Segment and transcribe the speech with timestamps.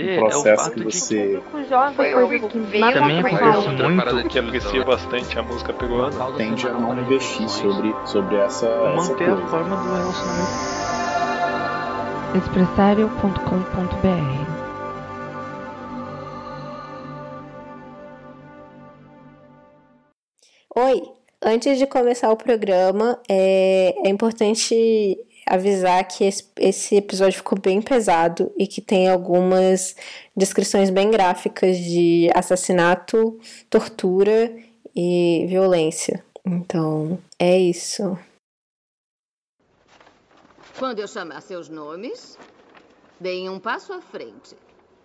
[0.00, 1.64] O processo é o que você que
[2.92, 6.32] também acontece muito que aprecia bastante a música peruana.
[6.36, 10.82] Tende a não investir sobre, sobre essa manter essa a forma do relacionamento.
[12.34, 14.62] Expressario.com.br
[20.74, 21.02] Oi,
[21.42, 27.80] antes de começar o programa, é, é importante avisar que esse, esse episódio ficou bem
[27.80, 29.96] pesado e que tem algumas
[30.36, 34.54] descrições bem gráficas de assassinato, tortura
[34.94, 36.24] e violência.
[36.44, 38.18] Então, é isso.
[40.78, 42.38] Quando eu chamar seus nomes,
[43.20, 44.56] deem um passo à frente.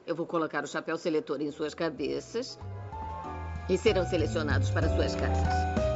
[0.05, 2.57] Eu vou colocar o chapéu seletor em suas cabeças
[3.69, 5.86] e serão selecionados para suas casas.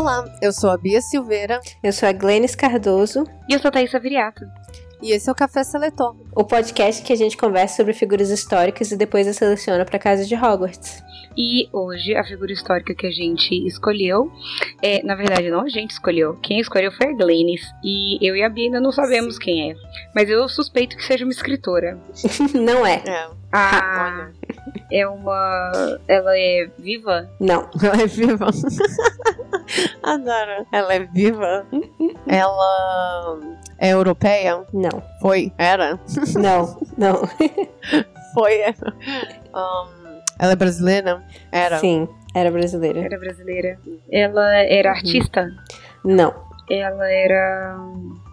[0.00, 1.60] Olá, eu sou a Bia Silveira.
[1.82, 3.22] Eu sou a Glennis Cardoso.
[3.46, 4.46] E eu sou a Thaisa Viriato.
[5.02, 6.16] E esse é o Café Seletor.
[6.34, 10.24] O podcast que a gente conversa sobre figuras históricas e depois a seleciona para casa
[10.24, 11.02] de Hogwarts.
[11.36, 14.32] E hoje a figura histórica que a gente escolheu,
[14.80, 17.60] é, na verdade não a gente escolheu, quem escolheu foi a Glennis.
[17.84, 19.40] E eu e a Bia ainda não sabemos Sim.
[19.42, 19.74] quem é.
[20.14, 21.98] Mas eu suspeito que seja uma escritora.
[22.54, 23.02] não é.
[23.06, 23.28] É.
[23.52, 24.30] Ah,
[24.90, 25.98] é uma.
[26.08, 27.28] Ela é viva?
[27.40, 27.68] Não.
[27.82, 28.46] Ela é viva.
[30.02, 30.66] Adoro.
[30.72, 31.66] Ela é viva.
[32.26, 33.40] Ela
[33.78, 34.64] é europeia?
[34.72, 35.02] Não.
[35.20, 35.52] Foi?
[35.56, 35.98] Era?
[36.38, 37.22] Não, não.
[38.34, 38.60] Foi.
[39.54, 40.00] Um,
[40.38, 41.22] ela é brasileira?
[41.52, 41.78] Era.
[41.78, 43.00] Sim, era brasileira.
[43.00, 43.78] Era brasileira.
[44.10, 45.48] Ela era artista?
[46.04, 46.34] Não.
[46.70, 47.76] Ela era.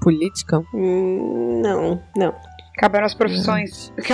[0.01, 0.63] Política?
[0.73, 2.33] Hum, não, não.
[2.77, 3.91] Acabaram as profissões.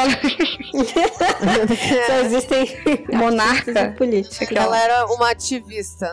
[2.07, 2.65] Só existem
[3.11, 4.57] monarca política.
[4.57, 6.09] Ela era uma ativista.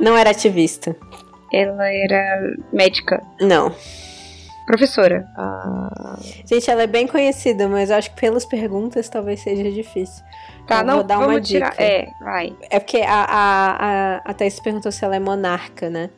[0.00, 0.96] Não era ativista.
[1.52, 2.40] Ela era
[2.72, 3.22] médica.
[3.40, 3.72] Não.
[4.66, 5.28] Professora.
[5.36, 6.18] Ah.
[6.44, 10.24] Gente, ela é bem conhecida, mas acho que pelas perguntas talvez seja difícil.
[10.66, 11.70] Tá, então, não, vou dar vamos uma tirar.
[11.70, 11.82] dica.
[11.84, 12.56] É, vai.
[12.68, 16.10] É porque a, a, a, a Thaís perguntou se ela é monarca, né?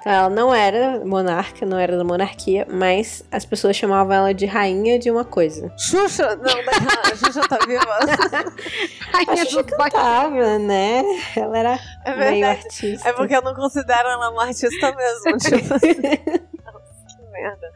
[0.00, 4.46] Então ela não era monarca, não era da monarquia, mas as pessoas chamavam ela de
[4.46, 5.70] rainha de uma coisa.
[5.76, 6.36] Xuxa?
[6.36, 7.84] Não, a Xuxa tá viva.
[9.12, 11.02] a Xuxa cantava, né?
[11.36, 13.10] Ela era é meio artista.
[13.10, 15.36] É porque eu não considero ela uma artista mesmo.
[15.36, 15.94] tipo assim.
[15.94, 17.70] que merda.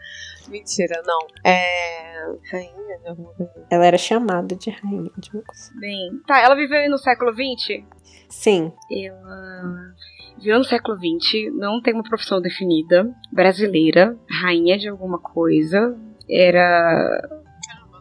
[0.49, 1.19] Mentira, não.
[1.45, 2.25] É.
[2.51, 3.67] Rainha de alguma coisa.
[3.69, 5.71] Ela era chamada de rainha de uma coisa.
[5.79, 6.23] Bem.
[6.27, 7.85] Tá, ela viveu no século XX?
[8.31, 8.73] Sim.
[8.91, 9.95] Ela
[10.39, 15.97] viveu no século XX, não tem uma profissão definida, brasileira, rainha de alguma coisa.
[16.29, 17.29] Era.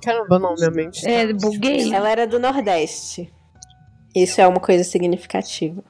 [0.03, 1.07] Caramba, não, minha mente.
[1.07, 1.93] É, buguei.
[1.93, 3.33] Ela era do Nordeste.
[4.15, 5.83] Isso é uma coisa significativa.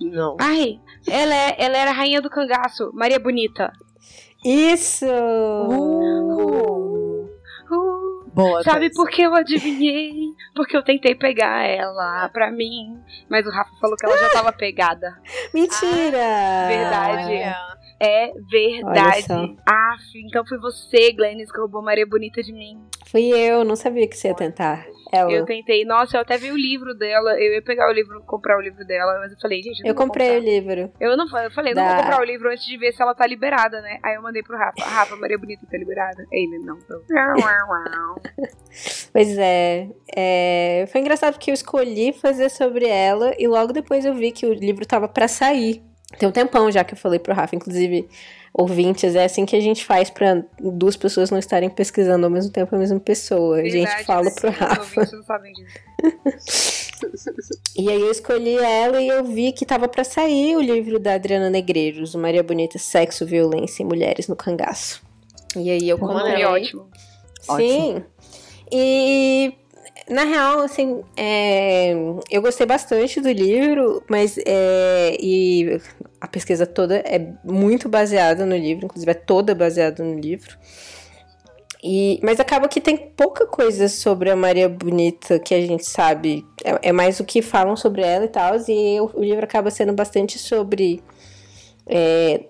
[0.00, 0.36] Não.
[0.40, 3.72] Ai, ela, é, ela era rainha do cangaço, Maria Bonita.
[4.44, 5.06] Isso!
[5.06, 6.71] Uh, uh.
[8.34, 8.94] Boa, Sabe Thaís.
[8.94, 10.12] por que eu adivinhei?
[10.54, 12.98] Porque eu tentei pegar ela pra mim.
[13.28, 15.18] Mas o Rafa falou que ela já tava pegada.
[15.52, 16.66] Mentira!
[16.68, 17.26] verdade.
[17.34, 17.56] Olha.
[18.00, 19.56] É verdade.
[19.68, 22.80] Ah, então foi você, Glennis, que roubou Maria Bonita de mim.
[23.06, 24.84] Fui eu, não sabia que você ia tentar.
[25.12, 25.30] Ela.
[25.30, 25.84] Eu tentei.
[25.84, 27.32] Nossa, eu até vi o livro dela.
[27.38, 29.94] Eu ia pegar o livro, comprar o livro dela, mas eu falei, gente, eu, Eu
[29.94, 30.90] comprei o livro.
[30.98, 33.14] Eu não eu falei, não vou Da- comprar o livro antes de ver se ela
[33.14, 33.98] tá liberada, né?
[34.02, 34.82] Aí eu mandei pro Rafa.
[34.82, 36.26] Rafa, Maria Bonita tá liberada?
[36.32, 37.02] Ele, não, tô.
[39.12, 44.14] Pois é, é, Foi engraçado porque eu escolhi fazer sobre ela e logo depois eu
[44.14, 45.82] vi que o livro tava pra sair.
[46.18, 48.08] Tem um tempão já que eu falei pro Rafa, inclusive,
[48.52, 52.52] ouvintes, é assim que a gente faz pra duas pessoas não estarem pesquisando ao mesmo
[52.52, 53.58] tempo a mesma pessoa.
[53.60, 54.80] a gente fala pro os Rafa.
[54.80, 56.92] ouvintes não sabem disso.
[57.76, 61.14] E aí eu escolhi ela e eu vi que tava pra sair o livro da
[61.14, 65.02] Adriana Negreiros, Maria Bonita, Sexo, Violência e Mulheres no Cangaço.
[65.56, 66.44] E aí eu comprei.
[66.44, 66.88] Ótimo.
[67.56, 68.02] Sim.
[68.70, 69.52] E
[70.12, 71.92] na real, assim, é,
[72.30, 75.80] eu gostei bastante do livro, mas é, e
[76.20, 80.56] a pesquisa toda é muito baseada no livro, inclusive é toda baseada no livro.
[81.82, 86.46] E, mas acaba que tem pouca coisa sobre a Maria Bonita que a gente sabe.
[86.64, 88.54] É, é mais o que falam sobre ela e tal.
[88.68, 91.02] E o, o livro acaba sendo bastante sobre.
[91.86, 92.44] É,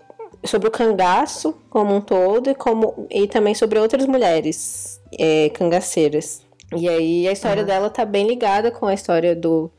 [0.44, 6.42] sobre o cangaço como um todo e, como, e também sobre outras mulheres é, cangaceiras.
[6.76, 9.70] E aí a história dela tá bem ligada com a história do,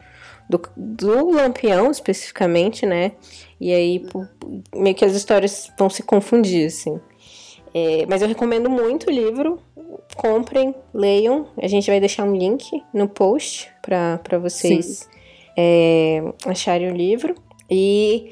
[0.50, 3.14] do, do Lampião, especificamente, né?
[3.60, 4.06] E aí
[4.76, 7.00] meio que as histórias vão se confundir, assim.
[7.74, 9.60] É, mas eu recomendo muito o livro.
[10.16, 11.48] Comprem, leiam.
[11.58, 15.10] A gente vai deixar um link no post para vocês
[15.58, 17.36] é, acharem o livro.
[17.70, 18.30] E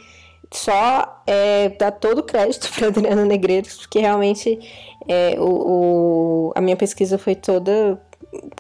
[0.54, 4.60] só é, dar todo o crédito para Adriana Negreiros, porque realmente
[5.08, 8.00] é, o, o, a minha pesquisa foi toda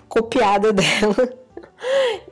[0.07, 1.33] copiada dela.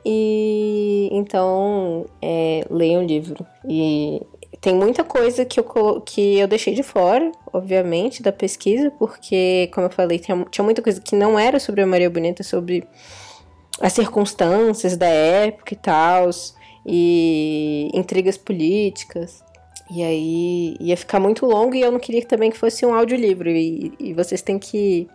[0.04, 3.46] e então é, leiam o livro.
[3.68, 4.22] E
[4.60, 9.86] tem muita coisa que eu, que eu deixei de fora, obviamente, da pesquisa, porque, como
[9.86, 12.86] eu falei, tinha, tinha muita coisa que não era sobre a Maria Bonita, sobre
[13.80, 16.28] as circunstâncias da época e tal,
[16.84, 19.42] e intrigas políticas.
[19.90, 23.48] E aí ia ficar muito longo e eu não queria também que fosse um audiolivro.
[23.48, 25.08] E, e vocês têm que.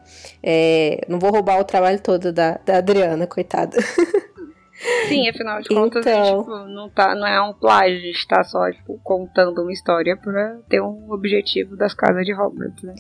[0.44, 3.78] É, não vou roubar o trabalho todo da, da Adriana, coitada.
[5.08, 6.40] Sim, afinal de contas, então...
[6.40, 10.18] tipo, não, tá, não é um plágio, a gente tá só tipo, contando uma história
[10.18, 12.94] pra ter um objetivo das casas de Hogwarts, né?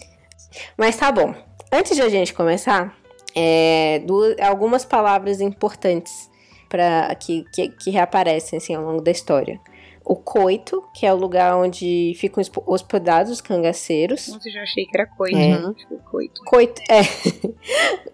[0.78, 1.36] Mas tá bom.
[1.70, 2.96] Antes de a gente começar,
[3.36, 6.32] é, duas, algumas palavras importantes
[6.70, 9.60] para que, que, que reaparecem assim, ao longo da história
[10.06, 14.28] o coito, que é o lugar onde ficam hospedados os cangaceiros.
[14.28, 15.36] Nossa, já achei que era coito.
[15.36, 15.60] É.
[15.60, 15.74] Né?
[15.76, 16.42] Tipo, coito.
[16.46, 17.02] Coito, é.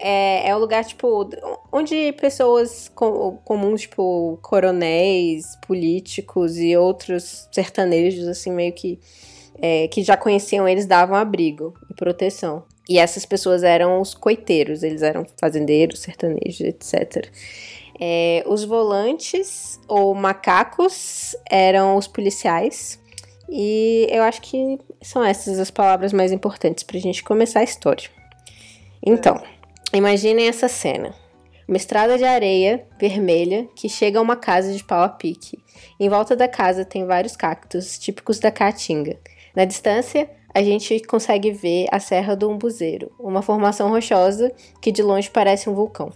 [0.00, 0.48] é.
[0.48, 1.28] É o lugar, tipo,
[1.70, 8.98] onde pessoas com, comuns, tipo, coronéis, políticos e outros sertanejos, assim, meio que.
[9.60, 12.64] É, que já conheciam eles davam abrigo e proteção.
[12.88, 17.30] E essas pessoas eram os coiteiros, eles eram fazendeiros, sertanejos, etc.
[18.04, 22.98] É, os volantes ou macacos eram os policiais.
[23.48, 27.62] E eu acho que são essas as palavras mais importantes para a gente começar a
[27.62, 28.10] história.
[29.06, 29.40] Então,
[29.92, 31.14] imaginem essa cena.
[31.68, 35.62] Uma estrada de areia vermelha que chega a uma casa de pau a pique.
[36.00, 39.16] Em volta da casa tem vários cactos típicos da Caatinga.
[39.54, 44.50] Na distância, a gente consegue ver a Serra do Umbuzeiro, uma formação rochosa
[44.80, 46.12] que de longe parece um vulcão.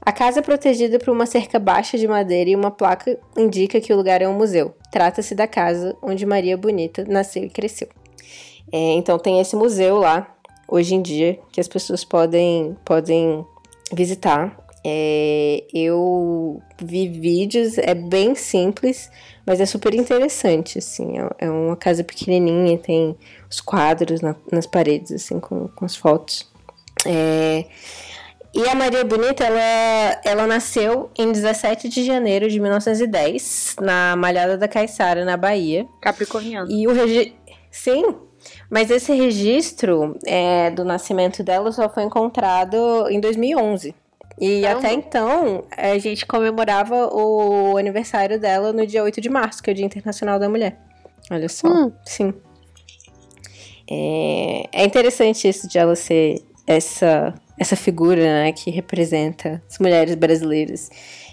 [0.00, 3.92] A casa é protegida por uma cerca baixa de madeira e uma placa indica que
[3.92, 4.74] o lugar é um museu.
[4.90, 7.88] Trata-se da casa onde Maria Bonita nasceu e cresceu.
[8.72, 10.34] É, então tem esse museu lá,
[10.68, 13.44] hoje em dia, que as pessoas podem, podem
[13.92, 14.56] visitar.
[14.84, 19.10] É, eu vi vídeos, é bem simples,
[19.44, 21.18] mas é super interessante, assim.
[21.18, 23.16] É, é uma casa pequenininha, tem
[23.50, 26.46] os quadros na, nas paredes, assim, com, com as fotos.
[27.06, 27.64] É,
[28.54, 34.56] e a Maria Bonita, ela, ela nasceu em 17 de janeiro de 1910, na Malhada
[34.56, 35.86] da Caiçara, na Bahia.
[36.00, 36.70] Capricorniano.
[36.70, 37.36] E o registro.
[37.70, 38.16] Sim,
[38.70, 43.94] mas esse registro é, do nascimento dela só foi encontrado em 2011.
[44.40, 49.68] E até então, a gente comemorava o aniversário dela no dia 8 de março, que
[49.68, 50.78] é o Dia Internacional da Mulher.
[51.30, 51.68] Olha só.
[51.68, 51.92] Hum.
[52.04, 52.32] Sim.
[53.90, 60.14] É, é interessante isso de ela ser essa essa figura né, que representa as mulheres
[60.14, 60.88] brasileiras.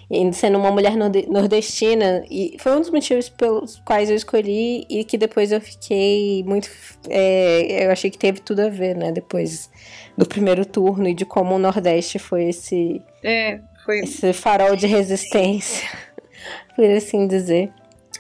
[0.10, 5.04] E sendo uma mulher nordestina, e foi um dos motivos pelos quais eu escolhi e
[5.04, 6.70] que depois eu fiquei muito.
[7.10, 9.12] É, eu achei que teve tudo a ver, né?
[9.12, 9.70] Depois
[10.16, 13.02] do primeiro turno e de como o Nordeste foi esse.
[13.24, 14.02] É, foi.
[14.02, 15.90] Esse farol de resistência,
[16.76, 17.72] por assim dizer.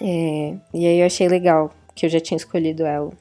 [0.01, 3.12] É, e aí eu achei legal que eu já tinha escolhido ela.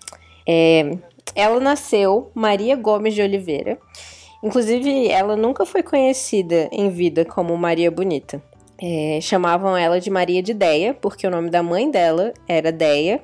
[0.46, 0.96] É,
[1.34, 3.78] ela nasceu Maria Gomes de Oliveira
[4.44, 8.42] Inclusive, ela nunca foi conhecida em vida como Maria Bonita.
[8.78, 13.22] É, chamavam ela de Maria de Deia, porque o nome da mãe dela era Deia.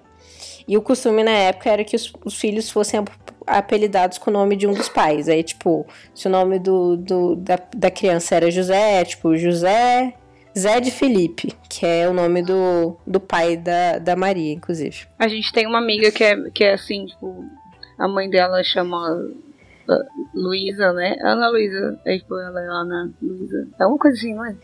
[0.66, 3.04] E o costume na época era que os, os filhos fossem
[3.46, 5.28] apelidados com o nome de um dos pais.
[5.28, 10.14] Aí, tipo, se o nome do, do da, da criança era José, tipo, José
[10.58, 15.06] Zé de Felipe, que é o nome do, do pai da, da Maria, inclusive.
[15.18, 17.44] A gente tem uma amiga que é, que é assim, tipo,
[18.00, 18.98] a mãe dela chama
[20.34, 21.16] Luísa, né?
[21.22, 22.00] Ana Luísa.
[22.04, 23.68] É tipo, ela é Ana Luísa.
[23.78, 24.56] É uma coisa assim, não é?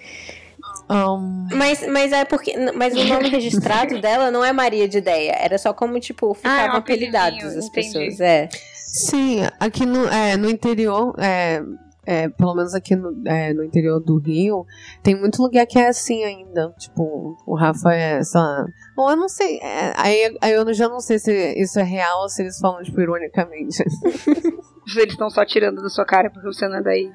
[0.91, 1.49] Um...
[1.53, 2.55] Mas, mas é porque.
[2.75, 5.37] Mas o nome registrado dela não é Maria de Ideia.
[5.39, 8.21] Era só como, tipo, ficavam ah, é um apelidados as pessoas.
[8.21, 8.49] É.
[8.75, 11.63] Sim, aqui no, é, no interior, é,
[12.07, 14.65] é, pelo menos aqui no, é, no interior do Rio,
[15.03, 16.73] tem muito lugar que é assim ainda.
[16.79, 18.65] Tipo, o Rafa é, lá.
[18.95, 19.59] Bom, eu não sei.
[19.59, 22.83] É, aí, aí eu já não sei se isso é real ou se eles falam,
[22.83, 23.83] tipo, ironicamente.
[24.97, 27.11] Eles estão só tirando da sua cara porque você não é daí.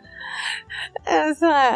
[1.05, 1.29] É,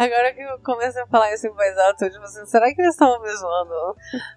[0.04, 2.82] agora que eu começo a falar isso em voz alta, eu, tipo assim, será que
[2.82, 3.96] eles estão me zoando?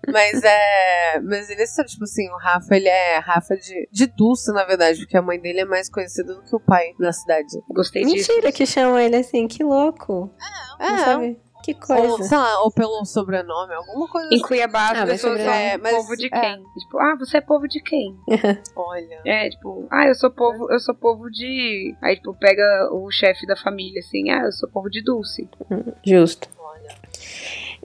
[0.09, 1.21] Mas é.
[1.21, 5.01] Mas eles são, tipo assim, o Rafa, ele é Rafa de, de Dulce, na verdade,
[5.01, 7.49] porque a mãe dele é mais conhecida do que o pai na cidade.
[7.69, 8.33] Gostei disso.
[8.33, 10.31] Mentira que chamam ele assim, que louco.
[10.81, 11.41] É, Não sabe?
[11.75, 12.23] Que Ou, coisa.
[12.29, 14.43] sei lá, ou pelo sobrenome, alguma coisa Em assim.
[14.45, 16.29] Cuiabá as Ah, pessoas são é, mas- povo de é.
[16.31, 16.65] quem?
[16.79, 18.17] Tipo, ah, você é povo de quem?
[18.77, 19.21] Olha.
[19.27, 21.95] É, tipo, ah, eu sou povo, eu sou povo de.
[22.03, 25.49] Aí, tipo, pega o chefe da família, assim, ah, eu sou povo de Dulce.
[26.05, 26.49] Justo.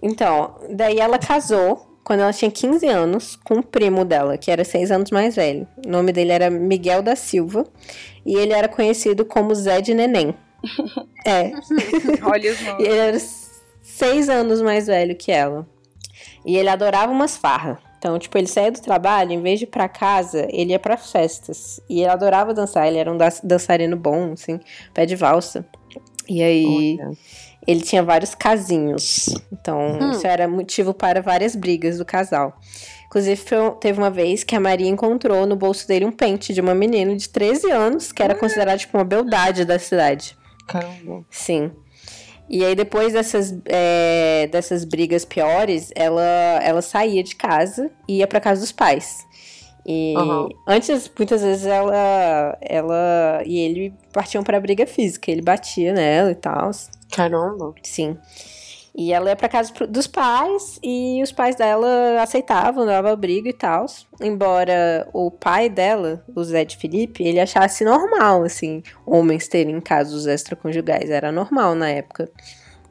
[0.02, 4.63] Então, daí ela casou quando ela tinha 15 anos com o primo dela, que era
[4.66, 5.68] 6 anos mais velho.
[5.86, 7.66] O nome dele era Miguel da Silva
[8.25, 10.36] e ele era conhecido como Zé de Neném.
[11.25, 11.52] É,
[12.22, 12.86] Olha os e nomes.
[12.86, 13.18] ele era
[13.84, 15.68] 6 anos mais velho que ela.
[16.46, 17.78] E ele adorava umas farras.
[18.00, 20.98] Então, tipo, ele saía do trabalho, em vez de ir pra casa, ele ia pra
[20.98, 21.80] festas.
[21.90, 24.60] E ele adorava dançar, ele era um dan- dançarino bom, assim,
[24.94, 25.66] pé de valsa.
[26.28, 27.12] E aí, Olha.
[27.66, 29.28] ele tinha vários casinhos.
[29.52, 32.60] Então, isso era motivo para várias brigas do casal.
[33.08, 33.42] Inclusive,
[33.80, 37.16] teve uma vez que a Maria encontrou no bolso dele um pente de uma menina
[37.16, 40.36] de 13 anos, que era considerada tipo uma beldade da cidade.
[40.68, 41.24] Caramba.
[41.30, 41.72] Sim.
[42.50, 46.22] E aí, depois dessas, é, dessas brigas piores, ela,
[46.62, 49.26] ela saía de casa e ia pra casa dos pais.
[49.86, 50.50] E Aham.
[50.68, 55.30] antes, muitas vezes, ela, ela e ele partiam pra briga física.
[55.32, 56.72] Ele batia nela e tal.
[57.12, 57.74] Caramba.
[57.84, 58.18] Sim.
[58.96, 63.54] E ela ia pra casa dos pais e os pais dela aceitavam, dava briga e
[63.54, 63.88] tal.
[64.22, 70.28] Embora o pai dela, o Zé de Felipe, ele achasse normal, assim, homens terem casos
[70.28, 71.10] extraconjugais.
[71.10, 72.30] Era normal na época.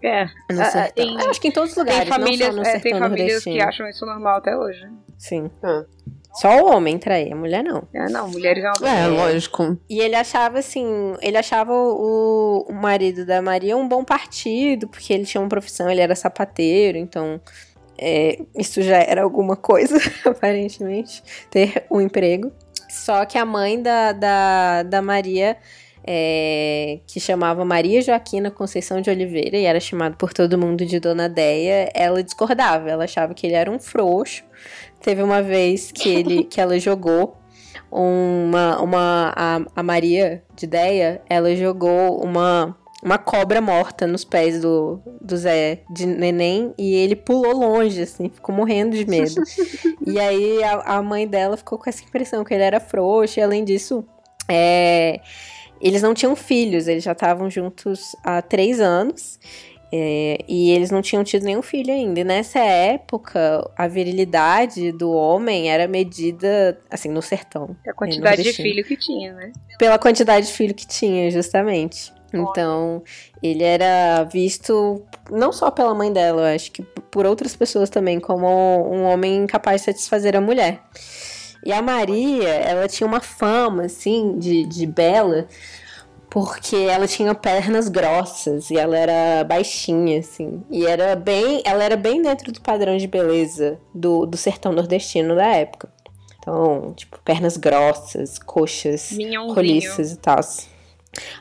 [0.02, 0.24] É.
[0.50, 2.98] No Ah, Acho que em todos os lugares, Tem famílias, não só no é, tem
[2.98, 4.84] famílias que acham isso normal até hoje.
[5.16, 5.48] Sim.
[5.62, 5.84] Ah.
[6.34, 7.82] Só o homem trair, a mulher não.
[7.94, 9.78] Ah, não, mulheres é uma É, lógico.
[9.88, 15.12] E ele achava assim, ele achava o, o marido da Maria um bom partido, porque
[15.12, 17.40] ele tinha uma profissão, ele era sapateiro, então
[17.98, 22.50] é, isso já era alguma coisa, aparentemente, ter um emprego.
[22.88, 25.56] Só que a mãe da, da, da Maria,
[26.04, 30.98] é, que chamava Maria Joaquina Conceição de Oliveira, e era chamada por todo mundo de
[30.98, 34.44] Dona Deia, ela discordava, ela achava que ele era um frouxo.
[35.02, 37.36] Teve uma vez que, ele, que ela jogou
[37.90, 44.60] uma, uma a, a Maria de Deia, ela jogou uma, uma cobra morta nos pés
[44.60, 49.34] do, do Zé de neném e ele pulou longe, assim, ficou morrendo de medo.
[50.06, 53.42] e aí a, a mãe dela ficou com essa impressão que ele era frouxo, e
[53.42, 54.04] além disso,
[54.48, 55.20] é,
[55.80, 59.38] eles não tinham filhos, eles já estavam juntos há três anos.
[59.94, 62.20] É, e eles não tinham tido nenhum filho ainda.
[62.20, 67.76] E nessa época, a virilidade do homem era medida, assim, no sertão.
[67.86, 68.68] A quantidade de nordestino.
[68.68, 69.52] filho que tinha, né?
[69.78, 72.10] Pela quantidade de filho que tinha, justamente.
[72.32, 73.02] Então,
[73.42, 78.18] ele era visto não só pela mãe dela, eu acho que por outras pessoas também,
[78.18, 80.80] como um homem incapaz de satisfazer a mulher.
[81.62, 85.46] E a Maria, ela tinha uma fama, assim, de, de bela,
[86.32, 90.62] porque ela tinha pernas grossas e ela era baixinha, assim.
[90.70, 95.34] E era bem, ela era bem dentro do padrão de beleza do, do sertão nordestino
[95.36, 95.92] da época.
[96.38, 99.10] Então, tipo, pernas grossas, coxas,
[99.54, 100.40] roliças e tal.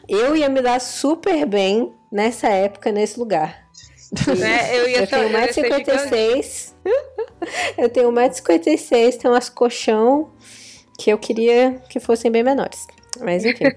[0.10, 3.62] Eu ia me dar super bem nessa época, nesse lugar.
[4.38, 4.78] Né?
[4.78, 6.74] Eu ia Eu ser- tenho eu ia ser 1,56m.
[7.78, 10.32] eu tenho 1,56m, tenho umas colchão
[11.00, 12.86] que eu queria que fossem bem menores.
[13.24, 13.66] Mas enfim.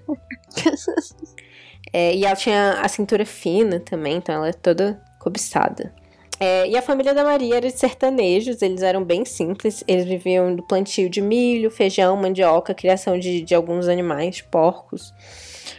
[1.92, 5.94] É, e ela tinha a cintura fina também, então ela é toda cobiçada.
[6.40, 9.84] É, e a família da Maria era de sertanejos, eles eram bem simples.
[9.86, 15.12] Eles viviam do plantio de milho, feijão, mandioca, criação de, de alguns animais, porcos.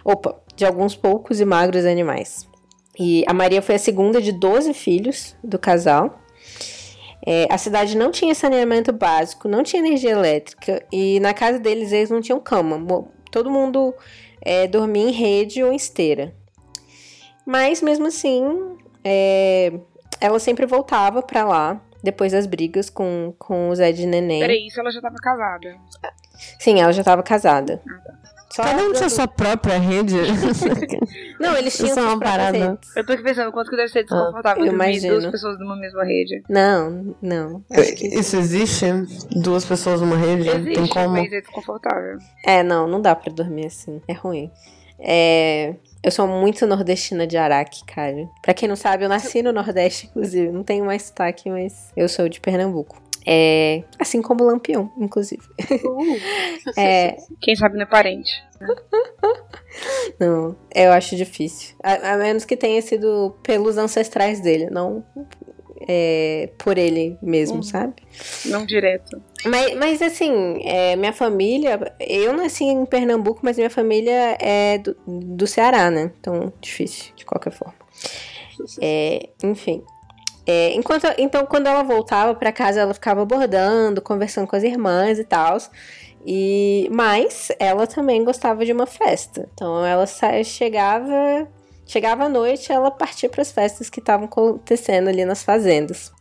[0.03, 2.47] Opa, de alguns poucos e magros animais.
[2.97, 6.21] E a Maria foi a segunda de 12 filhos do casal.
[7.27, 11.91] É, a cidade não tinha saneamento básico, não tinha energia elétrica e na casa deles
[11.91, 12.77] eles não tinham cama.
[13.35, 13.93] Todo mundo
[14.41, 16.33] é, dormia em rede ou em esteira.
[17.45, 19.73] Mas mesmo assim, é,
[20.21, 24.39] ela sempre voltava pra lá depois das brigas com, com o Zé de Neném.
[24.39, 25.75] Peraí, isso ela já tava casada.
[26.57, 27.81] Sim, ela já estava casada.
[28.55, 30.15] Só Cada um tinha sua própria rede.
[31.37, 32.57] Não, eles tinham Isso é uma parada.
[32.57, 32.95] redes.
[32.95, 36.05] Eu tô aqui pensando quanto que deve ser desconfortável eu dormir duas pessoas numa mesma
[36.05, 36.41] rede.
[36.47, 37.65] Não, não.
[37.69, 38.85] Acho que Isso existe?
[39.41, 40.49] Duas pessoas numa rede?
[40.49, 41.09] Tem Existe, como?
[41.09, 42.17] mas é desconfortável.
[42.45, 44.01] É, não, não dá pra dormir assim.
[44.07, 44.49] É ruim.
[44.99, 48.25] É, eu sou muito nordestina de Araque, cara.
[48.41, 50.49] Pra quem não sabe, eu nasci no Nordeste, inclusive.
[50.49, 53.01] Não tenho mais sotaque, mas eu sou de Pernambuco.
[53.27, 55.43] É, assim como Lampião, inclusive.
[55.83, 56.77] Uh.
[56.79, 58.31] é, Quem sabe não é parente.
[60.17, 61.75] Não, eu acho difícil.
[61.83, 65.03] A, a, menos que tenha sido pelos ancestrais dele, não
[65.87, 67.63] é, por ele mesmo, uhum.
[67.63, 67.93] sabe?
[68.45, 69.21] Não direto.
[69.45, 71.79] Mas, mas assim, é, minha família.
[71.99, 76.11] Eu nasci em Pernambuco, mas minha família é do, do Ceará, né?
[76.19, 77.75] Então, difícil, de qualquer forma.
[78.81, 79.83] É, enfim.
[80.47, 85.17] É, enquanto, então, quando ela voltava para casa, ela ficava bordando, conversando com as irmãs
[85.17, 85.57] e tal.
[86.25, 89.47] E mas ela também gostava de uma festa.
[89.53, 90.05] Então ela
[90.43, 91.47] chegava,
[91.85, 96.11] chegava à noite, ela partia para as festas que estavam acontecendo ali nas fazendas.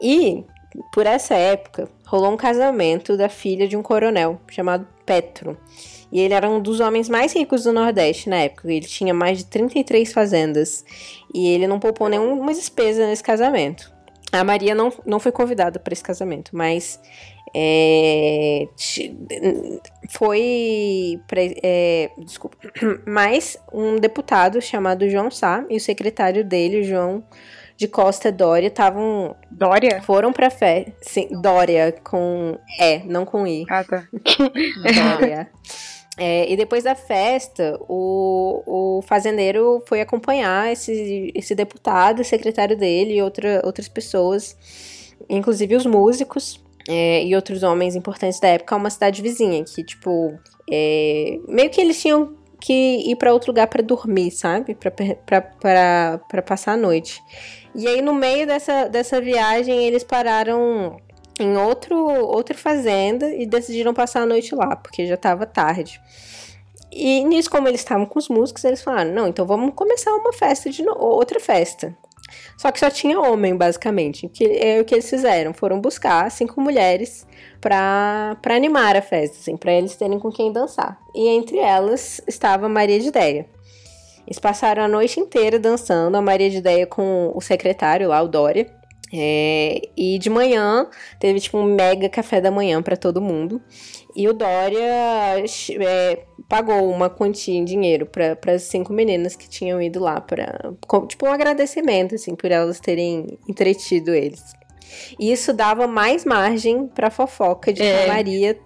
[0.00, 0.44] E
[0.92, 5.58] por essa época rolou um casamento da filha de um coronel chamado Petro.
[6.14, 8.72] E ele era um dos homens mais ricos do Nordeste na época.
[8.72, 10.84] Ele tinha mais de 33 fazendas.
[11.34, 13.92] E ele não poupou nenhuma despesa nesse casamento.
[14.30, 17.00] A Maria não, não foi convidada para esse casamento, mas
[17.54, 18.66] é,
[20.10, 21.20] foi.
[21.62, 22.56] É, desculpa.
[23.06, 27.22] Mas um deputado chamado João Sá e o secretário dele, João
[27.76, 29.36] de Costa Dória, estavam.
[29.50, 30.02] Dória?
[30.02, 30.94] Foram pra fé.
[31.00, 33.64] Sim, Dória com E, não com I.
[33.68, 34.08] Ah, tá.
[35.20, 35.48] Dória.
[36.16, 43.14] É, e depois da festa, o, o fazendeiro foi acompanhar esse, esse deputado, secretário dele
[43.14, 44.56] e outra, outras pessoas,
[45.28, 49.82] inclusive os músicos, é, e outros homens importantes da época a uma cidade vizinha, que,
[49.82, 50.38] tipo,
[50.70, 54.74] é, meio que eles tinham que ir para outro lugar para dormir, sabe?
[54.74, 57.22] Para passar a noite.
[57.74, 60.96] E aí, no meio dessa, dessa viagem, eles pararam
[61.38, 66.00] em outro, outra fazenda e decidiram passar a noite lá, porque já estava tarde.
[66.92, 70.32] E nisso, como eles estavam com os músicos, eles falaram: não, então vamos começar uma
[70.32, 70.96] festa de no...
[70.96, 71.96] outra festa.
[72.56, 74.28] Só que só tinha homem, basicamente.
[74.28, 75.52] Que é o que eles fizeram.
[75.52, 77.26] Foram buscar cinco mulheres
[77.60, 80.98] para animar a festa, assim, para eles terem com quem dançar.
[81.14, 83.46] E entre elas estava Maria de Ideia.
[84.26, 88.28] Eles passaram a noite inteira dançando, a Maria de Ideia com o secretário lá, o
[88.28, 88.66] Dória.
[89.16, 90.88] É, e de manhã
[91.20, 93.62] teve tipo um mega café da manhã para todo mundo.
[94.16, 94.80] E o Dória
[95.80, 100.72] é, pagou uma quantia em dinheiro para as cinco meninas que tinham ido lá para
[101.06, 104.42] tipo um agradecimento assim por elas terem entretido eles.
[105.18, 108.04] E isso dava mais margem para fofoca de é.
[108.04, 108.58] que a Maria,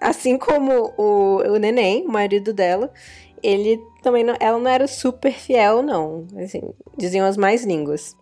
[0.00, 2.92] assim como o, o neném, o marido dela,
[3.42, 6.62] ele também não, ela não era super fiel não, assim,
[6.96, 8.16] diziam as mais línguas.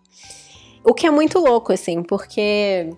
[0.83, 2.89] O que é muito louco assim, porque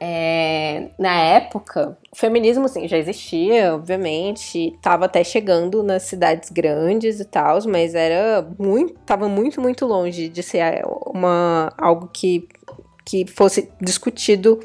[0.00, 7.18] é, na época, o feminismo assim, já existia, obviamente, estava até chegando nas cidades grandes
[7.18, 12.46] e tal, mas era muito, tava muito, muito longe de ser uma, algo que,
[13.04, 14.60] que fosse discutido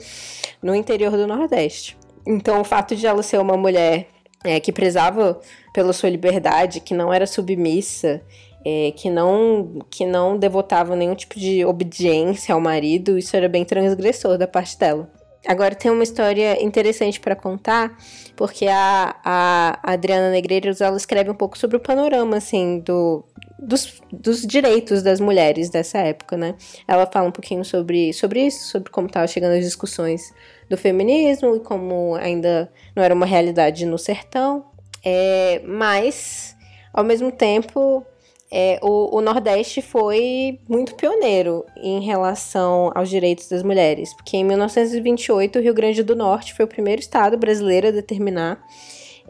[0.61, 1.97] no interior do Nordeste.
[2.25, 4.07] Então, o fato de ela ser uma mulher
[4.43, 5.39] é, que prezava
[5.73, 8.21] pela sua liberdade, que não era submissa,
[8.65, 13.65] é, que não que não devotava nenhum tipo de obediência ao marido, isso era bem
[13.65, 15.09] transgressor da parte dela.
[15.45, 17.97] Agora tem uma história interessante para contar,
[18.33, 23.25] porque a, a Adriana Negreiros ela escreve um pouco sobre o panorama assim do,
[23.59, 26.55] dos, dos direitos das mulheres dessa época, né?
[26.87, 30.33] Ela fala um pouquinho sobre, sobre isso, sobre como estavam chegando as discussões
[30.69, 34.65] do feminismo e como ainda não era uma realidade no sertão.
[35.03, 36.55] É, mas,
[36.93, 38.05] ao mesmo tempo,
[38.55, 44.43] é, o, o, Nordeste foi muito pioneiro em relação aos direitos das mulheres, porque em
[44.43, 48.63] 1928 o Rio Grande do Norte foi o primeiro estado brasileiro a determinar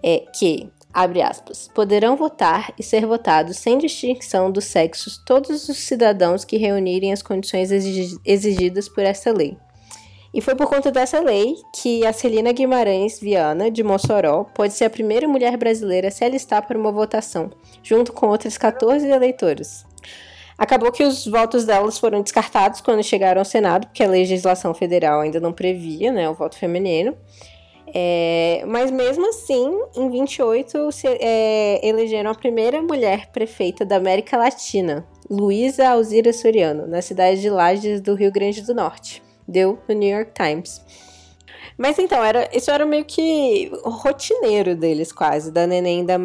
[0.03, 5.77] é, que, abre aspas, poderão votar e ser votados sem distinção dos sexos todos os
[5.77, 9.55] cidadãos que reunirem as condições exigidas por essa lei.
[10.33, 14.85] E foi por conta dessa lei que a Celina Guimarães Viana, de Mossoró, pode ser
[14.85, 17.51] a primeira mulher brasileira a se alistar para uma votação,
[17.83, 19.85] junto com outras 14 eleitoras.
[20.57, 25.21] Acabou que os votos delas foram descartados quando chegaram ao Senado, porque a legislação federal
[25.21, 27.15] ainda não previa né, o voto feminino.
[27.93, 34.35] É, mas mesmo assim, em 28, se, é, elegeram a primeira mulher prefeita da América
[34.35, 39.95] Latina, Luísa Alzira Soriano, na cidade de Lages, do Rio Grande do Norte deu no
[39.95, 40.81] New York Times.
[41.77, 46.15] Mas então, era, isso era meio que rotineiro deles, quase, da neném da,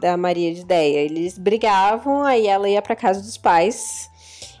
[0.00, 1.00] da Maria de Ideia.
[1.00, 4.10] Eles brigavam, aí ela ia para casa dos pais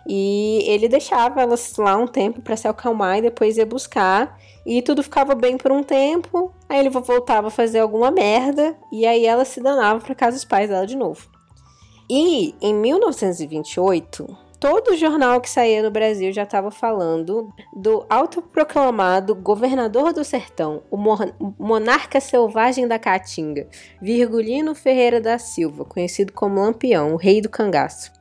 [0.06, 4.38] e ele deixava elas lá um tempo para se acalmar e depois ia buscar.
[4.66, 9.06] E tudo ficava bem por um tempo, aí ele voltava a fazer alguma merda e
[9.06, 11.28] aí ela se danava para casa dos pais dela de novo.
[12.08, 20.12] E em 1928, todo jornal que saía no Brasil já estava falando do autoproclamado governador
[20.12, 20.96] do sertão, o
[21.58, 23.68] monarca selvagem da Caatinga,
[24.00, 28.12] Virgulino Ferreira da Silva, conhecido como Lampião, o rei do cangaço.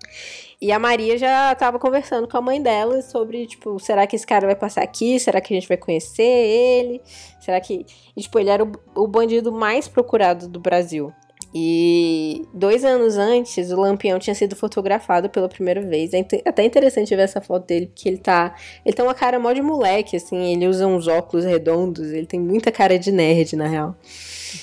[0.63, 4.25] E a Maria já estava conversando com a mãe dela sobre, tipo, será que esse
[4.25, 5.19] cara vai passar aqui?
[5.19, 7.01] Será que a gente vai conhecer ele?
[7.41, 7.85] Será que.
[8.15, 11.11] E, tipo, ele era o, o bandido mais procurado do Brasil.
[11.55, 16.11] E dois anos antes, o Lampião tinha sido fotografado pela primeira vez.
[16.13, 18.55] É até interessante ver essa foto dele, porque ele tá.
[18.83, 20.53] Ele tem uma cara mó de moleque, assim.
[20.53, 22.11] Ele usa uns óculos redondos.
[22.11, 23.95] Ele tem muita cara de nerd, na real.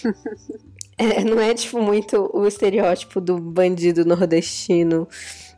[0.99, 5.07] é, não é, tipo, muito o estereótipo do bandido nordestino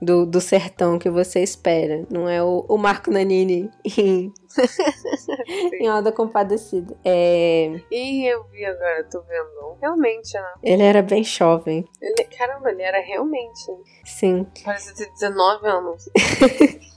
[0.03, 2.05] do, do sertão que você espera.
[2.11, 4.33] Não é o, o Marco Nanini em,
[5.81, 6.97] em Alda Compadecida.
[7.05, 7.81] É...
[7.89, 9.79] E eu vi agora, tô vendo.
[9.81, 10.53] Realmente, né?
[10.63, 11.89] Ele era bem jovem.
[12.01, 13.63] Ele, caramba, ele era realmente.
[14.05, 14.45] Sim.
[14.65, 16.11] Parece ter 19 anos.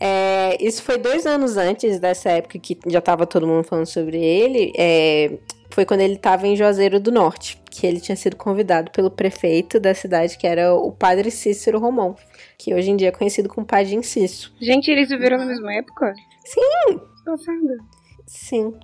[0.00, 4.16] É, isso foi dois anos antes dessa época que já tava todo mundo falando sobre
[4.16, 4.72] ele.
[4.74, 5.38] É,
[5.70, 9.78] foi quando ele estava em Juazeiro do Norte, que ele tinha sido convidado pelo prefeito
[9.78, 12.16] da cidade, que era o padre Cícero Romão,
[12.58, 14.52] que hoje em dia é conhecido como Padre Inciso.
[14.60, 16.14] Gente, eles viveram na mesma época?
[16.44, 17.00] Sim!
[17.24, 17.95] Passada.
[18.26, 18.74] Sim.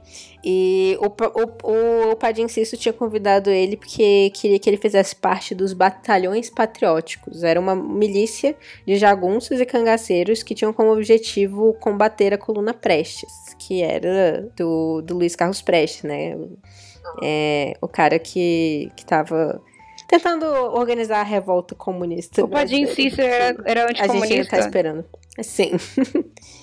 [0.44, 5.52] E o, o, o Padre Inciso tinha convidado ele porque queria que ele fizesse parte
[5.52, 7.42] dos batalhões patrióticos.
[7.42, 13.32] Era uma milícia de jagunços e cangaceiros que tinham como objetivo combater a coluna Prestes,
[13.58, 16.38] que era do, do Luiz Carlos Prestes, né?
[17.22, 19.60] É, o cara que, que tava
[20.06, 22.44] tentando organizar a revolta comunista.
[22.44, 24.34] O Padre Inciso era, era anticomunista.
[24.34, 25.04] A gente tá esperando.
[25.42, 25.72] Sim.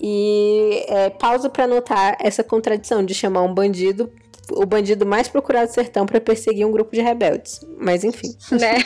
[0.00, 4.10] E é, pausa para notar essa contradição de chamar um bandido
[4.52, 7.60] o bandido mais procurado do sertão para perseguir um grupo de rebeldes.
[7.78, 8.28] Mas enfim.
[8.52, 8.78] Né?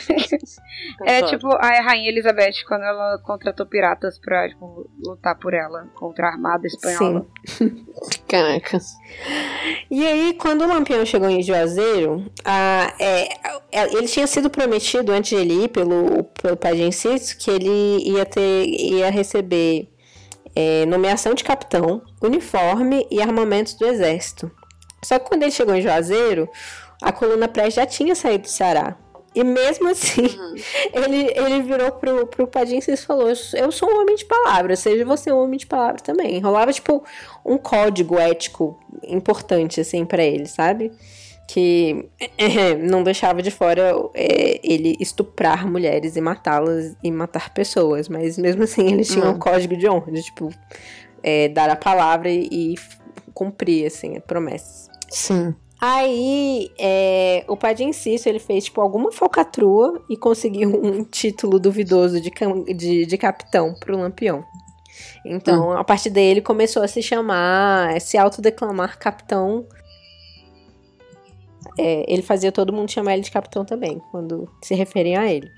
[1.03, 6.27] é tipo a Rainha Elizabeth quando ela contratou piratas pra tipo, lutar por ela contra
[6.27, 7.25] a armada espanhola.
[7.45, 7.85] Sim.
[8.27, 8.79] Caraca.
[9.89, 13.29] E aí, quando o Lampião chegou em Juazeiro, a, é,
[13.71, 18.25] ele tinha sido prometido antes de ele ir pelo, pelo Padre Inciso que ele ia
[18.25, 19.94] ter ia receber
[20.55, 24.49] é, nomeação de capitão, uniforme e armamentos do exército.
[25.03, 26.49] Só que quando ele chegou em Juazeiro,
[27.01, 28.97] a coluna pré já tinha saído do Ceará.
[29.35, 30.55] E mesmo assim, uhum.
[31.03, 35.03] ele, ele virou pro, pro Padinho e falou: Eu sou um homem de palavra, seja
[35.03, 36.39] você um homem de palavra também.
[36.39, 37.03] Rolava, tipo,
[37.45, 40.93] um código ético importante, assim, para ele, sabe?
[41.47, 48.09] Que é, não deixava de fora é, ele estuprar mulheres e matá-las e matar pessoas,
[48.09, 50.49] mas mesmo assim ele tinha um código de honra, de tipo
[51.21, 52.75] é, dar a palavra e,
[53.33, 54.89] cumprir assim promessas.
[55.09, 55.53] Sim.
[55.79, 62.21] Aí é, o Padre Inciso ele fez tipo alguma falcatrua e conseguiu um título duvidoso
[62.21, 62.31] de,
[62.73, 64.43] de, de capitão pro Lampião.
[65.25, 65.71] Então, hum.
[65.73, 69.67] a partir dele começou a se chamar, a se autodeclamar capitão
[71.77, 75.51] é, ele fazia todo mundo chamar ele de capitão também, quando se referem a ele.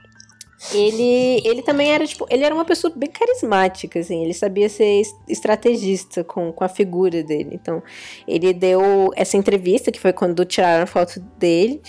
[0.73, 5.03] Ele, ele também era, tipo, ele era uma pessoa bem carismática, assim, ele sabia ser
[5.27, 7.51] estrategista com, com a figura dele.
[7.53, 7.83] Então,
[8.27, 11.79] ele deu essa entrevista, que foi quando tiraram a foto dele,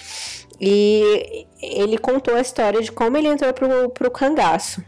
[0.60, 4.84] e ele contou a história de como ele entrou pro, pro cangaço.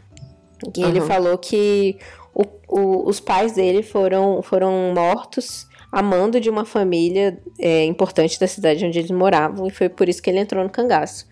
[0.76, 0.88] E uhum.
[0.88, 1.96] ele falou que
[2.34, 8.46] o, o, os pais dele foram, foram mortos amando de uma família é, importante da
[8.46, 11.26] cidade onde eles moravam, e foi por isso que ele entrou no cangaço.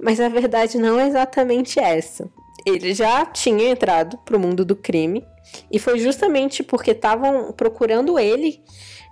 [0.00, 2.28] Mas a verdade não é exatamente essa.
[2.66, 5.24] Ele já tinha entrado para o mundo do crime,
[5.70, 8.60] e foi justamente porque estavam procurando ele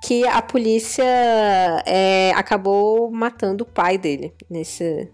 [0.02, 1.04] que a polícia
[1.86, 5.08] é, acabou matando o pai dele nesse,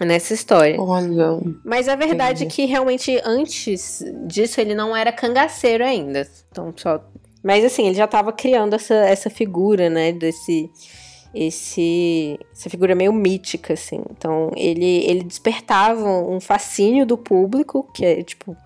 [0.00, 0.80] nessa história.
[0.80, 1.40] Olha.
[1.64, 6.26] Mas a verdade é que realmente antes disso ele não era cangaceiro ainda.
[6.50, 7.00] Então só
[7.44, 10.12] mas assim, ele já estava criando essa, essa figura, né?
[10.12, 10.70] Desse.
[11.34, 14.00] Esse, essa figura meio mítica, assim.
[14.08, 18.56] Então, ele, ele despertava um fascínio do público, que é, tipo,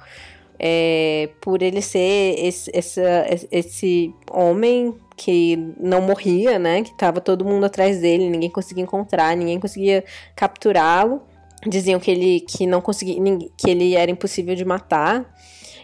[0.59, 6.83] é, por ele ser esse, essa, esse homem que não morria, né?
[6.83, 10.05] Que tava todo mundo atrás dele, ninguém conseguia encontrar, ninguém conseguia
[10.37, 11.23] capturá-lo.
[11.67, 13.17] Diziam que ele que não conseguia,
[13.57, 15.27] que ele era impossível de matar.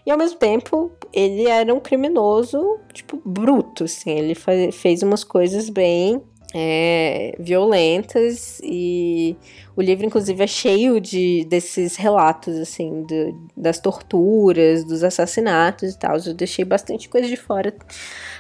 [0.07, 4.11] E ao mesmo tempo, ele era um criminoso, tipo, bruto, assim.
[4.11, 4.35] Ele
[4.73, 6.23] fez umas coisas bem
[6.55, 9.37] é, violentas e
[9.75, 15.99] o livro inclusive é cheio de desses relatos assim de, das torturas, dos assassinatos e
[15.99, 16.17] tal.
[16.25, 17.75] Eu deixei bastante coisa de fora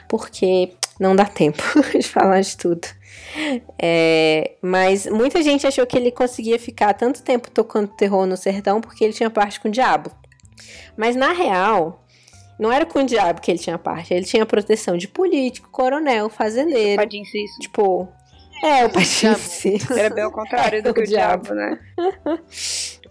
[0.08, 1.60] porque não dá tempo
[1.92, 2.86] de falar de tudo.
[3.82, 8.80] É, mas muita gente achou que ele conseguia ficar tanto tempo tocando terror no sertão
[8.80, 10.12] porque ele tinha parte com o diabo.
[10.96, 12.04] Mas na real,
[12.58, 16.28] não era com o diabo que ele tinha parte, ele tinha proteção de político, coronel,
[16.28, 17.02] fazendeiro.
[17.02, 17.58] Padim Ciso.
[17.60, 18.08] Tipo,
[18.62, 19.92] é, o Padim Ciso.
[19.92, 21.78] Era bem ao contrário do que o diabo, né?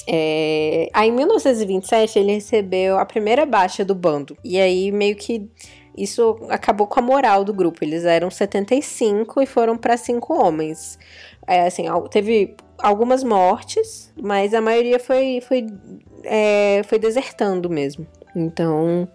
[0.08, 4.38] É, aí, em 1927, ele recebeu a primeira baixa do bando.
[4.44, 5.50] E aí, meio que
[5.96, 7.84] isso acabou com a moral do grupo.
[7.84, 10.98] Eles eram 75 e foram para cinco homens.
[11.48, 15.65] É, assim, teve algumas mortes, mas a maioria foi, foi,
[16.26, 18.06] é, foi desertando mesmo.
[18.36, 19.08] Então.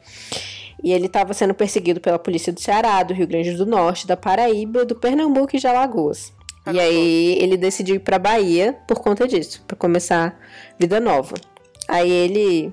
[0.82, 4.16] E ele estava sendo perseguido pela polícia do Ceará, do Rio Grande do Norte, da
[4.16, 6.32] Paraíba, do Pernambuco e de Alagoas.
[6.72, 10.38] E aí ele decidiu ir para Bahia por conta disso, para começar
[10.78, 11.34] vida nova.
[11.88, 12.72] Aí ele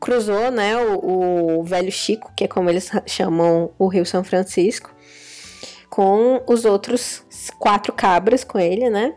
[0.00, 4.94] cruzou, né, o, o, velho Chico, que é como eles chamam o Rio São Francisco,
[5.90, 7.22] com os outros
[7.58, 9.14] quatro cabras com ele, né?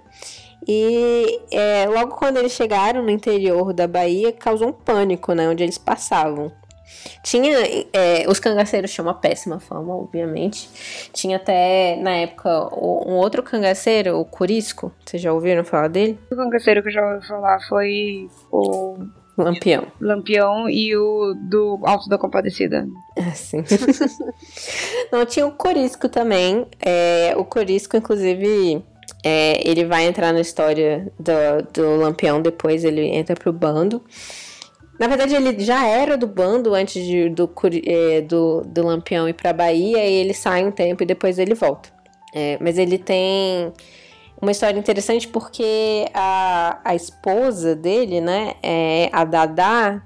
[0.67, 5.63] E é, logo quando eles chegaram no interior da Bahia, causou um pânico, né, onde
[5.63, 6.51] eles passavam.
[7.23, 7.57] Tinha.
[7.93, 10.69] É, os cangaceiros tinham uma péssima fama, obviamente.
[11.11, 14.91] Tinha até, na época, um outro cangaceiro, o Curisco.
[15.05, 16.19] Vocês já ouviram falar dele?
[16.31, 18.97] O cangaceiro que eu já ouvi falar foi o.
[19.37, 19.87] Lampião.
[19.99, 22.87] Lampião e o do Alto da Compadecida.
[23.17, 23.63] É, sim.
[25.11, 26.65] Não, tinha o Corisco também.
[26.79, 28.81] É, o Corisco, inclusive,
[29.27, 31.33] é, ele vai entrar na história do,
[31.73, 34.03] do Lampião, depois ele entra pro bando.
[34.99, 37.51] Na verdade, ele já era do bando antes de, do,
[37.87, 41.55] é, do, do Lampião ir pra Bahia, e ele sai um tempo e depois ele
[41.55, 41.89] volta.
[42.35, 43.73] É, mas ele tem
[44.39, 50.03] uma história interessante porque a, a esposa dele, né, é a Dada,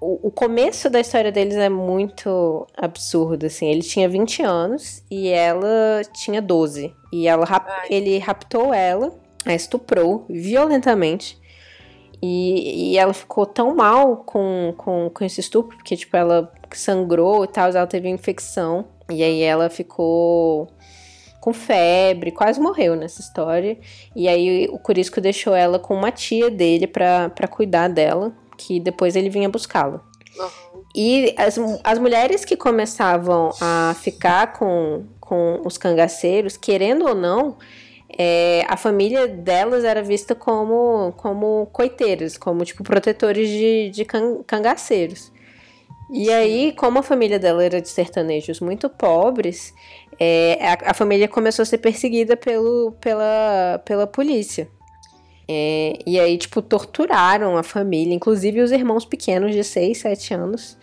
[0.00, 3.66] o, o, começo da história deles é muito absurdo, assim.
[3.68, 6.94] Ele tinha 20 anos e ela tinha 12.
[7.12, 7.46] E ela,
[7.88, 9.12] ele raptou ela,
[9.44, 11.38] a estuprou violentamente
[12.22, 17.44] e, e ela ficou tão mal com, com, com esse estupro, porque, tipo, ela sangrou
[17.44, 18.86] e tal, ela teve infecção.
[19.10, 20.68] E aí ela ficou
[21.40, 23.78] com febre, quase morreu nessa história.
[24.14, 29.16] E aí o Curisco deixou ela com uma tia dele para cuidar dela, que depois
[29.16, 30.00] ele vinha buscá-la.
[30.38, 30.82] Uhum.
[30.94, 37.56] E as, as mulheres que começavam a ficar com, com os cangaceiros, querendo ou não,
[38.18, 44.04] é, a família delas era vista como, como coiteiros, como tipo protetores de, de
[44.46, 45.32] cangaceiros.
[46.10, 49.74] E aí, como a família dela era de sertanejos muito pobres,
[50.18, 54.68] é, a, a, família começou a ser perseguida pelo, pela, pela polícia.
[55.48, 60.76] É, e aí, tipo, torturaram a família, inclusive os irmãos pequenos de 6, 7 anos,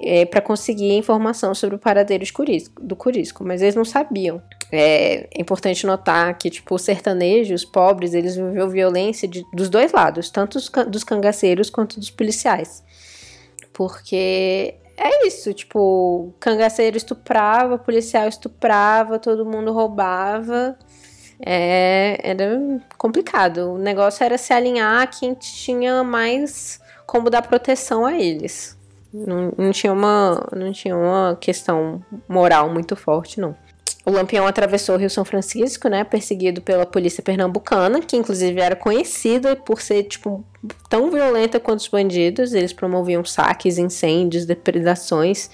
[0.00, 4.40] é, para conseguir informação sobre o paradeiro Curisco, do Curisco, mas eles não sabiam.
[4.70, 9.92] É, é importante notar que, tipo, os sertanejos, pobres, eles viviam violência de, dos dois
[9.92, 10.58] lados, tanto
[10.88, 12.84] dos cangaceiros quanto dos policiais.
[13.72, 20.76] Porque é isso, tipo, cangaceiro estuprava, policial estuprava, todo mundo roubava.
[21.40, 22.58] É, era
[22.96, 23.74] complicado.
[23.74, 28.76] O negócio era se alinhar a quem tinha mais como dar proteção a eles.
[29.12, 33.56] Não, não, tinha uma, não tinha uma questão moral muito forte, não.
[34.08, 38.74] O Lampião atravessou o Rio São Francisco, né, perseguido pela polícia pernambucana, que inclusive era
[38.74, 40.42] conhecida por ser tipo
[40.88, 42.54] tão violenta quanto os bandidos.
[42.54, 45.50] Eles promoviam saques, incêndios, depredações,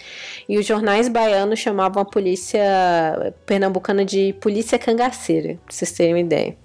[0.48, 6.20] e os jornais baianos chamavam a polícia pernambucana de polícia cangaceira, pra vocês terem uma
[6.20, 6.56] ideia.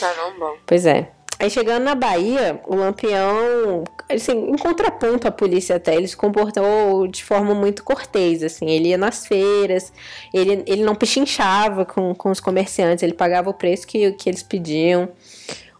[0.00, 0.54] Caramba.
[0.64, 1.10] Pois é.
[1.44, 7.06] Aí chegando na Bahia, o Lampião, assim, em contraponto à polícia até, ele se comportou
[7.06, 9.92] de forma muito cortês, assim, ele ia nas feiras,
[10.32, 14.42] ele, ele não pechinchava com, com os comerciantes, ele pagava o preço que, que eles
[14.42, 15.10] pediam.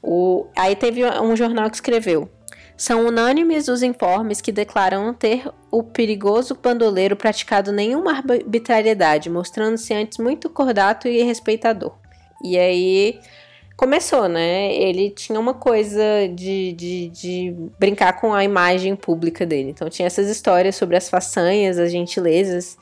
[0.02, 2.28] O, aí teve um jornal que escreveu,
[2.76, 9.94] são unânimes os informes que declaram não ter o perigoso bandoleiro praticado nenhuma arbitrariedade, mostrando-se
[9.94, 11.94] antes muito cordato e respeitador.
[12.44, 13.18] E aí
[13.76, 14.74] começou, né?
[14.74, 19.70] Ele tinha uma coisa de, de, de, brincar com a imagem pública dele.
[19.70, 22.76] Então tinha essas histórias sobre as façanhas, as gentilezas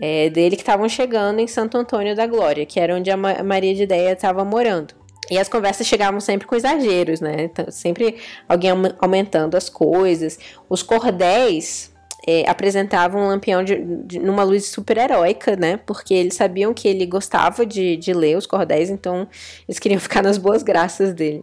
[0.00, 3.74] é, dele que estavam chegando em Santo Antônio da Glória, que era onde a Maria
[3.74, 4.94] de Ideia estava morando.
[5.30, 7.44] E as conversas chegavam sempre com exageros, né?
[7.44, 8.16] Então, sempre
[8.48, 10.38] alguém aumentando as coisas.
[10.70, 11.92] Os cordéis
[12.30, 15.78] é, apresentavam o Lampião de, de, numa luz super heróica, né?
[15.78, 19.26] Porque eles sabiam que ele gostava de, de ler os cordéis, então
[19.66, 21.42] eles queriam ficar nas boas graças dele.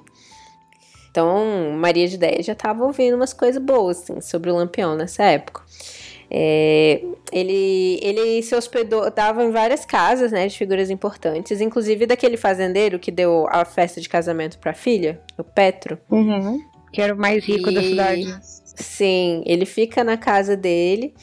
[1.10, 5.24] Então, Maria de Ideia já estava ouvindo umas coisas boas assim, sobre o Lampião nessa
[5.24, 5.64] época.
[6.30, 12.38] É, ele, ele se hospedou, estava em várias casas, né, de figuras importantes, inclusive daquele
[12.38, 15.98] fazendeiro que deu a festa de casamento para a filha, o Petro.
[16.12, 16.60] Uhum.
[16.94, 18.40] Que era o mais rico e, da cidade.
[18.76, 21.14] Sim, ele fica na casa dele.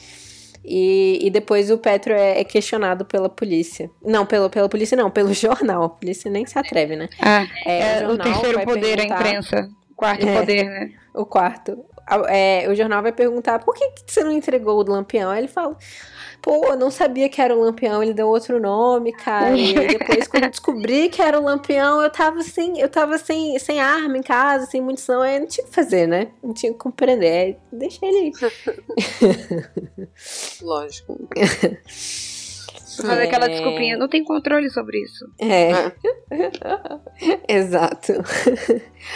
[0.64, 3.90] E, e depois o Petro é, é, questionado pela polícia.
[4.00, 5.82] Não, pelo, pela polícia não, pelo jornal.
[5.82, 7.08] A polícia nem se atreve, né?
[7.20, 9.68] Ah, é, o, o terceiro poder, a imprensa.
[9.90, 10.92] O quarto é, poder, né?
[11.14, 11.84] O quarto
[12.28, 15.30] é, o jornal vai perguntar por que, que você não entregou o lampião?
[15.30, 15.76] Aí ele fala,
[16.42, 19.57] pô, eu não sabia que era o lampião, ele deu outro nome, cara.
[19.57, 23.57] E depois, quando eu descobri que era o lampião, eu tava sem, eu tava sem,
[23.61, 26.33] sem arma em casa, sem munição, aí não tinha o que fazer, né?
[26.42, 27.33] Não tinha que compreender.
[27.33, 29.68] Aí deixei ele aí.
[30.61, 31.16] Lógico.
[32.96, 33.24] Fazer é...
[33.24, 35.24] aquela desculpinha, não tem controle sobre isso.
[35.38, 35.70] É.
[35.70, 35.92] é.
[37.57, 38.12] Exato.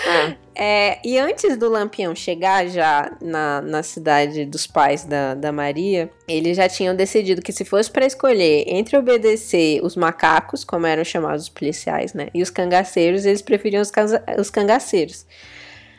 [0.06, 0.36] É.
[0.54, 0.98] é.
[1.04, 6.56] e antes do Lampião chegar já na, na cidade dos pais da, da Maria, eles
[6.56, 11.44] já tinham decidido que se fosse para escolher entre obedecer os macacos, como eram chamados
[11.44, 13.90] os policiais, né, e os cangaceiros, eles preferiam os,
[14.38, 15.26] os cangaceiros.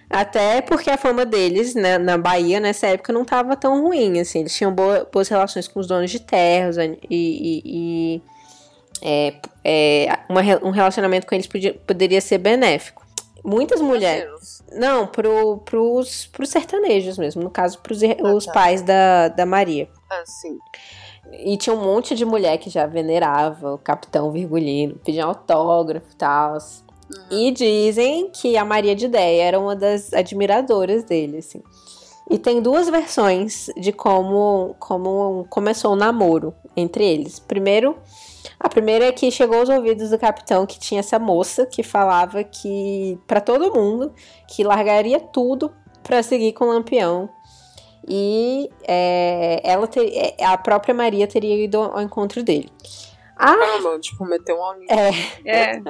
[0.09, 4.39] Até porque a fama deles né, na Bahia nessa época não estava tão ruim, assim.
[4.39, 8.21] Eles tinham boa, boas relações com os donos de terras e, e, e
[9.01, 13.05] é, é, uma, um relacionamento com eles podia, poderia ser benéfico.
[13.43, 14.63] Muitas mulheres.
[14.71, 17.43] Não, pro, pros, pros sertanejos mesmo.
[17.43, 18.51] No caso, pros ah, os tá.
[18.51, 19.87] pais da, da Maria.
[20.09, 20.57] Ah, sim.
[21.31, 26.15] E tinha um monte de mulher que já venerava o capitão Virgulino, pedia autógrafo e
[26.15, 26.57] tal.
[27.09, 27.37] Uhum.
[27.47, 31.61] E dizem que a Maria de Ideia era uma das admiradoras dele, assim.
[32.29, 37.39] E tem duas versões de como, como começou o namoro entre eles.
[37.39, 37.95] Primeiro,
[38.59, 42.43] a primeira é que chegou aos ouvidos do capitão que tinha essa moça que falava
[42.43, 44.13] que para todo mundo
[44.47, 45.71] que largaria tudo
[46.03, 47.29] para seguir com o Lampião.
[48.09, 52.71] E é, ela ter, é, a própria Maria teria ido ao encontro dele.
[53.39, 55.09] Ah, ah tipo, meteu um é,
[55.45, 55.81] é.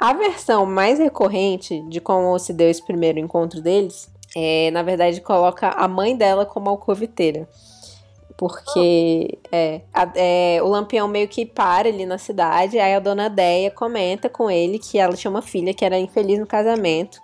[0.00, 5.20] A versão mais recorrente de como se deu esse primeiro encontro deles é, na verdade,
[5.20, 7.48] coloca a mãe dela como alcoviteira.
[8.36, 9.48] Porque oh.
[9.52, 13.70] é, a, é, o Lampião meio que para ali na cidade, aí a dona Deia
[13.70, 17.20] comenta com ele que ela tinha uma filha que era infeliz no casamento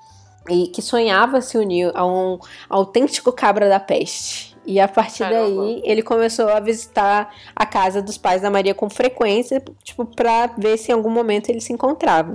[0.48, 4.49] e que sonhava se unir a um autêntico cabra da peste.
[4.66, 5.62] E a partir Caramba.
[5.62, 10.46] daí, ele começou a visitar a casa dos pais da Maria com frequência, tipo, pra
[10.46, 12.34] ver se em algum momento eles se encontravam.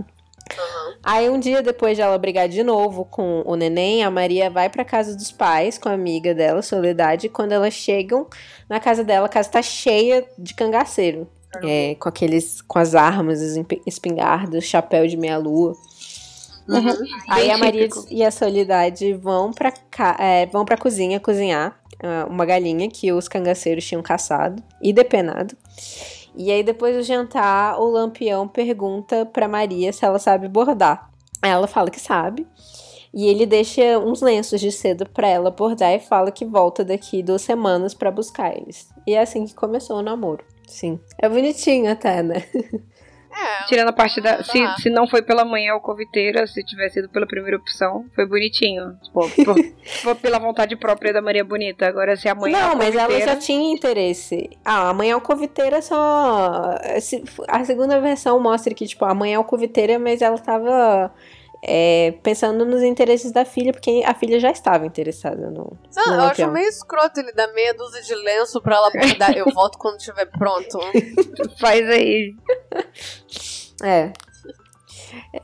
[0.52, 0.94] Uhum.
[1.04, 4.70] Aí um dia depois de ela brigar de novo com o neném, a Maria vai
[4.70, 8.28] para casa dos pais com a amiga dela, Soledade, e quando elas chegam
[8.70, 11.28] na casa dela, a casa tá cheia de cangaceiro.
[11.64, 13.56] É, com aqueles com as armas, as
[13.88, 15.74] espingardas, chapéu de meia lua.
[16.68, 16.98] Uhum.
[17.30, 19.72] Aí a Maria e a Soledade vão pra,
[20.20, 21.80] é, vão pra cozinha cozinhar
[22.30, 25.56] uma galinha que os cangaceiros tinham caçado e depenado.
[26.38, 31.10] E aí, depois do jantar, o lampião pergunta pra Maria se ela sabe bordar.
[31.42, 32.46] Ela fala que sabe.
[33.14, 37.24] E ele deixa uns lenços de seda para ela bordar e fala que volta daqui
[37.24, 38.90] duas semanas para buscar eles.
[39.08, 40.44] E é assim que começou o namoro.
[40.68, 41.00] Sim.
[41.18, 42.44] É bonitinho até, né?
[43.36, 44.41] É, Tirando a parte da.
[44.43, 48.26] Se, se não foi pela manhã ou coviteira, se tivesse sido pela primeira opção, foi
[48.26, 48.98] bonitinho.
[49.04, 49.56] Tipo, por,
[50.04, 51.86] por, pela vontade própria da Maria Bonita.
[51.86, 54.50] Agora, se a mãe Não, mas ela já tinha interesse.
[54.63, 56.76] Ah, a mãe alcoviteira só.
[57.50, 61.12] A segunda versão mostra que, tipo, a mãe é alcoviteira, mas ela tava
[61.67, 65.78] é, pensando nos interesses da filha, porque a filha já estava interessada no.
[65.95, 69.32] Não, no eu acho meio escroto ele dar meia dúzia de lenço pra ela bordar.
[69.36, 70.80] eu volto quando estiver pronto.
[71.60, 72.36] Faz aí.
[73.84, 74.13] É.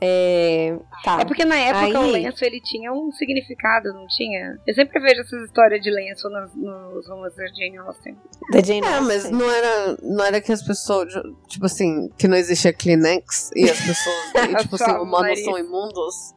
[0.00, 1.20] É, tá.
[1.20, 1.94] é porque na época Aí...
[1.96, 4.58] o lenço ele tinha um significado, não tinha?
[4.66, 8.16] Eu sempre vejo essas histórias de lenço nos, nos romances da Jane Austen.
[8.50, 11.12] Da Jane é, mas não era, não era que as pessoas,
[11.48, 16.34] tipo assim, que não existia Kleenex e as pessoas, e, tipo assim, humanos são imundos.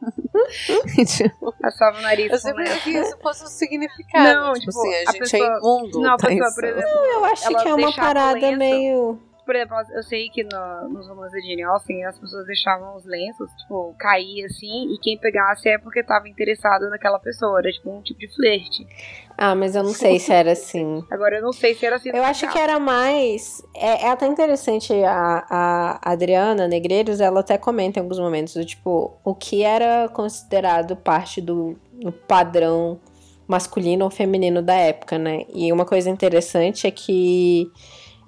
[1.16, 2.30] tipo, Assava o nariz.
[2.30, 4.40] Eu sempre que isso fosse um significado.
[4.40, 6.00] Não, tipo, tipo assim, a, a gente é pessoa, é imundo.
[6.00, 9.76] Não, a pessoa, por exemplo, não, eu acho que é uma parada meio por exemplo,
[9.94, 13.94] eu sei que no, nos romances de Jane Austen as pessoas deixavam os lenços, tipo,
[13.96, 18.18] cair assim, e quem pegasse é porque tava interessado naquela pessoa, era tipo um tipo
[18.18, 18.84] de flerte.
[19.38, 21.04] Ah, mas eu não sei se era assim.
[21.08, 22.10] Agora eu não sei se era assim.
[22.12, 23.62] Eu acho que era mais.
[23.74, 28.64] É, é até interessante a, a Adriana Negreiros, ela até comenta em alguns momentos, do
[28.64, 32.98] tipo, o que era considerado parte do, do padrão
[33.46, 35.44] masculino ou feminino da época, né?
[35.54, 37.70] E uma coisa interessante é que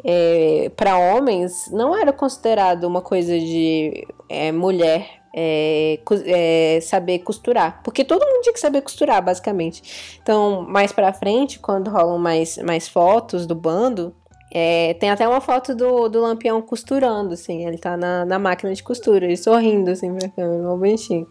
[0.05, 7.80] é, para homens não era considerado uma coisa de é, mulher é, é, saber costurar,
[7.82, 10.18] porque todo mundo tinha que saber costurar, basicamente.
[10.22, 14.14] Então, mais para frente, quando rolam mais, mais fotos do bando,
[14.51, 18.72] é, tem até uma foto do, do Lampião costurando, assim, ele tá na, na máquina
[18.72, 21.26] de costura, ele sorrindo, assim, pra câmera, um bonitinho.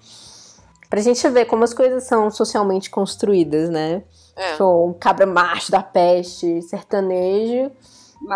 [0.89, 4.03] Pra gente ver como as coisas são socialmente construídas, né?
[4.35, 4.51] É.
[4.51, 7.71] Tipo, um cabra macho da peste, sertanejo,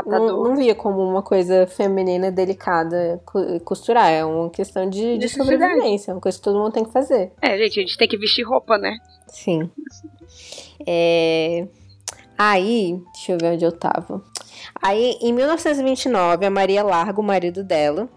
[0.05, 3.21] não, não, via como uma coisa feminina delicada
[3.65, 4.09] costurar.
[4.09, 6.11] É uma questão de, de sobrevivência.
[6.11, 7.31] É uma coisa que todo mundo tem que fazer.
[7.41, 8.97] É, gente, a gente tem que vestir roupa, né?
[9.27, 9.69] Sim.
[10.87, 11.67] É...
[12.37, 14.23] Aí, deixa eu ver onde eu tava.
[14.81, 18.09] Aí, em 1929, a Maria larga o marido dela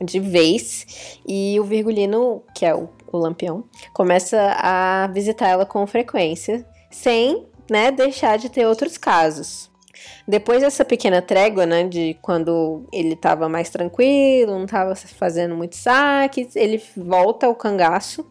[0.00, 5.86] de vez e o Virgulino, que é o, o Lampião, começa a visitar ela com
[5.86, 9.70] frequência, sem né, deixar de ter outros casos.
[10.26, 15.80] Depois dessa pequena trégua, né, de quando ele estava mais tranquilo, não estava fazendo muitos
[15.80, 18.26] saques, ele volta ao cangaço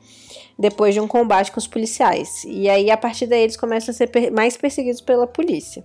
[0.58, 2.44] depois de um combate com os policiais.
[2.46, 5.84] E aí, a partir daí, eles começam a ser mais perseguidos pela polícia.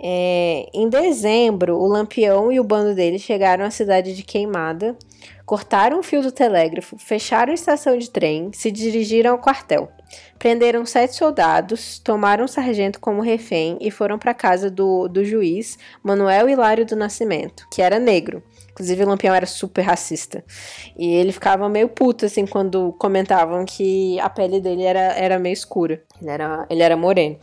[0.00, 4.96] É, em dezembro, o Lampião e o bando dele chegaram à cidade de Queimada,
[5.44, 9.90] cortaram o fio do telégrafo, fecharam a estação de trem, se dirigiram ao quartel.
[10.38, 15.78] Prenderam sete soldados, tomaram o sargento como refém e foram para casa do, do juiz
[16.02, 18.42] Manuel Hilário do Nascimento, que era negro.
[18.70, 20.44] Inclusive, o Lampião era super racista.
[20.96, 25.52] E ele ficava meio puto, assim, quando comentavam que a pele dele era, era meio
[25.52, 26.00] escura.
[26.20, 27.36] Ele era, ele era moreno.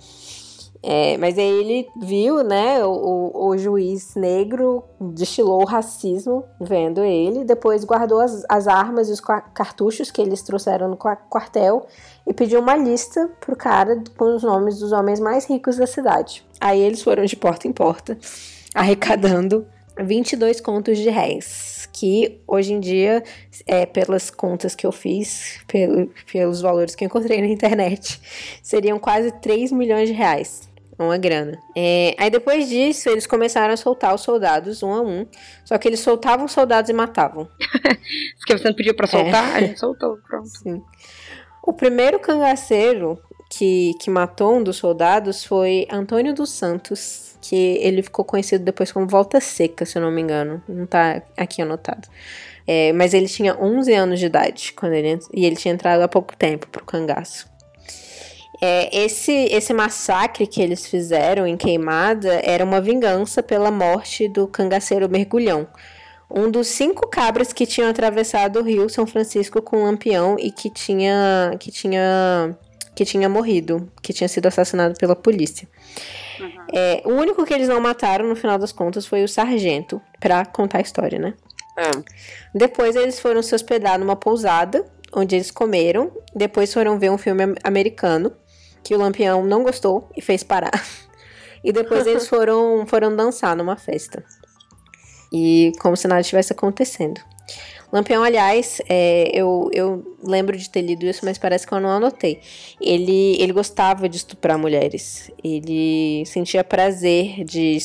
[0.88, 7.44] É, mas aí ele viu, né, o, o, juiz negro destilou o racismo vendo ele,
[7.44, 11.88] depois guardou as, as armas e os cartuchos que eles trouxeram no quartel
[12.28, 16.46] e pediu uma lista pro cara com os nomes dos homens mais ricos da cidade.
[16.62, 18.16] Aí eles foram de porta em porta,
[18.76, 19.66] arrecadando
[20.00, 23.24] 22 contos de réis, que hoje em dia,
[23.66, 28.22] é, pelas contas que eu fiz, pelo, pelos valores que eu encontrei na internet,
[28.62, 31.60] seriam quase 3 milhões de reais uma grana.
[31.76, 35.26] É, aí depois disso, eles começaram a soltar os soldados um a um.
[35.64, 37.48] Só que eles soltavam os soldados e matavam.
[38.40, 39.54] Porque você não pediu pra soltar?
[39.54, 39.58] É.
[39.58, 40.48] A gente soltou, pronto.
[40.48, 40.82] Sim.
[41.62, 43.20] O primeiro cangaceiro
[43.50, 48.92] que, que matou um dos soldados foi Antônio dos Santos, que ele ficou conhecido depois
[48.92, 50.62] como Volta Seca, se eu não me engano.
[50.68, 52.08] Não tá aqui anotado.
[52.68, 56.08] É, mas ele tinha 11 anos de idade quando ele e ele tinha entrado há
[56.08, 57.48] pouco tempo pro cangaço.
[58.62, 64.48] É, esse, esse massacre que eles fizeram em Queimada era uma vingança pela morte do
[64.48, 65.68] cangaceiro Mergulhão,
[66.30, 70.52] um dos cinco cabras que tinham atravessado o rio São Francisco com um lampião e
[70.52, 72.58] que tinha, que tinha,
[72.96, 75.68] que tinha morrido, que tinha sido assassinado pela polícia.
[76.40, 76.66] Uhum.
[76.74, 80.46] É, o único que eles não mataram, no final das contas, foi o sargento, para
[80.46, 81.34] contar a história, né?
[81.78, 81.92] É.
[82.54, 86.12] Depois eles foram se hospedar numa pousada, onde eles comeram.
[86.34, 88.32] Depois foram ver um filme americano
[88.86, 90.86] que o Lampião não gostou e fez parar.
[91.64, 94.24] E depois eles foram, foram dançar numa festa.
[95.34, 97.20] E como se nada estivesse acontecendo.
[97.92, 101.90] Lampião, aliás, é, eu, eu lembro de ter lido isso, mas parece que eu não
[101.90, 102.40] anotei.
[102.82, 105.32] Ele, ele gostava de estuprar mulheres.
[105.44, 107.78] Ele sentia prazer de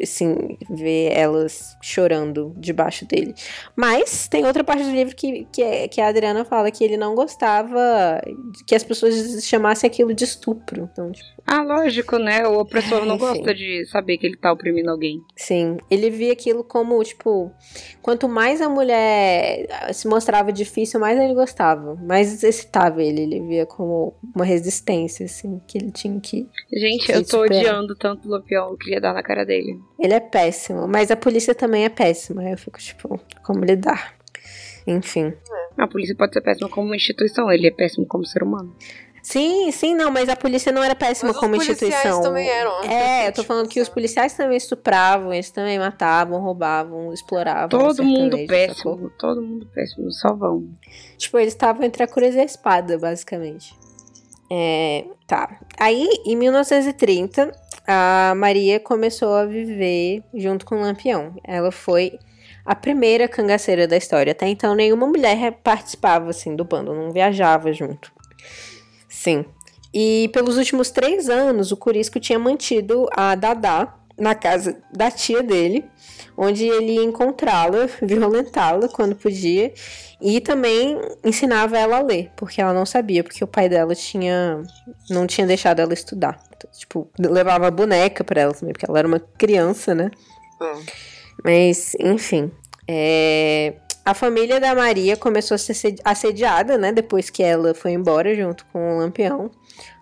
[0.00, 3.34] assim, ver elas chorando debaixo dele.
[3.74, 6.96] Mas tem outra parte do livro que, que, é, que a Adriana fala que ele
[6.96, 8.20] não gostava
[8.66, 10.88] que as pessoas chamassem aquilo de estupro.
[10.92, 12.46] Então, tipo, ah, lógico, né?
[12.46, 15.22] O opressor é, não gosta de saber que ele tá oprimindo alguém.
[15.34, 17.50] Sim, ele via aquilo como, tipo,
[18.02, 19.47] quanto mais a mulher
[19.92, 21.94] se mostrava difícil, mais ele gostava.
[21.96, 23.22] Mais excitava ele.
[23.22, 26.48] Ele via como uma resistência, assim, que ele tinha que.
[26.72, 27.60] Gente, que eu tô superar.
[27.60, 29.78] odiando tanto o Lampião, eu queria dar na cara dele.
[29.98, 32.48] Ele é péssimo, mas a polícia também é péssima.
[32.48, 34.14] Eu fico, tipo, como lidar?
[34.86, 35.34] Enfim.
[35.76, 38.74] A polícia pode ser péssima como instituição, ele é péssimo como ser humano.
[39.22, 42.22] Sim, sim, não, mas a polícia não era péssima mas como os instituição.
[42.22, 42.82] também eram.
[42.84, 47.68] É, eu tô falando que os policiais também estupravam, eles também matavam, roubavam, exploravam.
[47.68, 49.10] Todo mundo péssimo, sacou?
[49.18, 50.68] todo mundo péssimo, só vão.
[51.16, 53.74] Tipo, eles estavam entre a cruz e a espada, basicamente.
[54.50, 55.60] É, tá.
[55.78, 57.52] Aí, em 1930,
[57.86, 61.34] a Maria começou a viver junto com o Lampião.
[61.44, 62.18] Ela foi
[62.64, 64.32] a primeira cangaceira da história.
[64.32, 68.12] Até então, nenhuma mulher participava, assim, do bando, não viajava junto.
[69.18, 69.44] Sim.
[69.92, 75.42] E pelos últimos três anos, o Curisco tinha mantido a Dadá na casa da tia
[75.42, 75.84] dele
[76.40, 79.72] onde ele ia encontrá-la, violentá-la quando podia,
[80.22, 84.62] e também ensinava ela a ler, porque ela não sabia, porque o pai dela tinha
[85.10, 86.40] não tinha deixado ela estudar.
[86.56, 90.12] Então, tipo, levava boneca para ela também, porque ela era uma criança, né?
[90.60, 90.84] Hum.
[91.44, 92.52] Mas, enfim.
[92.86, 93.74] É...
[94.08, 96.90] A família da Maria começou a ser assediada, né?
[96.90, 99.50] Depois que ela foi embora junto com o Lampião.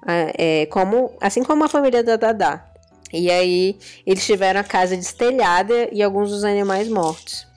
[0.07, 2.64] É, como, assim como a família da Dadá.
[3.12, 3.76] E aí
[4.07, 7.48] eles tiveram a casa destelhada e alguns dos animais mortos.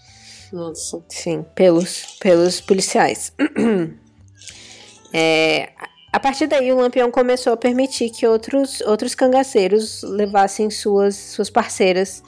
[0.51, 1.05] Nossa.
[1.07, 3.31] Sim, pelos, pelos policiais.
[5.13, 5.69] é,
[6.11, 11.51] a partir daí, o Lampião começou a permitir que outros, outros cangaceiros levassem suas, suas
[11.51, 12.23] parceiras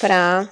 [0.00, 0.48] para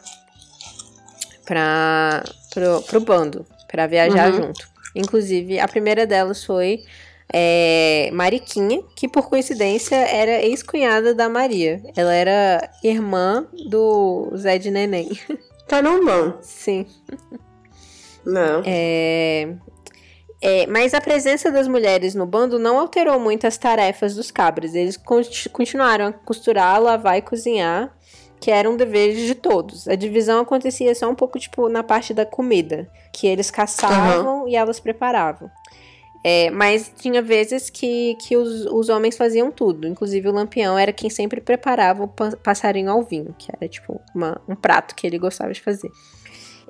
[1.44, 2.22] para
[2.52, 4.42] pro, pro bando, para viajar Uhum.
[4.46, 4.68] junto.
[4.94, 6.82] Inclusive, a primeira delas foi
[7.32, 11.82] é, Mariquinha, que por coincidência era ex-cunhada da Maria.
[11.96, 15.10] Ela era irmã do Zé de Neném.
[15.68, 16.38] Caramba.
[16.40, 16.86] Sim.
[18.24, 18.62] Não.
[18.64, 19.54] É,
[20.40, 24.74] é, mas a presença das mulheres no bando não alterou muito as tarefas dos cabras.
[24.74, 27.94] Eles conti- continuaram a costurar, lavar e cozinhar,
[28.40, 29.88] que eram deveres de todos.
[29.88, 34.54] A divisão acontecia só um pouco tipo na parte da comida, que eles caçavam e
[34.56, 35.50] elas preparavam.
[36.24, 39.86] É, mas tinha vezes que, que os, os homens faziam tudo.
[39.86, 44.00] Inclusive o Lampião era quem sempre preparava o pa- passarinho ao vinho, que era tipo
[44.14, 45.88] uma- um prato que ele gostava de fazer.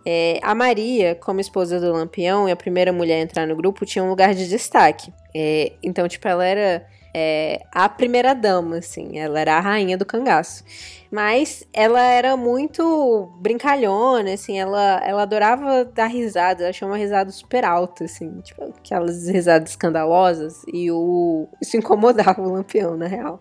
[0.06, 3.84] É, a Maria, como esposa do Lampião e a primeira mulher a entrar no grupo,
[3.84, 5.12] tinha um lugar de destaque.
[5.34, 10.04] É, então, tipo, ela era é, a primeira dama, assim, ela era a rainha do
[10.06, 10.62] cangaço.
[11.10, 17.30] Mas ela era muito brincalhona, assim, ela, ela adorava dar risada, ela tinha uma risada
[17.30, 23.40] super alta, assim, tipo, aquelas risadas escandalosas, e o, isso incomodava o Lampião, na real.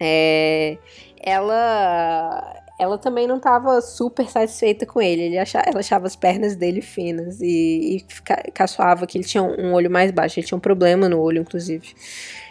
[0.00, 0.78] É,
[1.22, 5.22] ela ela também não estava super satisfeita com ele.
[5.22, 9.72] ele achava, ela achava as pernas dele finas e, e caçoava que ele tinha um
[9.72, 10.38] olho mais baixo.
[10.38, 11.94] Ele tinha um problema no olho, inclusive,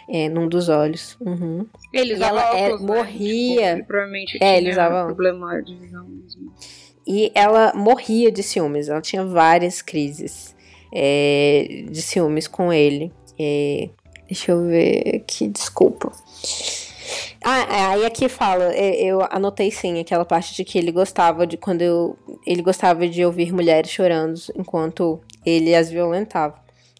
[0.08, 1.16] é, num dos olhos.
[1.20, 1.66] Uhum.
[1.92, 2.86] Ele usava ela é- óculos, né?
[2.96, 3.56] morria.
[3.56, 5.06] Tipo, ele provavelmente É, ele usava óculos.
[5.16, 6.52] problema de visão mesmo.
[7.06, 8.88] E ela morria de ciúmes.
[8.88, 10.54] Ela tinha várias crises
[10.92, 13.12] é, de ciúmes com ele.
[13.38, 13.88] É,
[14.26, 16.10] deixa eu ver aqui, desculpa.
[17.46, 21.46] Ah, é, aí aqui fala, é, eu anotei sim aquela parte de que ele gostava
[21.46, 26.54] de quando eu, ele gostava de ouvir mulheres chorando enquanto ele as violentava.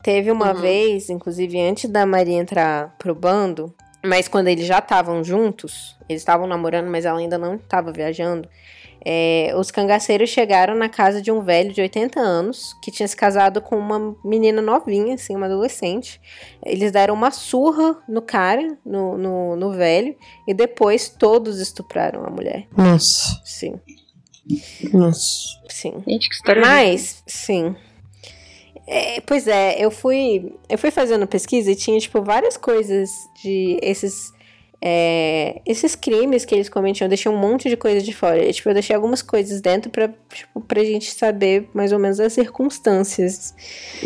[0.05, 0.61] Teve uma Uhum.
[0.61, 3.75] vez, inclusive antes da Maria entrar pro bando,
[4.05, 8.49] mas quando eles já estavam juntos, eles estavam namorando, mas ela ainda não estava viajando.
[9.07, 13.15] é, os cangaceiros chegaram na casa de um velho de 80 anos que tinha se
[13.15, 16.19] casado com uma menina novinha, assim, uma adolescente.
[16.65, 20.17] Eles deram uma surra no cara, no, no, no velho,
[20.49, 22.67] e depois todos estupraram a mulher.
[22.75, 23.43] Nossa.
[23.45, 23.79] Sim,
[24.93, 25.49] Nossa.
[25.69, 26.03] sim.
[26.07, 27.77] Gente, que história Mas, sim.
[28.87, 33.09] É, pois é, eu fui, eu fui fazendo pesquisa e tinha, tipo, várias coisas
[33.43, 34.32] de esses.
[34.87, 38.45] é, esses crimes que eles cometiam, eu deixei um monte de coisa de fora.
[38.45, 42.20] E, tipo, eu deixei algumas coisas dentro pra, tipo, pra gente saber mais ou menos
[42.20, 43.55] as circunstâncias.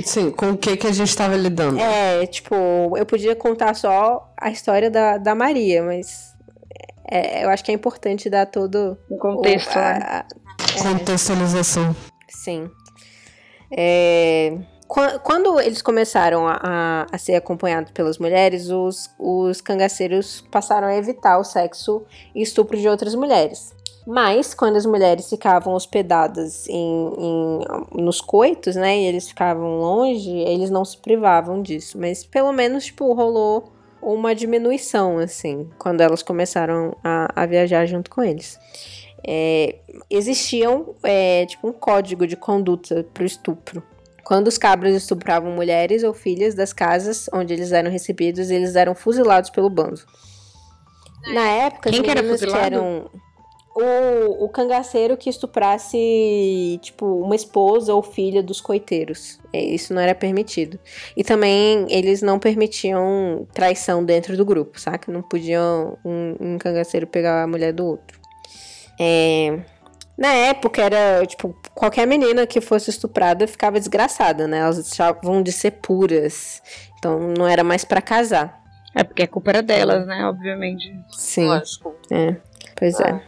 [0.05, 1.81] Sim, com o que que a gente tava lidando?
[1.81, 2.55] É, tipo,
[2.97, 6.33] eu podia contar só a história da, da Maria, mas
[7.11, 9.99] é, eu acho que é importante dar todo Um contexto, o- né?
[10.01, 10.25] a-
[10.81, 11.97] Contextualização.
[12.29, 12.71] Sim.
[13.71, 14.57] É,
[14.87, 20.89] quan- Quando eles começaram a, a- a ser acompanhados pelas mulheres, os, os cangaceiros passaram
[20.89, 22.03] a evitar o sexo
[22.35, 23.77] e estupro de outras mulheres.
[24.07, 30.31] Mas, quando as mulheres ficavam hospedadas em, em- nos coitos, né, e eles ficavam longe,
[30.31, 31.99] eles não se privavam disso.
[31.99, 38.09] Mas, pelo menos, tipo, rolou uma diminuição, assim, quando elas começaram a, a viajar junto
[38.11, 38.59] com eles.
[39.27, 43.83] É, existiam, é, tipo, um código de conduta pro estupro.
[44.25, 48.95] Quando os cabras estupravam mulheres ou filhas das casas onde eles eram recebidos, eles eram
[48.95, 50.01] fuzilados pelo bando.
[51.33, 52.65] Na época, Quem que era fuzilado?
[52.65, 53.11] eram
[53.75, 59.39] o, o cangaceiro que estuprasse, tipo, uma esposa ou filha dos coiteiros.
[59.53, 60.79] É, Isso não era permitido.
[61.17, 65.13] E também eles não permitiam traição dentro do grupo, saca?
[65.13, 68.18] Não podiam um, um cangaceiro pegar a mulher do outro.
[68.99, 69.59] É,
[70.17, 74.59] Na época era, tipo, qualquer menina que fosse estuprada ficava desgraçada, né?
[74.59, 76.61] Elas deixavam de ser puras.
[76.99, 78.59] Então não era mais pra casar.
[78.95, 80.25] É porque a culpa era delas, né?
[80.27, 80.93] Obviamente.
[81.13, 81.47] Sim.
[81.47, 81.95] Lógico.
[82.11, 82.35] É,
[82.75, 83.21] pois é.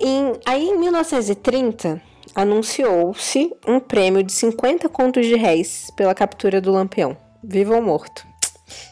[0.00, 2.00] Em- aí, em 1930,
[2.34, 8.26] anunciou-se um prêmio de 50 contos de réis pela captura do Lampião, vivo ou morto.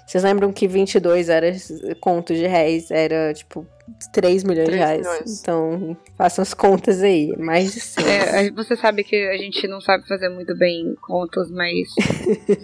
[0.07, 1.53] Vocês lembram que 22 era
[2.01, 3.66] contos de réis, era tipo
[4.12, 5.07] 3 milhões 3 de reais.
[5.07, 5.41] Milhões.
[5.41, 8.05] Então, façam as contas aí, mais de 100.
[8.07, 11.89] É, você sabe que a gente não sabe fazer muito bem contas, mas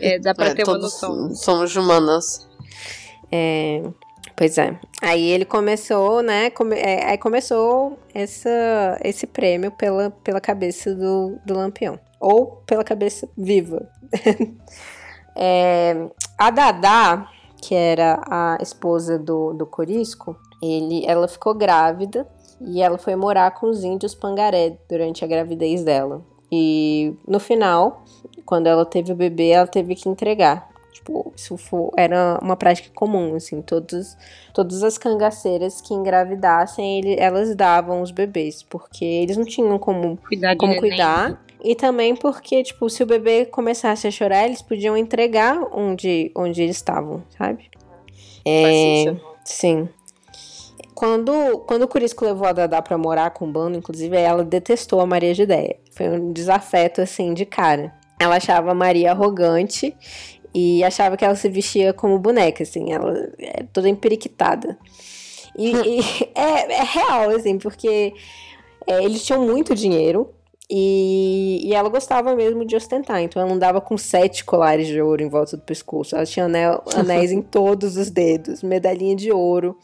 [0.00, 1.34] é, dá pra é, ter uma noção.
[1.34, 2.48] Somos humanas.
[3.30, 3.82] É,
[4.36, 4.78] pois é.
[5.00, 6.50] Aí ele começou, né?
[6.50, 11.98] Come, é, aí começou essa, esse prêmio pela, pela cabeça do, do Lampião.
[12.20, 13.88] Ou pela cabeça viva.
[15.34, 15.94] é,
[16.38, 22.26] a Dadá, que era a esposa do, do Corisco, ele, ela ficou grávida
[22.60, 26.22] e ela foi morar com os índios Pangaré durante a gravidez dela.
[26.50, 28.04] E no final,
[28.44, 30.70] quando ela teve o bebê, ela teve que entregar.
[30.92, 34.16] Tipo, isso foi, era uma prática comum, assim, todos,
[34.52, 40.18] todas as cangaceiras que engravidassem, ele, elas davam os bebês, porque eles não tinham como
[40.18, 40.56] cuidar.
[40.56, 41.42] Como cuidar.
[41.64, 46.62] E também porque, tipo, se o bebê começasse a chorar, eles podiam entregar onde, onde
[46.62, 47.70] eles estavam, sabe?
[48.44, 49.88] É, sim.
[50.94, 55.00] Quando, quando o Curisco levou a Dadá pra morar com o bando, inclusive, ela detestou
[55.00, 55.76] a Maria de Ideia.
[55.92, 57.94] Foi um desafeto, assim, de cara.
[58.20, 59.96] Ela achava a Maria arrogante
[60.54, 64.78] e achava que ela se vestia como boneca, assim, ela é toda emperiquitada.
[65.56, 66.00] E, e
[66.34, 68.12] é, é, real, assim, porque
[68.86, 70.30] é, eles tinham muito dinheiro,
[70.74, 75.22] e, e ela gostava mesmo de ostentar, então ela andava com sete colares de ouro
[75.22, 76.16] em volta do pescoço.
[76.16, 79.76] Ela tinha anel, anéis em todos os dedos, medalhinha de ouro.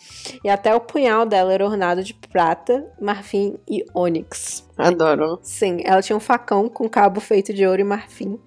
[0.43, 4.67] E até o punhal dela era ornado de prata, marfim e ônix.
[4.79, 5.39] Adoro.
[5.43, 8.41] Sim, ela tinha um facão com cabo feito de ouro e marfim.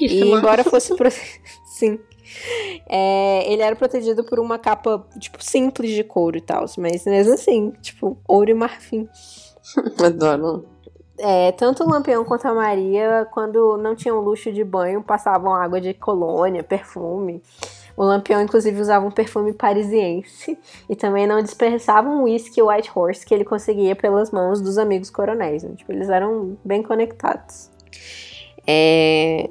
[0.00, 0.96] E embora fosse.
[0.96, 1.10] Pro...
[1.68, 1.98] Sim.
[2.88, 6.64] É, ele era protegido por uma capa, tipo, simples de couro e tal.
[6.78, 9.06] Mas mesmo assim, tipo, ouro e marfim.
[10.02, 10.73] Adoro.
[11.18, 15.80] É, tanto o Lampião quanto a Maria, quando não tinham luxo de banho, passavam água
[15.80, 17.40] de colônia, perfume.
[17.96, 20.58] O Lampião, inclusive, usava um perfume parisiense
[20.90, 25.10] e também não desperdiçava um whisky White Horse que ele conseguia pelas mãos dos amigos
[25.10, 25.62] coronéis.
[25.62, 25.74] Né?
[25.76, 27.70] Tipo, eles eram bem conectados.
[28.66, 29.50] É...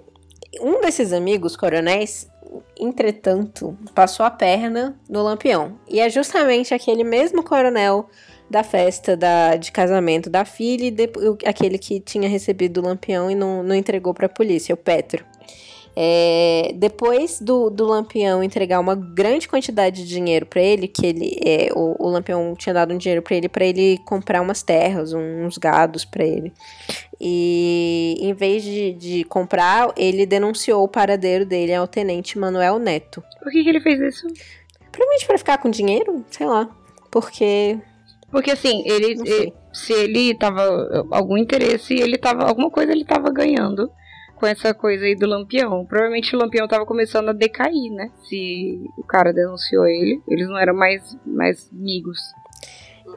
[0.61, 2.30] Um desses amigos coronéis,
[2.78, 5.80] entretanto, passou a perna no Lampião.
[5.88, 8.07] E é justamente aquele mesmo coronel
[8.49, 11.09] da festa da, de casamento da filha e de,
[11.45, 15.25] aquele que tinha recebido o lampião e não, não entregou para a polícia, o Petro.
[15.95, 21.39] É, depois do, do Lampião entregar uma grande quantidade de dinheiro para ele, que ele
[21.45, 25.13] é, o, o, Lampião tinha dado um dinheiro para ele para ele comprar umas terras,
[25.13, 26.51] uns gados para ele.
[27.21, 33.23] E em vez de, de comprar, ele denunciou o paradeiro dele ao tenente Manuel Neto.
[33.39, 34.27] Por que, que ele fez isso?
[34.91, 36.69] Provavelmente para ficar com dinheiro, sei lá.
[37.11, 37.77] Porque
[38.34, 43.31] porque assim, ele, ele, se ele tava algum interesse, ele tava alguma coisa ele tava
[43.31, 43.91] ganhando
[44.38, 45.86] com essa coisa aí do Lampião.
[45.86, 48.09] Provavelmente o Lampião tava começando a decair, né?
[48.27, 52.19] Se o cara denunciou ele, eles não eram mais mais amigos.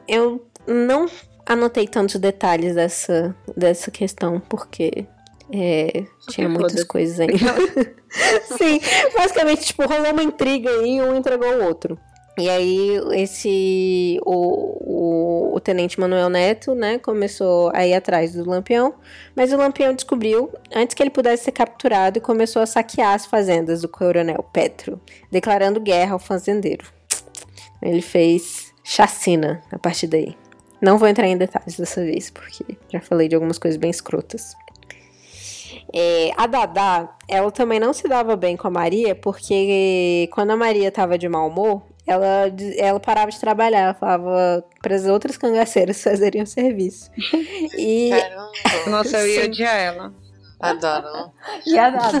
[0.07, 1.07] Eu não
[1.47, 5.07] anotei tantos detalhes dessa dessa questão porque
[5.51, 7.35] é, tinha muitas coisas ainda.
[8.55, 8.79] Sim,
[9.17, 11.97] basicamente, tipo, rolou uma intriga aí e um entregou o outro.
[12.37, 14.19] E aí, esse.
[14.23, 18.93] O, o, o, tenente Manuel Neto, né, começou a ir atrás do Lampião,
[19.35, 23.25] mas o Lampião descobriu antes que ele pudesse ser capturado e começou a saquear as
[23.25, 26.85] fazendas do coronel Petro, declarando guerra ao fazendeiro.
[27.81, 30.37] Ele fez chacina a partir daí.
[30.79, 34.55] Não vou entrar em detalhes dessa vez, porque já falei de algumas coisas bem escrotas.
[35.91, 40.57] É, a Dadá, ela também não se dava bem com a Maria, porque quando a
[40.57, 45.37] Maria tava de mau humor, ela, ela parava de trabalhar, ela falava para as outras
[45.37, 47.11] cangaceiras fazerem o serviço.
[47.77, 48.51] E Caramba.
[48.89, 50.13] Nossa, eu ia odiar ela.
[50.59, 51.31] Adoro.
[51.65, 52.19] E a Dada,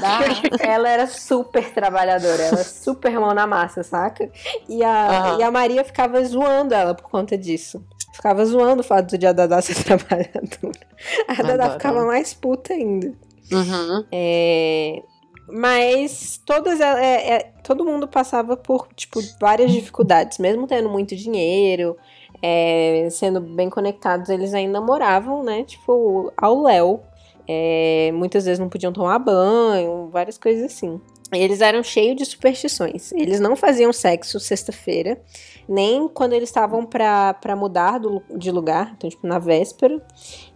[0.59, 4.29] ela era super trabalhadora, ela super mão na massa, saca?
[4.69, 5.39] E a, uhum.
[5.39, 7.83] e a Maria ficava zoando ela por conta disso.
[8.13, 10.87] Ficava zoando o fato de a Dada ser trabalhadora.
[11.27, 13.13] A Dada ficava mais puta ainda.
[13.51, 14.05] Uhum.
[14.11, 15.01] É,
[15.49, 21.15] mas todas é, é, é, todo mundo passava por tipo várias dificuldades, mesmo tendo muito
[21.15, 21.95] dinheiro,
[22.41, 25.63] é, sendo bem conectados, eles ainda moravam, né?
[25.63, 27.01] Tipo ao léu.
[27.49, 30.99] É, muitas vezes não podiam tomar banho, várias coisas assim.
[31.31, 33.11] Eles eram cheios de superstições.
[33.11, 35.21] Eles não faziam sexo sexta-feira,
[35.67, 40.01] nem quando eles estavam para mudar do, de lugar, então, tipo, na véspera.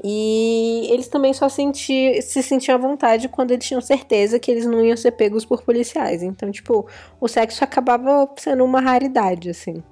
[0.03, 4.65] E eles também só senti, se sentiam à vontade quando eles tinham certeza que eles
[4.65, 6.23] não iam ser pegos por policiais.
[6.23, 6.87] Então, tipo,
[7.19, 9.83] o sexo acabava sendo uma raridade, assim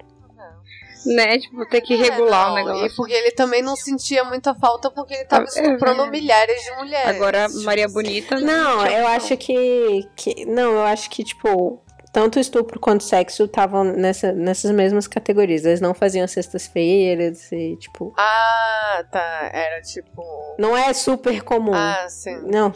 [1.06, 1.38] né?
[1.40, 2.86] Tipo, ter que é, regular é, não, o negócio.
[2.86, 6.10] E porque ele também não sentia muita falta porque ele tava é, estuprando é.
[6.10, 7.16] milhares de mulheres.
[7.16, 8.40] Agora, Maria Bonita.
[8.40, 10.46] Não, não eu acho que, que.
[10.46, 11.82] Não, eu acho que, tipo.
[12.12, 15.66] tanto estupro quanto sexo estavam nessa, nessas mesmas categorias.
[15.66, 18.14] Eles não faziam sextas-feiras e, tipo.
[18.18, 19.50] Ah, tá.
[19.54, 20.24] Era tipo.
[20.58, 21.74] Não é super comum.
[21.74, 22.38] Ah, sim.
[22.46, 22.74] Não.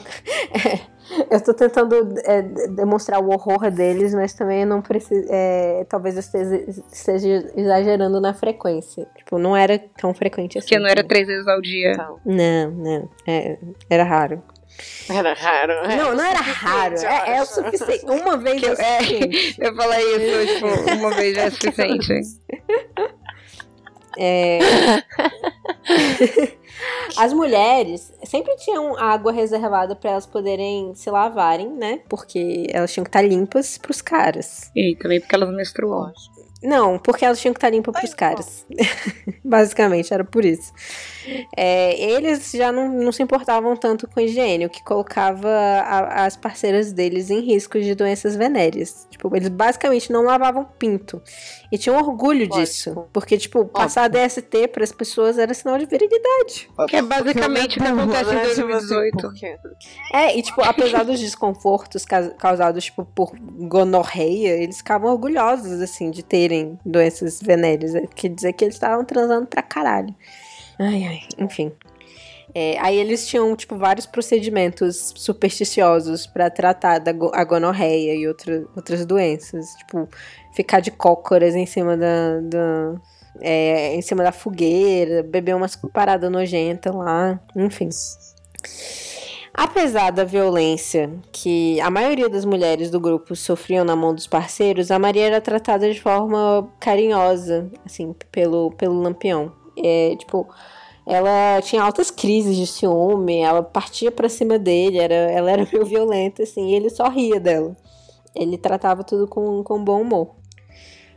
[0.53, 0.79] É,
[1.29, 5.27] eu tô tentando é, demonstrar o horror deles, mas também não preciso.
[5.29, 9.07] É, talvez eu esteja, esteja, exagerando na frequência.
[9.15, 10.67] Tipo, não era tão frequente assim.
[10.67, 11.91] Porque não era três vezes ao dia.
[11.91, 12.19] Então.
[12.25, 13.09] Não, não.
[13.27, 13.57] É,
[13.89, 14.41] era raro.
[15.09, 15.71] Era raro.
[15.71, 16.95] É não, não era raro.
[16.95, 18.05] É, é, o suficiente.
[18.05, 18.99] Uma vez eu, é,
[19.67, 22.13] eu falei isso, tipo, uma vez já é suficiente.
[24.15, 24.59] É...
[27.17, 32.01] As mulheres sempre tinham água reservada para elas poderem se lavarem, né?
[32.09, 34.71] Porque elas tinham que estar limpas pros caras.
[34.75, 36.11] E também porque elas menstruam.
[36.63, 38.65] Não, porque elas tinham que estar limpas pros caras.
[39.43, 40.71] Basicamente, era por isso.
[41.55, 46.37] É, eles já não, não se importavam tanto com higiene, o que colocava a, as
[46.37, 49.07] parceiras deles em risco de doenças venéreas.
[49.09, 51.21] Tipo, eles basicamente não lavavam pinto.
[51.71, 52.59] E tinham orgulho Lógico.
[52.59, 53.07] disso.
[53.11, 54.09] Porque, tipo, passar.
[54.13, 56.69] DST para as pessoas era sinal de virilidade.
[56.87, 59.33] Que é basicamente o que acontece em 2018.
[60.13, 62.05] É, e, tipo, apesar dos desconfortos
[62.37, 66.52] causados, tipo, por gonorreia, eles ficavam orgulhosos, assim, de terem
[66.85, 67.93] doenças venéreas.
[68.15, 70.13] Quer dizer que eles estavam transando pra caralho.
[70.79, 71.71] Ai, ai, enfim.
[72.55, 78.63] É, aí eles tinham, tipo, vários procedimentos supersticiosos para tratar da a gonorreia e outra,
[78.75, 79.73] outras doenças.
[79.77, 80.07] Tipo,
[80.55, 82.39] ficar de cócoras em cima da.
[82.41, 82.95] da
[83.41, 87.89] é, em cima da fogueira, beber umas paradas nojentas lá, enfim.
[89.53, 94.89] Apesar da violência que a maioria das mulheres do grupo sofriam na mão dos parceiros,
[94.89, 99.53] a Maria era tratada de forma carinhosa, assim, pelo, pelo lampião.
[99.77, 100.47] É, tipo,
[101.05, 105.85] ela tinha altas crises de ciúme, ela partia para cima dele, era, ela era meio
[105.85, 107.77] violenta, assim, e ele só ria dela.
[108.35, 110.35] Ele tratava tudo com, com bom humor.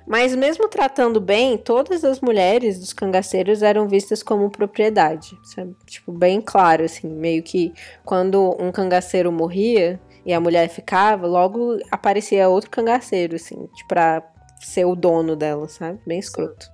[0.06, 5.36] Mas mesmo tratando bem, todas as mulheres dos cangaceiros eram vistas como propriedade.
[5.42, 5.74] Sabe?
[5.84, 7.72] Tipo, bem claro, assim, meio que
[8.04, 14.22] quando um cangaceiro morria e a mulher ficava, logo aparecia outro cangaceiro, assim, tipo, pra
[14.60, 15.98] ser o dono dela, sabe?
[16.06, 16.70] Bem escroto.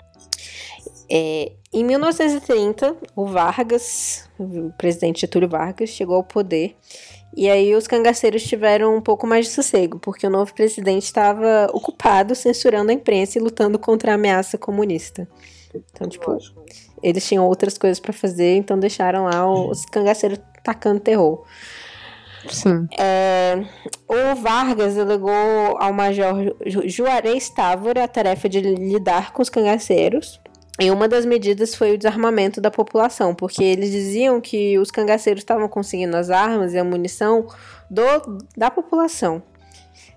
[1.10, 6.76] É, em 1930, o Vargas, o presidente Getúlio Vargas, chegou ao poder.
[7.34, 11.66] E aí os cangaceiros tiveram um pouco mais de sossego, porque o novo presidente estava
[11.72, 15.26] ocupado censurando a imprensa e lutando contra a ameaça comunista.
[15.74, 16.36] Então, tipo,
[17.02, 21.44] eles tinham outras coisas para fazer, então deixaram lá os cangaceiros tacando terror.
[22.48, 22.86] Sim.
[22.98, 23.64] É,
[24.08, 25.32] o Vargas delegou
[25.78, 30.40] ao major Juarez Távora a tarefa de lidar com os cangaceiros
[30.80, 35.42] e uma das medidas foi o desarmamento da população, porque eles diziam que os cangaceiros
[35.42, 37.46] estavam conseguindo as armas e a munição
[37.90, 38.02] do,
[38.56, 39.42] da população.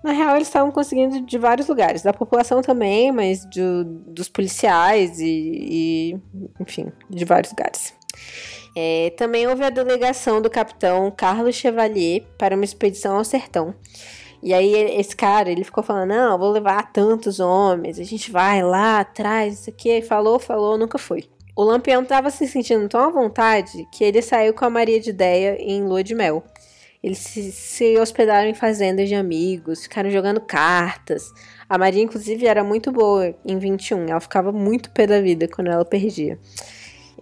[0.02, 5.24] Na real, eles estavam conseguindo de vários lugares, da população também, mas dos policiais e,
[5.26, 6.20] e,
[6.60, 7.92] enfim, de vários lugares.
[8.74, 13.74] É, também houve a delegação do capitão Carlos Chevalier para uma expedição ao sertão.
[14.42, 18.62] E aí esse cara, ele ficou falando, não, vou levar tantos homens, a gente vai
[18.62, 21.24] lá atrás, isso aqui, falou, falou, nunca foi.
[21.54, 25.10] O Lampião tava se sentindo tão à vontade que ele saiu com a Maria de
[25.10, 26.44] Ideia em lua de mel.
[27.02, 31.32] Eles se, se hospedaram em fazendas de amigos, ficaram jogando cartas.
[31.68, 34.08] A Maria, inclusive, era muito boa em 21.
[34.08, 36.38] Ela ficava muito pé da vida quando ela perdia.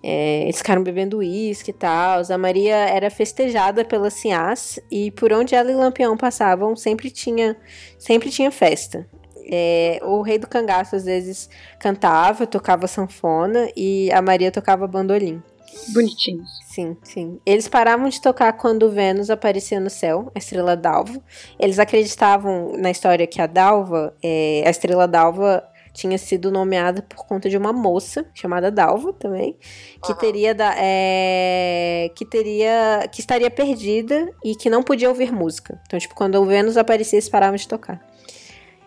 [0.07, 2.21] É, eles ficaram bebendo uísque e tal.
[2.29, 7.57] A Maria era festejada pela Sinhás e por onde ela e Lampião passavam sempre tinha,
[7.99, 9.09] sempre tinha festa.
[9.51, 11.49] É, o rei do cangaço às vezes
[11.81, 15.43] cantava, tocava sanfona e a Maria tocava bandolim.
[15.89, 16.51] Bonitinhos.
[16.67, 17.41] Sim, sim.
[17.45, 21.19] Eles paravam de tocar quando Vênus aparecia no céu, a estrela d'alva.
[21.59, 25.65] Eles acreditavam na história que a Dalva, é, a estrela d'alva
[25.95, 29.57] tinha sido nomeada por conta de uma moça chamada Dalva também,
[30.05, 30.19] que uhum.
[30.19, 35.81] teria da, é, que teria que estaria perdida e que não podia ouvir música.
[35.87, 38.05] Então, tipo, quando o Vênus aparecia, eles paravam de tocar.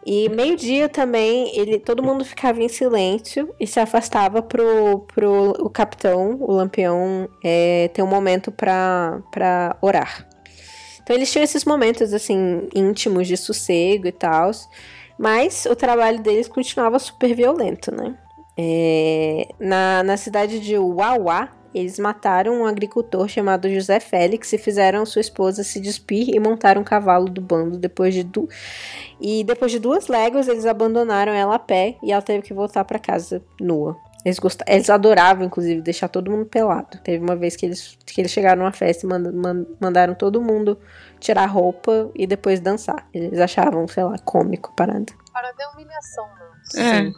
[0.06, 5.70] E meio-dia também, ele, todo mundo ficava em silêncio e se afastava pro, pro o
[5.70, 10.28] capitão, o lampião, é, ter um momento para orar.
[11.04, 14.52] Então eles tinham esses momentos, assim, íntimos de sossego e tal.
[15.18, 18.18] Mas o trabalho deles continuava super violento, né?
[18.58, 25.06] É, na, na cidade de Uauá, eles mataram um agricultor chamado José Félix e fizeram
[25.06, 28.48] sua esposa se despir e montar um cavalo do bando depois de du
[29.22, 32.84] e depois de duas léguas eles abandonaram ela a pé e ela teve que voltar
[32.86, 33.96] para casa nua.
[34.26, 34.62] Eles, gost...
[34.68, 37.00] eles adoravam, inclusive, deixar todo mundo pelado.
[37.02, 39.66] Teve uma vez que eles, que eles chegaram numa festa e mand...
[39.80, 40.78] mandaram todo mundo
[41.20, 43.08] tirar a roupa e depois dançar.
[43.14, 45.06] Eles achavam, sei lá, cômico parada.
[45.34, 46.82] Parada é humilhação, não.
[46.84, 47.12] É.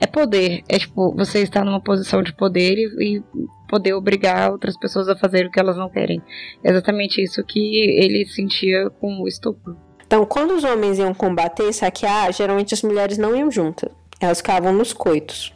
[0.00, 0.62] É poder.
[0.68, 3.22] É tipo, você está numa posição de poder e, e
[3.68, 6.22] poder obrigar outras pessoas a fazer o que elas não querem.
[6.64, 9.76] É exatamente isso que ele sentia com o estupro.
[10.06, 13.90] Então, quando os homens iam combater e saquear, geralmente as mulheres não iam juntas.
[14.20, 15.54] Elas ficavam nos coitos.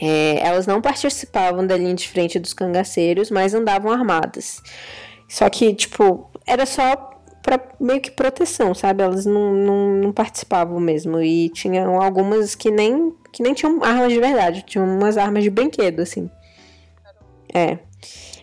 [0.00, 4.62] É, elas não participavam da linha de frente dos cangaceiros, mas andavam armadas.
[5.28, 7.17] Só que, tipo, era só
[7.48, 9.02] para meio que proteção, sabe?
[9.02, 11.18] Elas não, não, não, participavam mesmo.
[11.18, 15.48] E tinham algumas que nem, que nem tinham armas de verdade, tinham umas armas de
[15.48, 16.30] brinquedo, assim.
[17.54, 17.78] É.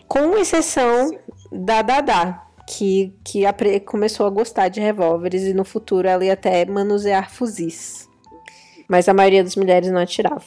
[0.08, 1.16] Com exceção
[1.52, 3.44] da Dada, que, que
[3.84, 8.08] começou a gostar de revólveres e no futuro ela ia até manusear fuzis.
[8.88, 10.42] Mas a maioria das mulheres não atirava.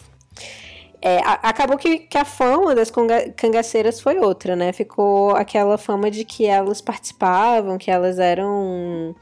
[1.02, 2.92] É, a, acabou que, que, a fama das
[3.36, 4.74] cangaceiras foi outra, né?
[4.74, 9.16] Ficou aquela fama de que elas participavam, que elas eram.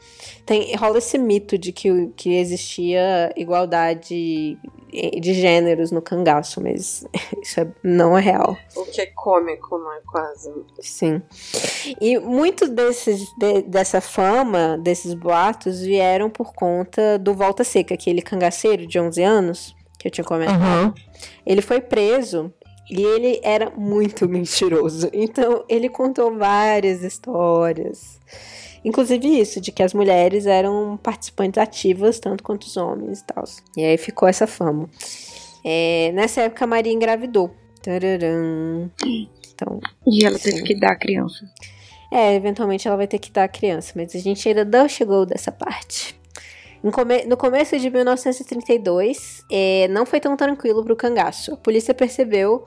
[0.46, 4.58] Tem, rola esse mito de que, que existia igualdade
[4.92, 7.06] de gêneros no cangaço, mas
[7.44, 8.58] isso é, não é real.
[8.76, 10.52] O que é cômico, não é quase.
[10.80, 11.22] Sim.
[12.02, 18.22] E muito desses, de, dessa fama, desses boatos, vieram por conta do Volta Seca, aquele
[18.22, 20.86] cangaceiro de 11 anos que eu tinha comentado.
[20.86, 20.94] Uhum.
[21.46, 22.54] Ele foi preso
[22.90, 25.10] e ele era muito mentiroso.
[25.12, 28.20] Então, ele contou várias histórias.
[28.84, 33.44] Inclusive isso, de que as mulheres eram participantes ativas, tanto quanto os homens e tal.
[33.76, 34.90] E aí ficou essa fama.
[35.66, 37.54] É, nessa época, a Maria engravidou.
[37.82, 38.90] Tararam.
[39.54, 41.46] Então, e ela teve que dar a criança.
[42.12, 45.26] É, eventualmente ela vai ter que dar a criança, mas a gente ainda não chegou
[45.26, 46.17] dessa parte.
[46.84, 51.54] No começo de 1932, é, não foi tão tranquilo para o cangaço.
[51.54, 52.66] A polícia percebeu,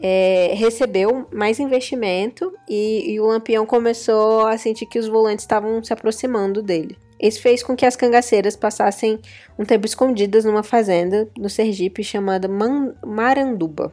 [0.00, 5.82] é, recebeu mais investimento e, e o Lampião começou a sentir que os volantes estavam
[5.82, 6.96] se aproximando dele.
[7.20, 9.20] Isso fez com que as cangaceiras passassem
[9.58, 13.92] um tempo escondidas numa fazenda no Sergipe chamada Man Maranduba.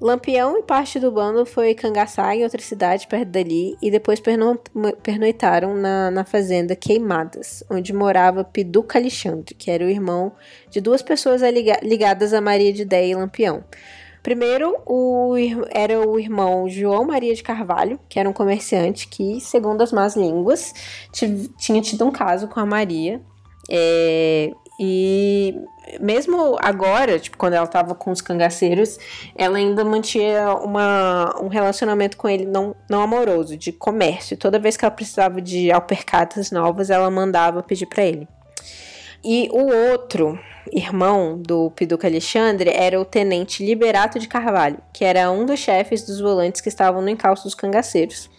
[0.00, 4.56] Lampião e parte do bando foi cangaçar em outra cidade perto dali e depois perno
[5.02, 10.32] pernoitaram na, na fazenda Queimadas, onde morava Piduca Alexandre, que era o irmão
[10.70, 11.42] de duas pessoas
[11.82, 13.64] ligadas a Maria de Déia e Lampião.
[14.22, 15.34] Primeiro, o,
[15.70, 20.16] era o irmão João Maria de Carvalho, que era um comerciante que, segundo as más
[20.16, 20.74] línguas,
[21.12, 23.20] tinha tido um caso com a Maria.
[23.70, 25.54] É, e
[26.00, 28.98] mesmo agora, tipo, quando ela tava com os cangaceiros,
[29.36, 34.36] ela ainda mantinha uma, um relacionamento com ele não, não amoroso, de comércio.
[34.36, 38.28] Toda vez que ela precisava de alpercatas novas, ela mandava pedir para ele.
[39.24, 40.38] E o outro
[40.72, 46.04] irmão do Piduca Alexandre era o tenente Liberato de Carvalho, que era um dos chefes
[46.04, 48.30] dos volantes que estavam no encalço dos cangaceiros.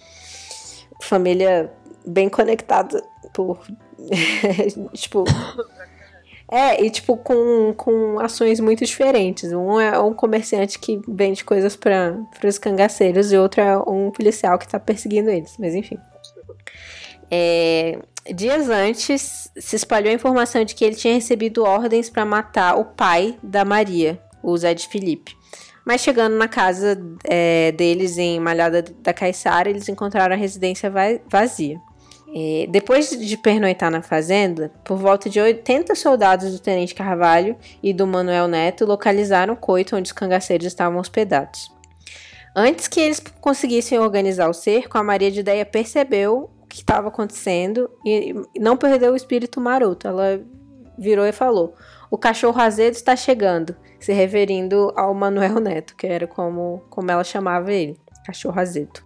[1.02, 1.72] Família
[2.06, 3.60] bem conectada por.
[4.94, 5.24] tipo.
[6.52, 9.54] É, e tipo, com, com ações muito diferentes.
[9.54, 14.58] Um é um comerciante que vende coisas para os cangaceiros e outro é um policial
[14.58, 15.56] que tá perseguindo eles.
[15.60, 15.98] Mas enfim.
[17.30, 18.00] É,
[18.34, 22.86] dias antes, se espalhou a informação de que ele tinha recebido ordens para matar o
[22.86, 25.38] pai da Maria, o Zé de Felipe.
[25.86, 30.92] Mas chegando na casa é, deles em Malhada da Caiçara, eles encontraram a residência
[31.28, 31.80] vazia.
[32.70, 38.06] Depois de pernoitar na fazenda, por volta de 80 soldados do Tenente Carvalho e do
[38.06, 41.72] Manuel Neto localizaram o coito onde os cangaceiros estavam hospedados.
[42.56, 47.08] Antes que eles conseguissem organizar o cerco, a Maria de Ideia percebeu o que estava
[47.08, 50.08] acontecendo e não perdeu o espírito maroto.
[50.08, 50.42] Ela
[50.98, 51.74] virou e falou:
[52.12, 57.24] O cachorro azedo está chegando, se referindo ao Manuel Neto, que era como, como ela
[57.24, 59.02] chamava ele, cachorro azedo.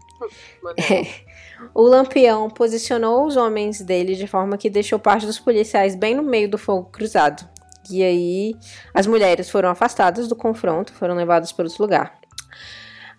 [0.77, 1.23] É.
[1.73, 6.23] O Lampião posicionou os homens dele de forma que deixou parte dos policiais bem no
[6.23, 7.47] meio do fogo cruzado.
[7.89, 8.55] E aí
[8.93, 12.17] as mulheres foram afastadas do confronto, foram levadas para outro lugar.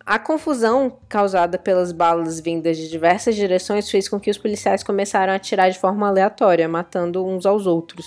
[0.06, 5.32] A confusão causada pelas balas vindas de diversas direções fez com que os policiais começaram
[5.32, 8.04] a atirar de forma aleatória, matando uns aos outros.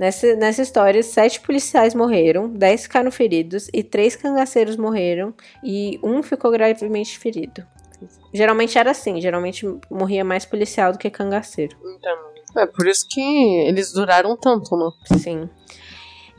[0.00, 6.22] Nessa, nessa história, sete policiais morreram, dez ficaram feridos e três cangaceiros morreram e um
[6.22, 7.64] ficou gravemente ferido.
[8.32, 11.76] Geralmente era assim, geralmente morria mais policial do que cangaceiro.
[11.84, 13.20] Então, é por isso que
[13.66, 15.18] eles duraram tanto, né?
[15.18, 15.48] Sim.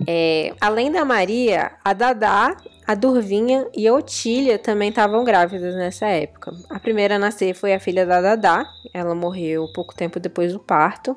[0.07, 6.07] É, além da Maria, a Dadá, a Durvinha e a Otília também estavam grávidas nessa
[6.07, 6.51] época.
[6.69, 10.59] A primeira a nascer foi a filha da Dadá, ela morreu pouco tempo depois do
[10.59, 11.15] parto,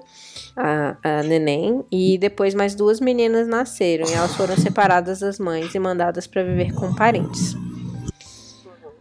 [0.56, 5.74] a, a neném, e depois mais duas meninas nasceram e elas foram separadas das mães
[5.74, 7.54] e mandadas para viver com parentes.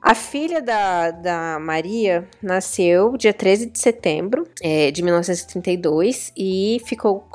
[0.03, 7.25] A filha da, da Maria nasceu dia 13 de setembro é, de 1932 e ficou,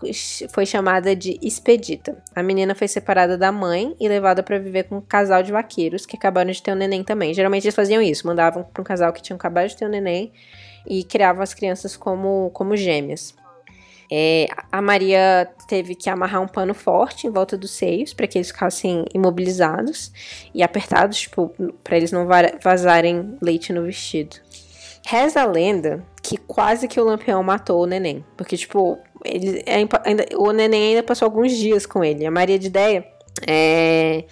[0.51, 2.23] foi chamada de Expedita.
[2.37, 6.05] A menina foi separada da mãe e levada para viver com um casal de vaqueiros
[6.05, 7.33] que acabaram de ter um neném também.
[7.33, 10.31] Geralmente eles faziam isso, mandavam para um casal que tinha acabado de ter um neném
[10.87, 13.35] e criavam as crianças como, como gêmeas.
[14.11, 18.39] É, a Maria teve que amarrar um pano forte em volta dos seios para que
[18.39, 20.11] eles ficassem imobilizados
[20.55, 21.53] e apertados, tipo,
[21.85, 22.27] para eles não
[22.63, 24.37] vazarem leite no vestido.
[25.07, 29.77] Reza a lenda que quase que o Lampião matou o neném, porque tipo, ele é
[29.77, 32.27] ainda, o neném ainda passou alguns dias com ele.
[32.27, 33.07] A Maria de Ideia
[33.47, 34.25] é,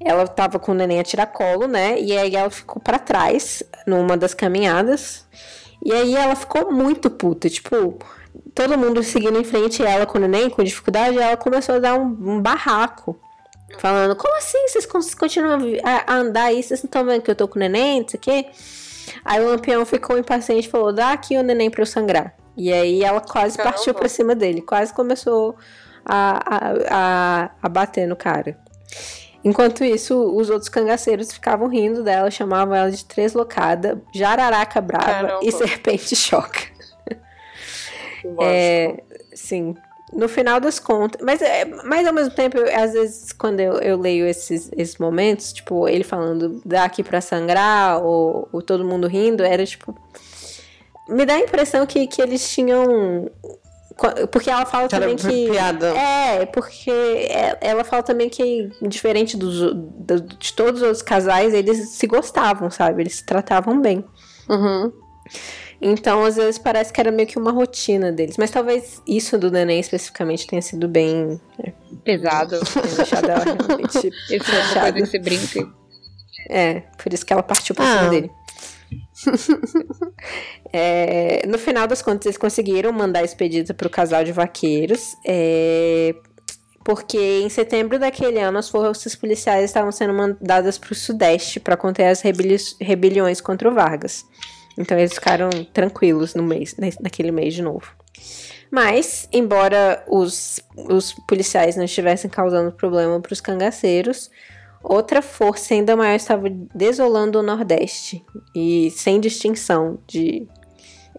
[0.00, 2.00] ela tava com o neném a tiracolo, né?
[2.00, 5.26] E aí ela ficou para trás numa das caminhadas.
[5.84, 7.98] E aí ela ficou muito puta, tipo,
[8.54, 11.94] todo mundo seguindo em frente, ela com o neném, com dificuldade, ela começou a dar
[11.98, 13.18] um, um barraco.
[13.78, 14.58] Falando, como assim?
[14.68, 16.62] Vocês continuam a, andar aí?
[16.62, 18.00] Vocês não estão vendo que eu tô com o neném?
[18.00, 18.46] Não sei o quê.
[19.24, 22.34] Aí o lampião ficou impaciente e falou: dá aqui o neném pra eu sangrar.
[22.56, 23.76] E aí ela quase Caramba.
[23.76, 25.56] partiu pra cima dele, quase começou
[26.04, 28.58] a, a, a, a bater no cara.
[29.42, 35.40] Enquanto isso, os outros cangaceiros ficavam rindo dela, chamavam ela de treslocada, jararaca brava Caramba.
[35.42, 36.69] e serpente choca.
[38.40, 39.02] É,
[39.34, 39.74] sim.
[40.12, 41.20] No final das contas.
[41.24, 44.98] Mas, é, mas ao mesmo tempo, eu, às vezes, quando eu, eu leio esses, esses
[44.98, 49.94] momentos, tipo, ele falando daqui pra sangrar, ou, ou todo mundo rindo, era tipo.
[51.08, 53.28] Me dá a impressão que, que eles tinham
[54.30, 55.50] porque ela fala Cara, também que.
[55.50, 55.88] Piada.
[55.88, 59.74] É, porque é, ela fala também que, diferente dos,
[60.38, 63.02] de todos os casais, eles se gostavam, sabe?
[63.02, 64.04] Eles se tratavam bem.
[64.48, 64.90] Uhum.
[65.80, 68.36] Então, às vezes, parece que era meio que uma rotina deles.
[68.36, 71.72] Mas talvez isso do neném especificamente tenha sido bem é,
[72.04, 72.60] pesado.
[72.60, 74.10] Tenha deixado ela realmente.
[74.30, 75.68] Esse é uma coisa que brinca.
[76.50, 77.98] É, por isso que ela partiu pra ah.
[77.98, 78.30] cima dele.
[80.72, 85.16] é, no final das contas, eles conseguiram mandar esse pedido para o casal de vaqueiros.
[85.26, 86.14] É,
[86.84, 91.76] porque em setembro daquele ano as forças policiais estavam sendo mandadas para o Sudeste para
[91.76, 94.24] conter as rebeli rebeliões contra o Vargas.
[94.80, 97.94] Então eles ficaram tranquilos no mês, naquele mês de novo.
[98.70, 104.30] Mas, embora os, os policiais não estivessem causando problema para os cangaceiros,
[104.82, 108.24] outra força ainda maior estava desolando o Nordeste
[108.54, 110.48] e sem distinção de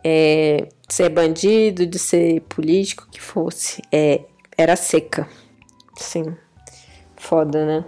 [0.04, 3.82] é, ser bandido, de ser político, que fosse.
[3.92, 4.22] É,
[4.58, 5.28] era seca.
[5.98, 6.36] Sim.
[7.16, 7.86] Foda, né?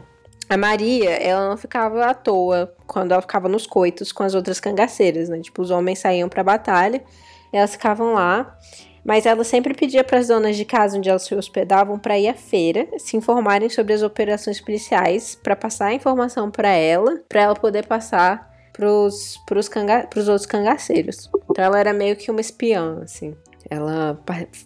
[0.53, 4.59] A Maria, ela não ficava à toa quando ela ficava nos coitos com as outras
[4.59, 5.39] cangaceiras, né?
[5.39, 7.03] Tipo, os homens saíam pra batalha,
[7.51, 8.55] elas ficavam lá.
[9.03, 12.27] Mas ela sempre pedia para as donas de casa onde elas se hospedavam para ir
[12.27, 17.41] à feira, se informarem sobre as operações policiais, para passar a informação para ela, para
[17.41, 21.31] ela poder passar pros, pros, canga pros outros cangaceiros.
[21.49, 23.35] Então ela era meio que uma espiã, assim.
[23.67, 24.19] Ela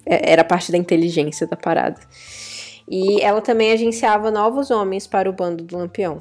[0.05, 1.99] era parte da inteligência da parada.
[2.87, 6.19] E ela também agenciava novos homens para o bando do Lampião.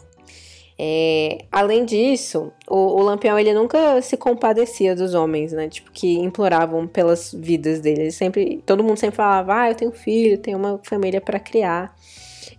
[0.79, 5.69] É, além disso, o, o, Lampião ele nunca se compadecia dos homens, né?
[5.69, 8.15] Tipo, que imploravam pelas vidas deles.
[8.15, 11.97] sempre, todo mundo sempre falava: "Ah, eu tenho filho, tenho uma família para criar".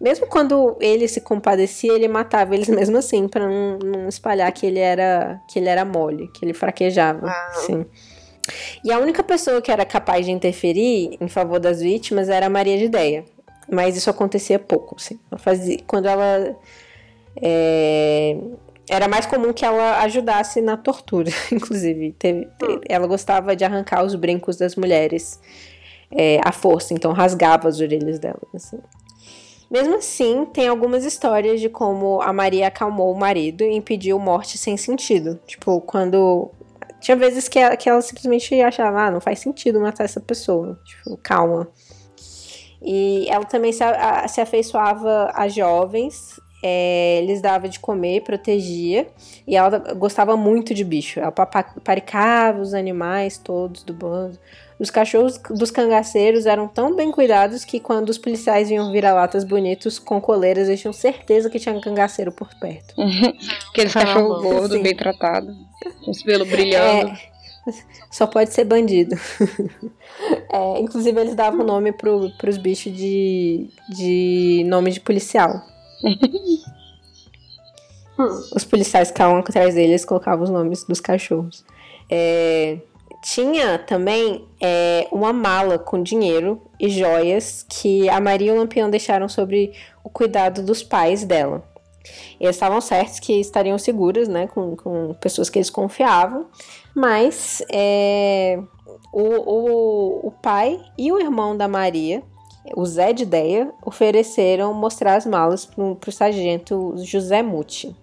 [0.01, 4.65] Mesmo quando ele se compadecia, ele matava eles mesmo assim, para não, não, espalhar que
[4.65, 7.51] ele era que ele era mole, que ele fraquejava, ah.
[7.65, 7.85] sim.
[8.83, 12.49] E a única pessoa que era capaz de interferir em favor das vítimas era a
[12.49, 13.25] Maria de Ideia.
[13.69, 15.19] Mas isso acontecia pouco, assim.
[15.31, 16.55] Ela fazia, quando ela.
[17.41, 18.37] É,
[18.89, 22.13] era mais comum que ela ajudasse na tortura, inclusive.
[22.13, 22.79] Teve, hum.
[22.87, 25.39] ela gostava de arrancar os brincos das mulheres
[26.11, 28.79] é, à força, então rasgava as orelhas delas, assim.
[29.69, 34.57] Mesmo assim, tem algumas histórias de como a Maria acalmou o marido e impediu morte
[34.57, 35.39] sem sentido.
[35.45, 36.49] Tipo, quando.
[37.01, 40.79] Tinha vezes que ela, que ela simplesmente achava, ah, não faz sentido matar essa pessoa.
[40.85, 41.67] Tipo, calma.
[42.81, 49.07] E ela também se, a, se afeiçoava a jovens, é, lhes dava de comer, protegia,
[49.47, 51.19] e ela gostava muito de bicho.
[51.19, 54.37] Ela paparicava os animais todos do bando.
[54.79, 59.97] Os cachorros dos cangaceiros eram tão bem cuidados que quando os policiais vinham vira-latas bonitos
[59.97, 62.93] com coleiras, eles tinham certeza que tinha um cangaceiro por perto.
[63.71, 65.51] Aqueles cachorro gordo, bem tratado,
[66.05, 67.09] com os pelos brilhando.
[67.09, 67.36] É,
[68.11, 69.15] só pode ser bandido.
[70.49, 75.61] É, inclusive, eles davam nome pro, pros bichos de, de nome de policial.
[78.55, 81.63] Os policiais ficavam atrás deles colocavam os nomes dos cachorros.
[82.09, 82.79] É,
[83.21, 88.89] tinha também é, uma mala com dinheiro e joias que a Maria e o Lampião
[88.89, 91.63] deixaram sobre o cuidado dos pais dela.
[92.39, 96.47] Eles estavam certos que estariam seguros, né, com, com pessoas que eles confiavam,
[96.97, 98.59] mas é,
[99.13, 102.23] o, o, o pai e o irmão da Maria,
[102.75, 107.95] o Zé de Ideia, ofereceram mostrar as malas para o sargento José Muti.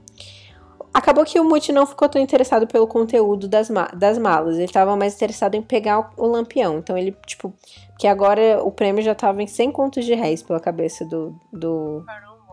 [0.92, 4.66] Acabou que o Muti não ficou tão interessado pelo conteúdo das, ma das malas, ele
[4.66, 6.78] estava mais interessado em pegar o, o, lampião.
[6.78, 7.52] Então ele, tipo,
[7.98, 12.04] que agora o prêmio já estava em 100 contos de réis pela cabeça do, do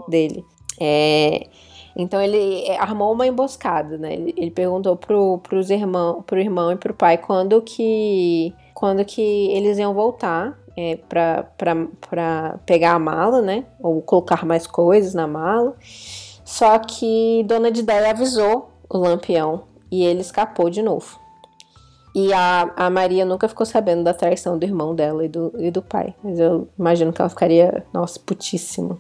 [0.10, 0.44] dele.
[0.80, 1.48] É,
[1.96, 4.14] então ele é, armou uma emboscada, né?
[4.14, 9.22] Ele, ele perguntou pro, pros irmão, pro irmão e pro pai quando que, quando que
[9.22, 13.66] eles iam voltar é, pra pegar a mala, né?
[13.80, 15.76] Ou colocar mais coisas na mala.
[16.46, 21.20] Só que Dona de Ideia avisou o Lampião e ele escapou de novo.
[22.14, 25.72] E a, a Maria nunca ficou sabendo da traição do irmão dela e do, e
[25.72, 26.14] do pai.
[26.22, 28.98] Mas eu imagino que ela ficaria, nossa, putíssima.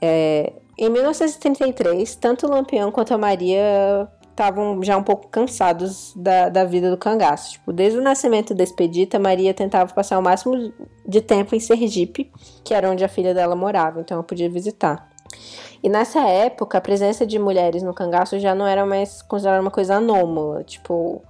[0.00, 6.50] É, em 1933, tanto o Lampião quanto a Maria estavam já um pouco cansados da,
[6.50, 7.52] da vida do cangaço.
[7.52, 10.72] Tipo, desde o nascimento da Expedita, Maria tentava passar o máximo
[11.06, 12.30] de tempo em Sergipe,
[12.62, 15.08] que era onde a filha dela morava, então ela podia visitar.
[15.82, 19.70] E nessa época, a presença de mulheres no cangaço já não era mais considerada uma
[19.70, 20.62] coisa anômala.
[20.64, 21.22] Tipo,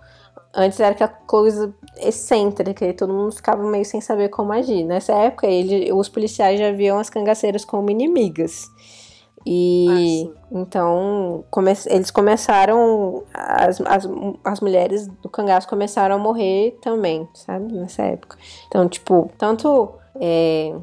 [0.55, 4.85] antes era aquela coisa excêntrica e todo mundo ficava meio sem saber como agir.
[4.85, 8.67] Nessa época, ele, os policiais já viam as cangaceiras como inimigas.
[9.47, 14.09] E ah, então come, eles começaram, as, as,
[14.45, 17.73] as mulheres do cangaço começaram a morrer também, sabe?
[17.73, 18.37] Nessa época.
[18.67, 20.75] Então, tipo, tanto é,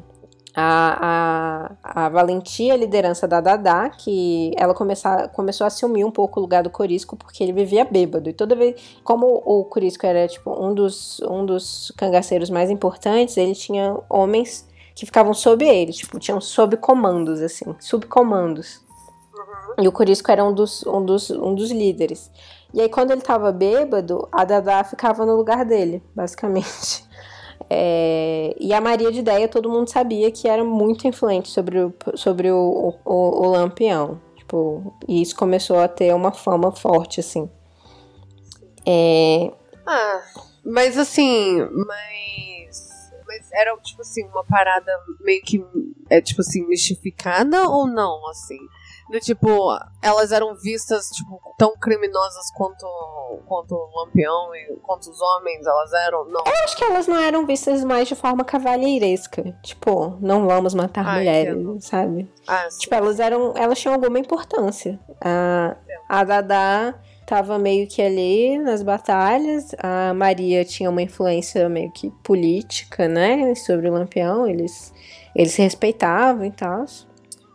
[0.54, 6.10] a, a, a valentia a liderança da Dadá, que ela começar, começou a assumir um
[6.10, 8.30] pouco o lugar do Corisco, porque ele vivia bêbado.
[8.30, 13.36] E toda vez, como o Corisco era tipo um dos, um dos cangaceiros mais importantes,
[13.36, 18.80] ele tinha homens que ficavam sob ele, tipo, tinham sob comandos, assim, subcomandos.
[19.34, 19.84] Uhum.
[19.84, 22.30] E o Corisco era um dos, um, dos, um dos líderes.
[22.72, 27.04] E aí, quando ele tava bêbado, a Dadá ficava no lugar dele, basicamente.
[27.70, 31.94] É, e a Maria de Ideia, todo mundo sabia que era muito influente sobre o,
[32.14, 34.20] sobre o, o, o Lampião.
[34.36, 37.50] Tipo, e isso começou a ter uma fama forte, assim.
[38.86, 39.50] É...
[39.86, 40.22] Ah,
[40.64, 42.53] mas assim, mas,
[43.34, 45.64] mas era tipo assim, uma parada meio que
[46.08, 48.58] é tipo assim, mistificada ou não, assim?
[49.10, 49.46] Do tipo,
[50.00, 52.86] elas eram vistas, tipo, tão criminosas quanto,
[53.46, 56.42] quanto o Lampião e quanto os homens, elas eram, não.
[56.46, 59.42] Eu acho que elas não eram vistas mais de forma cavalheiresca.
[59.62, 61.80] Tipo, não vamos matar ah, mulheres, entendo.
[61.82, 62.32] sabe?
[62.48, 63.52] Ah, tipo, elas eram.
[63.54, 64.98] Elas tinham alguma importância.
[65.20, 65.76] A,
[66.08, 69.74] a Dada tava meio que ali nas batalhas.
[69.78, 73.54] A Maria tinha uma influência meio que política, né?
[73.54, 74.46] Sobre o Lampião.
[74.46, 74.92] Eles,
[75.34, 76.84] eles se respeitavam e tal.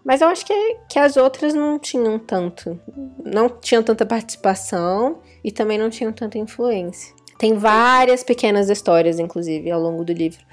[0.04, 2.80] Mas eu acho que, que as outras não tinham tanto.
[3.24, 7.14] Não tinham tanta participação e também não tinham tanta influência.
[7.38, 10.44] Tem várias pequenas histórias, inclusive, ao longo do livro.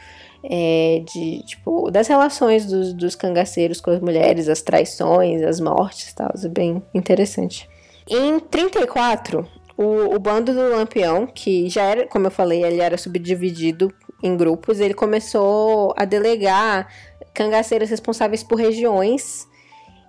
[0.49, 6.13] É, de tipo das relações dos, dos cangaceiros com as mulheres, as traições, as mortes,
[6.13, 7.69] tal, é bem interessante.
[8.09, 9.47] Em 34,
[9.77, 13.93] o, o bando do Lampião, que já era, como eu falei, ele era subdividido
[14.23, 16.89] em grupos, ele começou a delegar
[17.35, 19.47] cangaceiros responsáveis por regiões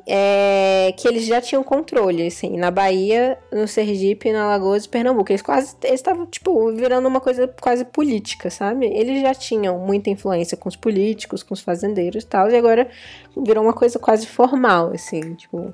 [0.10, 5.30] é, que eles já tinham controle, assim, na Bahia, no Sergipe, na Alagoas e Pernambuco.
[5.30, 8.86] Eles quase estavam, tipo, virando uma coisa quase política, sabe?
[8.86, 12.89] Eles já tinham muita influência com os políticos, com os fazendeiros e tal, e agora
[13.36, 15.74] virou uma coisa quase formal, assim, tipo.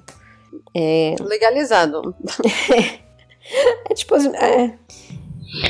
[0.76, 1.16] É...
[1.20, 2.16] Legalizado.
[3.90, 4.16] é tipo.
[4.16, 4.78] É,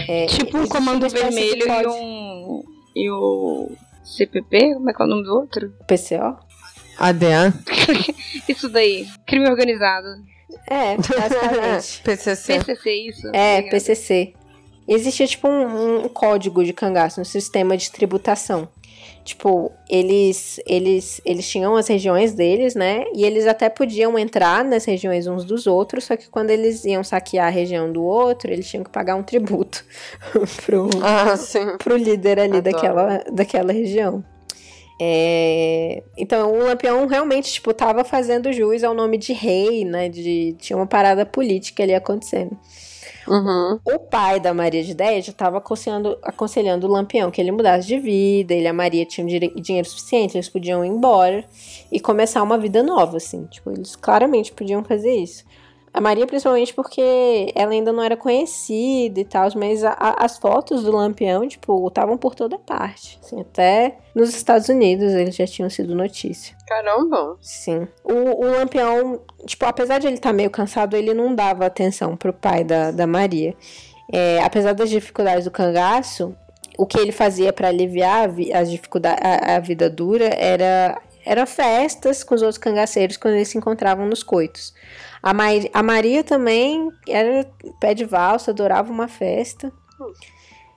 [0.07, 2.63] é, tipo um comando vermelho e um.
[2.95, 3.71] E o
[4.03, 4.75] CPP?
[4.75, 5.73] Como é que é o nome do outro?
[5.87, 6.37] PCO?
[6.97, 7.53] ADA?
[8.47, 9.07] isso daí.
[9.25, 10.07] Crime organizado.
[10.69, 12.01] É, basicamente.
[12.03, 12.59] PCC.
[12.59, 13.27] PCC, isso.
[13.33, 13.69] É, Obrigada.
[13.71, 14.33] PCC.
[14.87, 18.67] Existia, tipo, um, um, código de cangaço, um sistema de tributação.
[19.23, 23.05] Tipo, eles, eles, eles tinham as regiões deles, né?
[23.15, 27.03] E eles até podiam entrar nas regiões uns dos outros, só que quando eles iam
[27.03, 29.85] saquear a região do outro, eles tinham que pagar um tributo
[30.65, 31.35] pro, ah,
[31.77, 34.23] pro líder ali daquela, daquela região.
[35.01, 36.03] É...
[36.17, 40.09] Então, o Lampião realmente, tipo, tava fazendo jus ao nome de rei, né?
[40.09, 40.55] De...
[40.59, 42.57] Tinha uma parada política ali acontecendo.
[43.27, 43.79] Uhum.
[43.85, 47.87] O pai da Maria de Ideia já estava aconselhando, aconselhando o Lampião que ele mudasse
[47.87, 51.43] de vida, ele e a Maria tinham dinheiro suficiente, eles podiam ir embora
[51.91, 53.45] e começar uma vida nova, assim.
[53.45, 55.43] Tipo, eles claramente podiam fazer isso.
[55.93, 60.83] A Maria, principalmente porque ela ainda não era conhecida e tal, mas a, as fotos
[60.83, 63.19] do Lampião, tipo, estavam por toda parte.
[63.21, 66.55] Assim, até nos Estados Unidos eles já tinham sido notícia.
[66.67, 67.37] Caramba!
[67.39, 67.87] Sim.
[68.03, 72.17] O, o Lampião, tipo, apesar de ele estar tá meio cansado, ele não dava atenção
[72.17, 73.53] pro pai da, da Maria.
[74.11, 76.35] É, apesar das dificuldades do cangaço,
[76.77, 82.23] o que ele fazia para aliviar as dificuldades, a, a, vida dura era, era festas
[82.23, 84.73] com os outros cangaceiros quando eles se encontravam nos coitos.
[85.23, 89.71] A, Ma a Maria também era pé de valsa, adorava uma festa.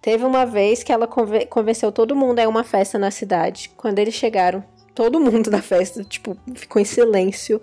[0.00, 3.72] Teve uma vez que ela conven convenceu todo mundo a uma festa na cidade.
[3.76, 4.62] Quando eles chegaram,
[4.94, 7.60] todo mundo da festa, tipo, ficou em silêncio.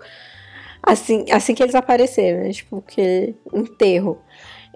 [0.82, 2.52] Assim, assim que eles apareceram, né?
[2.52, 4.20] Tipo, que enterro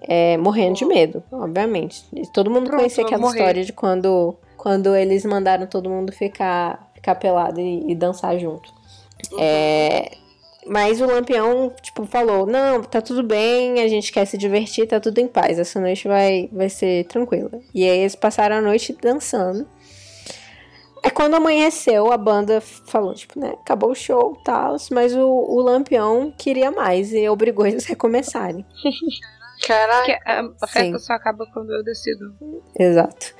[0.01, 2.03] é, morrendo de medo, obviamente.
[2.33, 7.13] Todo mundo Pronto, conhecia aquela história de quando, quando eles mandaram todo mundo ficar, ficar
[7.15, 8.73] pelado e, e dançar junto.
[9.37, 10.17] É,
[10.69, 14.99] mas o Lampião, tipo, falou: Não, tá tudo bem, a gente quer se divertir, tá
[14.99, 17.59] tudo em paz, essa noite vai, vai ser tranquila.
[17.73, 19.67] E aí eles passaram a noite dançando.
[21.01, 25.25] É quando amanheceu, a banda falou, tipo, né, acabou o show e tal, mas o,
[25.25, 28.65] o Lampião queria mais e obrigou eles a recomeçarem.
[29.65, 30.19] Caraca.
[30.25, 31.05] a, a festa Sim.
[31.05, 32.33] só acaba quando eu decido.
[32.77, 33.33] Exato.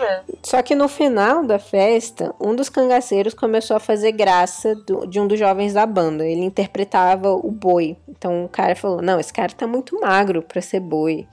[0.00, 0.22] É.
[0.42, 5.18] Só que no final da festa, um dos cangaceiros começou a fazer graça do, de
[5.18, 6.26] um dos jovens da banda.
[6.26, 7.96] Ele interpretava o boi.
[8.08, 11.26] Então o cara falou: Não, esse cara tá muito magro pra ser boi.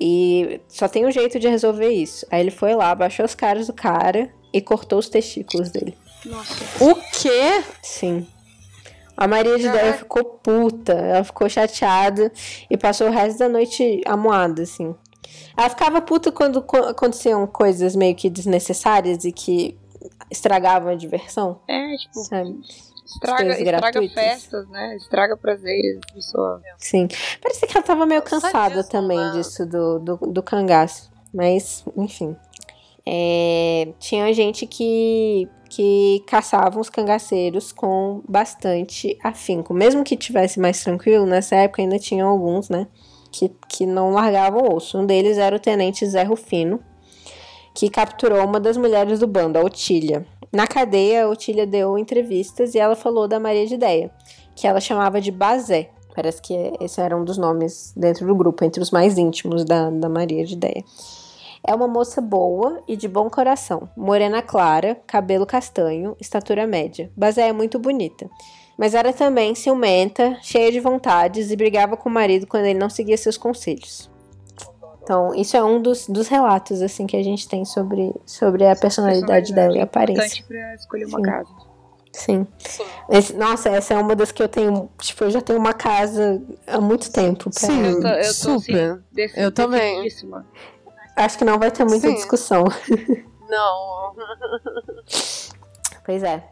[0.00, 2.26] E só tem um jeito de resolver isso.
[2.30, 5.96] Aí ele foi lá, baixou os caras do cara e cortou os testículos dele.
[6.24, 6.84] Nossa.
[6.84, 7.62] O quê?
[7.82, 8.26] Sim.
[9.16, 12.30] A Maria de Ideia ficou puta, ela ficou chateada
[12.70, 14.94] e passou o resto da noite amuada, assim.
[15.56, 19.78] Ela ficava puta quando aconteciam coisas meio que desnecessárias e que
[20.30, 21.60] estragavam a diversão.
[21.66, 22.60] É, tipo, sabe?
[23.06, 24.96] Estraga, estraga festas, né?
[24.96, 26.60] Estraga prazeres, pessoa.
[26.76, 27.08] Sim.
[27.40, 29.30] Parece que ela tava meio cansada também né?
[29.32, 31.10] disso do, do, do cangaço.
[31.32, 32.36] Mas, enfim.
[33.06, 39.74] É, tinha gente que que caçavam os cangaceiros com bastante afinco.
[39.74, 42.86] Mesmo que tivesse mais tranquilo, nessa época ainda tinham alguns, né?
[43.30, 44.96] Que, que não largavam o osso.
[44.96, 46.80] Um deles era o tenente Zé Rufino,
[47.74, 50.26] que capturou uma das mulheres do bando, a Otília.
[50.50, 54.10] Na cadeia, a Otília deu entrevistas e ela falou da Maria de Ideia,
[54.54, 55.90] que ela chamava de Bazé.
[56.14, 59.90] Parece que esse era um dos nomes dentro do grupo, entre os mais íntimos da,
[59.90, 60.82] da Maria de Ideia.
[61.66, 67.10] É uma moça boa e de bom coração, morena clara, cabelo castanho, estatura média.
[67.16, 68.30] Bazé é muito bonita.
[68.78, 72.88] Mas era também ciumenta, cheia de vontades e brigava com o marido quando ele não
[72.88, 74.08] seguia seus conselhos.
[75.02, 78.76] Então, isso é um dos, dos relatos assim que a gente tem sobre, sobre a
[78.76, 80.44] personalidade dela e a aparência.
[80.46, 81.22] Pra escolher uma Sim.
[81.22, 81.50] casa.
[82.12, 82.46] Sim.
[83.10, 84.88] Esse, nossa, essa é uma das que eu tenho.
[85.00, 87.50] Tipo, eu já tenho uma casa há muito tempo.
[87.50, 87.60] Pra...
[87.60, 88.92] Sim, eu, tô, eu tô, super.
[88.92, 90.08] Assim, eu também.
[91.16, 92.14] Acho que não vai ter muita Sim.
[92.14, 92.64] discussão.
[93.48, 94.14] Não.
[96.04, 96.44] pois é.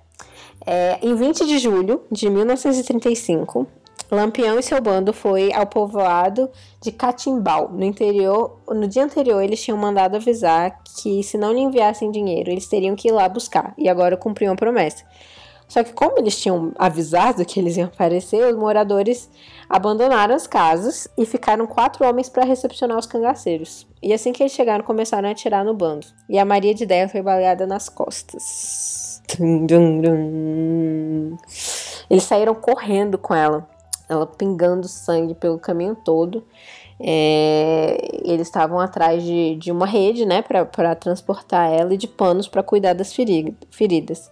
[0.65, 0.99] é.
[1.03, 3.67] Em 20 de julho de 1935,
[4.11, 6.49] Lampião e seu bando foi ao povoado
[6.81, 8.59] de Catimbau, no interior.
[8.69, 12.95] No dia anterior, eles tinham mandado avisar que se não lhe enviassem dinheiro, eles teriam
[12.95, 13.75] que ir lá buscar.
[13.77, 15.05] E agora cumpriam a promessa.
[15.75, 19.29] Só que como eles tinham avisado que eles iam aparecer, os moradores
[19.69, 23.85] abandonaram as casas e ficaram quatro homens para recepcionar os cangaceiros.
[24.01, 26.07] E assim que eles chegaram, começaram a atirar no bando.
[26.29, 29.21] E a Maria de Ideia foi baleada nas costas.
[32.09, 33.69] Eles saíram correndo com ela,
[34.09, 36.45] ela pingando sangue pelo caminho todo.
[37.01, 42.47] É, eles estavam atrás de, de uma rede, né, para transportar ela e de panos
[42.47, 44.31] para cuidar das feridas.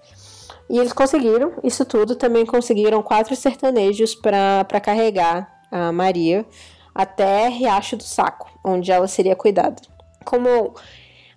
[0.72, 6.46] E eles conseguiram isso tudo, também conseguiram quatro sertanejos para carregar a Maria
[6.94, 9.76] até Riacho do Saco, onde ela seria cuidada.
[10.24, 10.72] Como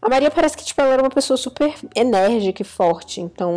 [0.01, 3.51] a Maria parece que tipo, ela era uma pessoa super enérgica e forte, então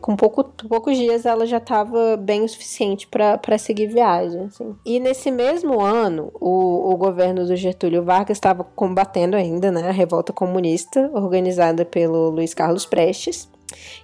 [0.00, 4.44] com pouco, poucos dias ela já estava bem o suficiente para seguir viagem.
[4.44, 4.74] Assim.
[4.82, 9.92] E nesse mesmo ano, o, o governo do Getúlio Vargas estava combatendo ainda né, a
[9.92, 13.51] revolta comunista organizada pelo Luiz Carlos Prestes.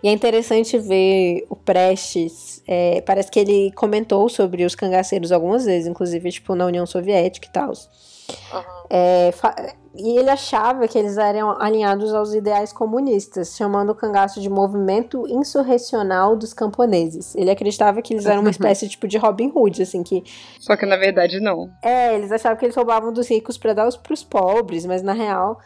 [0.02, 5.64] E é interessante ver o Prestes, é, parece que ele comentou sobre os cangaceiros algumas
[5.64, 7.70] vezes, inclusive, tipo, na União Soviética e tal.
[7.70, 8.62] Uhum.
[8.90, 9.30] É,
[9.98, 15.26] e ele achava que eles eram alinhados aos ideais comunistas, chamando o cangaço de movimento
[15.28, 17.34] insurrecional dos camponeses.
[17.34, 20.22] Ele acreditava que eles eram uma espécie tipo de Robin Hood, assim que.
[20.60, 21.70] Só que na verdade não.
[21.82, 25.12] É, eles achavam que eles roubavam dos ricos para dar os pros pobres, mas na
[25.12, 25.58] real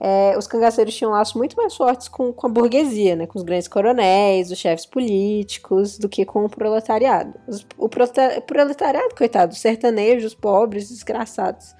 [0.00, 3.26] é, os cangaceiros tinham laços muito mais fortes com, com a burguesia, né?
[3.26, 7.34] Com os grandes coronéis, os chefes políticos, do que com o proletariado.
[7.46, 11.74] Os, o proletariado, coitado, os sertanejos, pobres, desgraçados.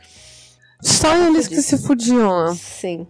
[0.82, 2.54] Só eles que se fudiam.
[2.54, 3.06] Sim.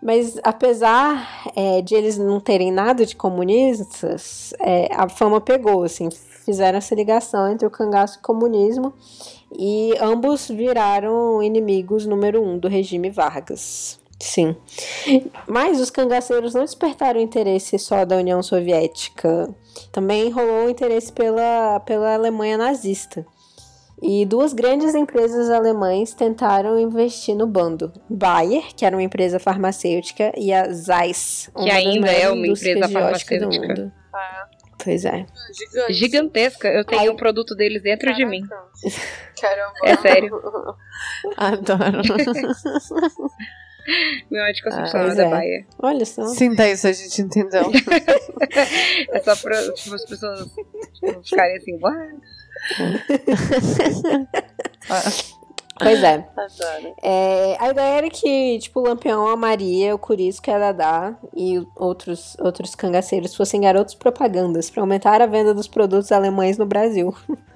[0.00, 6.08] Mas apesar é, de eles não terem nada de comunistas, é, a fama pegou, assim,
[6.44, 8.94] fizeram essa ligação entre o cangaço e o comunismo
[9.50, 13.98] e ambos viraram inimigos número um do regime Vargas.
[14.18, 14.56] Sim.
[15.46, 19.54] Mas os cangaceiros não despertaram interesse só da União Soviética.
[19.92, 23.26] Também rolou interesse pela, pela Alemanha nazista.
[24.02, 27.92] E duas grandes empresas alemães tentaram investir no bando.
[28.08, 33.38] Bayer, que era uma empresa farmacêutica, e a Zeiss, que ainda é uma empresa farmacêutica.
[33.38, 33.92] Do mundo.
[34.14, 34.48] Ah.
[34.82, 35.26] Pois é.
[35.52, 35.92] Gigante.
[35.94, 36.68] Gigantesca.
[36.68, 38.22] Eu tenho o um produto deles dentro Caraca.
[38.22, 38.42] de mim.
[39.40, 39.74] Caramba.
[39.84, 40.40] É sério.
[41.36, 42.02] Adoro.
[44.30, 45.30] Meu anticoncepcional ah, é.
[45.30, 45.66] Bayer.
[45.78, 46.26] Olha só.
[46.26, 47.70] Sinta isso, a gente entendeu.
[49.12, 50.50] é só para tipo, as pessoas
[50.94, 52.16] tipo, ficarem assim, what?
[55.78, 56.26] Pois é.
[57.02, 57.56] é.
[57.60, 61.62] A ideia era que, tipo, o Lampião, a Maria, o Curisco e a Dadá e
[61.76, 67.14] outros, outros cangaceiros fossem garotos propagandas para aumentar a venda dos produtos alemães no Brasil.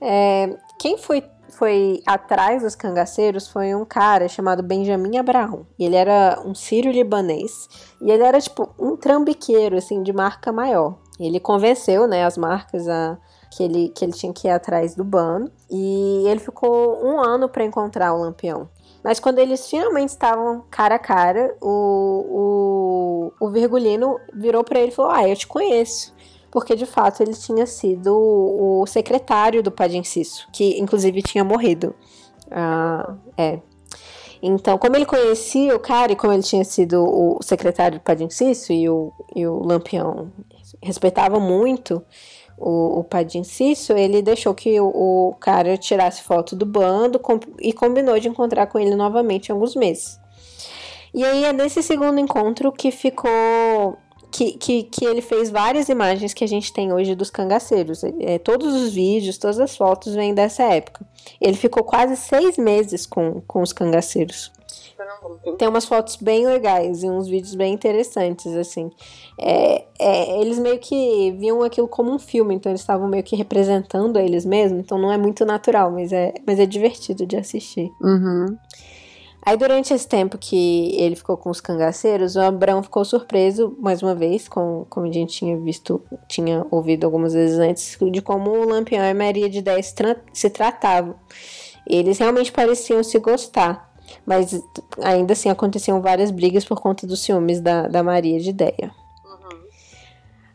[0.00, 1.24] É, quem foi,
[1.60, 5.66] foi atrás dos cangaceiros foi um cara chamado Benjamin Abraão.
[5.78, 7.68] Ele era um sírio-libanês
[8.00, 10.96] e ele era, tipo, um trambiqueiro, assim, de marca maior.
[11.20, 13.18] Ele convenceu, né, as marcas a
[13.50, 15.52] que ele, que ele tinha que ir atrás do bando.
[15.70, 18.70] E ele ficou um ano para encontrar o Lampião.
[19.04, 24.92] Mas quando eles finalmente estavam cara a cara, o, o, o Virgulino virou para ele
[24.92, 26.14] e falou: Ah, eu te conheço.
[26.50, 31.94] Porque de fato ele tinha sido o secretário do Padim Cisso, que inclusive tinha morrido.
[32.50, 33.60] Ah, é.
[34.42, 38.30] Então, como ele conhecia o cara e como ele tinha sido o secretário do Padim
[38.30, 40.32] Cisso e o, e o Lampião
[40.82, 42.02] respeitavam muito,
[42.60, 47.40] o, o Padim Cício, ele deixou que o, o, cara tirasse foto do bando com,
[47.58, 50.20] e combinou de encontrar com ele novamente em alguns meses.
[51.12, 53.98] E aí é nesse segundo encontro que ficou.
[54.30, 58.02] Que, que, que ele fez várias imagens que a gente tem hoje dos cangaceiros.
[58.20, 61.04] É, todos os vídeos, todas as fotos vêm dessa época.
[61.40, 64.52] Ele ficou quase seis meses com, com os cangaceiros.
[65.58, 68.90] Tem umas fotos bem legais e uns vídeos bem interessantes, assim.
[69.38, 73.34] É, é, eles meio que viam aquilo como um filme, então eles estavam meio que
[73.34, 77.90] representando eles mesmos, então não é muito natural, mas é, mas é divertido de assistir.
[78.00, 78.56] Uhum.
[79.42, 84.02] Aí durante esse tempo que ele ficou com os cangaceiros, o Abrão ficou surpreso, mais
[84.02, 88.50] uma vez, com, como a gente tinha visto, tinha ouvido algumas vezes antes, de como
[88.50, 91.14] o Lampião e Maria de Dez se, tra se tratavam.
[91.86, 93.90] Eles realmente pareciam se gostar.
[94.26, 94.60] Mas
[95.02, 98.90] ainda assim aconteciam várias brigas por conta dos ciúmes da, da Maria de Ideia.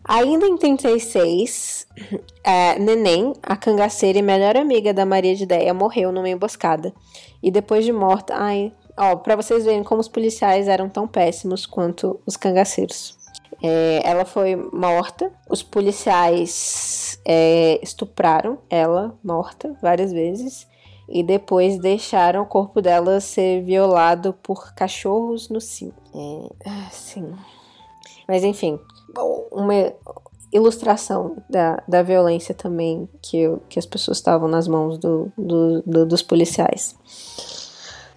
[0.07, 1.87] Ainda em 36,
[2.43, 6.93] é, Neném, a cangaceira e melhor amiga da Maria de Ideia, morreu numa emboscada.
[7.41, 11.65] E depois de morta, ai, ó, pra vocês verem como os policiais eram tão péssimos
[11.65, 13.17] quanto os cangaceiros.
[13.63, 20.67] É, ela foi morta, os policiais é, estupraram ela, morta, várias vezes
[21.07, 25.93] e depois deixaram o corpo dela ser violado por cachorros no cio.
[26.13, 27.33] É, assim.
[28.27, 28.79] Mas enfim,
[29.51, 29.93] uma
[30.51, 36.05] ilustração da, da violência também que, que as pessoas estavam nas mãos do, do, do
[36.05, 36.95] dos policiais.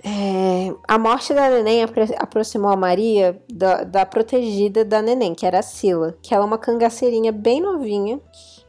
[0.04, 1.84] É, a morte da neném
[2.16, 6.46] aproximou a Maria da, da protegida da neném, que era a Sila, que ela é
[6.46, 8.20] uma cangaceirinha bem novinha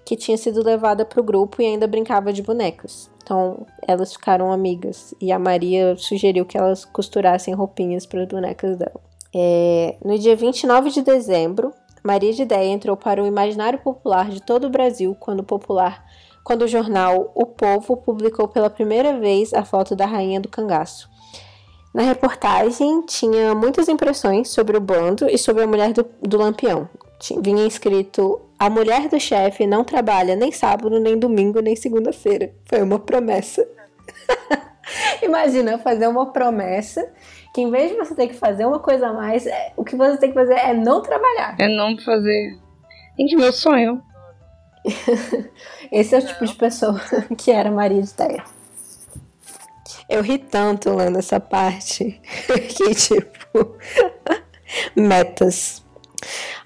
[0.03, 3.11] que tinha sido levada para o grupo e ainda brincava de bonecas.
[3.22, 8.76] Então elas ficaram amigas e a Maria sugeriu que elas costurassem roupinhas para as bonecas
[8.76, 8.99] dela.
[9.31, 11.72] É, no dia 29 de dezembro,
[12.03, 16.05] Maria de Ideia entrou para o imaginário popular de todo o Brasil quando o popular
[16.43, 21.07] quando o jornal O Povo publicou pela primeira vez a foto da rainha do cangaço.
[21.93, 26.89] Na reportagem tinha muitas impressões sobre o bando e sobre a mulher do, do lampião.
[27.41, 32.51] Vinha escrito a mulher do chefe não trabalha nem sábado, nem domingo, nem segunda-feira.
[32.65, 33.67] Foi uma promessa.
[35.21, 37.11] Imagina fazer uma promessa
[37.53, 39.95] que em vez de você ter que fazer uma coisa a mais, é, o que
[39.95, 41.55] você tem que fazer é não trabalhar.
[41.59, 42.57] É não fazer.
[43.17, 44.01] Gente, meu sonho.
[45.91, 46.99] Esse é o tipo de pessoa
[47.38, 48.43] que era Maria de Teia.
[50.07, 52.19] Eu ri tanto lendo essa parte
[52.76, 53.77] que, tipo,
[54.95, 55.84] metas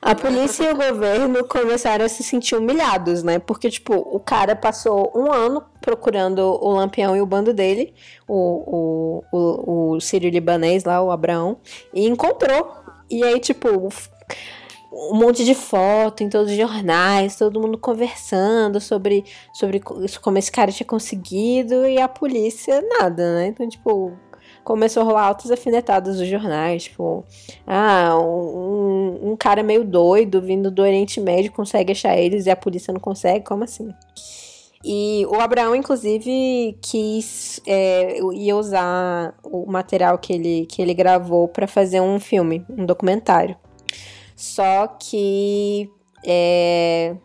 [0.01, 3.39] A polícia e o governo começaram a se sentir humilhados, né?
[3.39, 7.93] Porque, tipo, o cara passou um ano procurando o Lampião e o bando dele,
[8.27, 11.57] o, o, o, o sírio libanês lá, o Abraão,
[11.93, 12.71] e encontrou.
[13.09, 13.69] E aí, tipo,
[14.91, 19.81] um monte de foto em todos os jornais, todo mundo conversando sobre, sobre
[20.21, 23.47] como esse cara tinha conseguido e a polícia nada, né?
[23.47, 24.13] Então, tipo,
[24.63, 27.23] começou a rolar altas afinetadas nos jornais, tipo,
[27.67, 32.55] ah, um, um cara meio doido vindo do Oriente Médio consegue achar eles e a
[32.55, 33.93] polícia não consegue, como assim?
[34.85, 41.47] E o Abraão, inclusive, quis é, ia usar o material que ele, que ele gravou
[41.47, 43.55] para fazer um filme, um documentário.
[44.35, 45.89] Só que
[46.25, 47.15] é,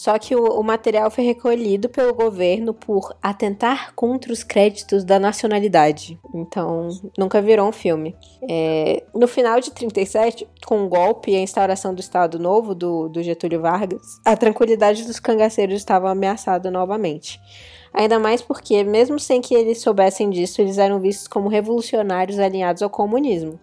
[0.00, 5.18] só que o, o, material foi recolhido pelo governo por atentar contra os créditos da
[5.18, 6.18] nacionalidade.
[6.34, 8.16] Então, nunca virou um filme.
[8.48, 13.10] É, no final de 37, com o golpe e a instauração do Estado Novo do,
[13.10, 17.38] do Getúlio Vargas, a tranquilidade dos cangaceiros estava ameaçada novamente.
[17.92, 22.82] Ainda mais porque, mesmo sem que eles soubessem disso, eles eram vistos como revolucionários alinhados
[22.82, 23.60] ao comunismo.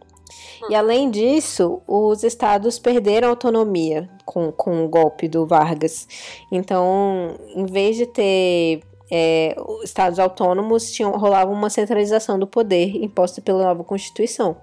[0.69, 6.07] E além disso, os estados perderam autonomia com, com o golpe do Vargas.
[6.51, 8.81] Então, em vez de ter
[9.11, 14.57] é, estados autônomos, tinham, rolava uma centralização do poder imposta pela nova Constituição.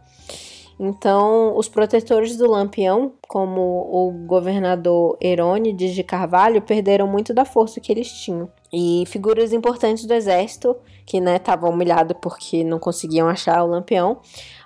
[0.79, 7.81] Então, os protetores do Lampião, como o governador Herônides de Carvalho, perderam muito da força
[7.81, 8.49] que eles tinham.
[8.73, 14.21] E figuras importantes do exército, que estavam né, humilhados porque não conseguiam achar o Lampião,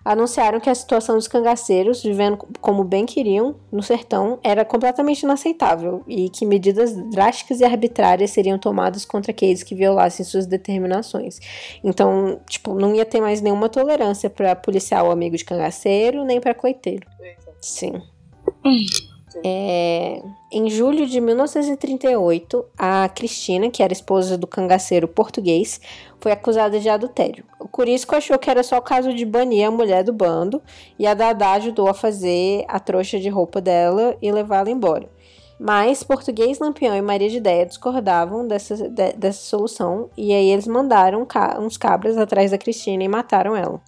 [0.04, 6.02] anunciaram que a situação dos cangaceiros, vivendo como bem queriam no sertão, era completamente inaceitável
[6.06, 11.40] e que medidas drásticas e arbitrárias seriam tomadas contra aqueles que violassem suas determinações.
[11.82, 16.54] Então, tipo, não ia ter mais nenhuma tolerância para policial amigo de cangaceiro, nem para
[16.54, 17.06] coiteiro.
[17.60, 18.00] Sim.
[19.44, 25.80] É, em julho de 1938, a Cristina, que era esposa do cangaceiro português,
[26.20, 27.44] foi acusada de adultério.
[27.58, 30.62] O Curisco achou que era só o caso de banir a mulher do bando
[30.98, 35.08] e a Dada ajudou a fazer a trouxa de roupa dela e levá-la embora.
[35.58, 40.68] Mas Português, Lampião e Maria de Ideia discordavam dessa, de, dessa solução e aí eles
[40.68, 43.80] mandaram ca uns cabras atrás da Cristina e mataram ela.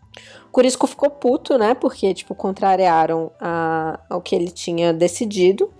[0.49, 1.75] O Curisco ficou puto, né?
[1.75, 5.71] Porque, tipo, contrariaram a, ao que ele tinha decidido.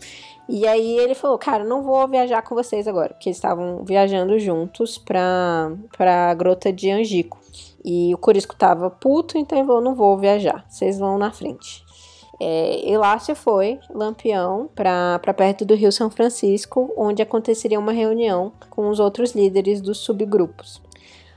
[0.53, 4.37] E aí ele falou, cara, não vou viajar com vocês agora, porque eles estavam viajando
[4.37, 7.39] juntos pra, pra grota de Angico.
[7.85, 11.85] E o Corisco tava puto, então ele falou, não vou viajar, vocês vão na frente.
[12.41, 18.89] É, Elácia foi, Lampião, para perto do Rio São Francisco, onde aconteceria uma reunião com
[18.89, 20.83] os outros líderes dos subgrupos.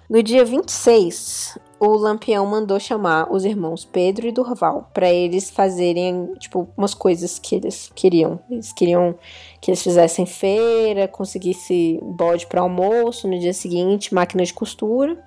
[0.10, 6.34] No dia 26, o Lampião mandou chamar os irmãos Pedro e Durval para eles fazerem,
[6.40, 8.40] tipo, umas coisas que eles queriam.
[8.50, 9.16] Eles queriam
[9.60, 15.22] que eles fizessem feira, conseguisse bode para almoço, no dia seguinte, máquina de costura.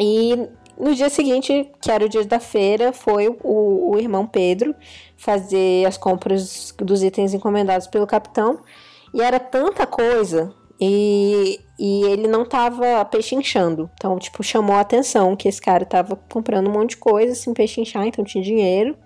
[0.00, 4.74] E no dia seguinte, que era o dia da feira, foi o, o irmão Pedro
[5.16, 8.58] fazer as compras dos itens encomendados pelo capitão.
[9.12, 13.90] E era tanta coisa e, e ele não tava pechinchando.
[13.94, 17.54] Então, tipo, chamou a atenção que esse cara tava comprando um monte de coisa sem
[17.54, 18.96] pechinchar, então tinha dinheiro.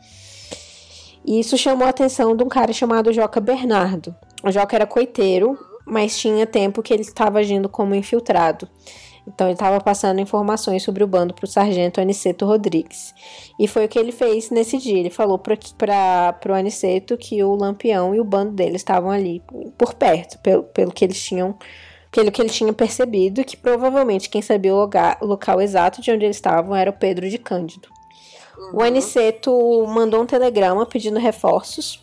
[1.24, 4.14] E isso chamou a atenção de um cara chamado Joca Bernardo.
[4.42, 8.68] O Joca era coiteiro, mas tinha tempo que ele estava agindo como infiltrado.
[9.28, 13.14] Então ele estava passando informações sobre o bando para o sargento Aniceto Rodrigues.
[13.58, 14.98] E foi o que ele fez nesse dia.
[14.98, 15.54] Ele falou para
[16.48, 19.42] o Aniceto que o Lampião e o bando dele estavam ali
[19.76, 21.54] por perto, pelo, pelo que eles tinham
[22.10, 26.10] pelo que ele tinha percebido, que provavelmente quem sabia o, lugar, o local exato de
[26.10, 27.86] onde eles estavam era o Pedro de Cândido.
[28.56, 28.78] Uhum.
[28.78, 29.52] O Aniceto
[29.86, 32.02] mandou um telegrama pedindo reforços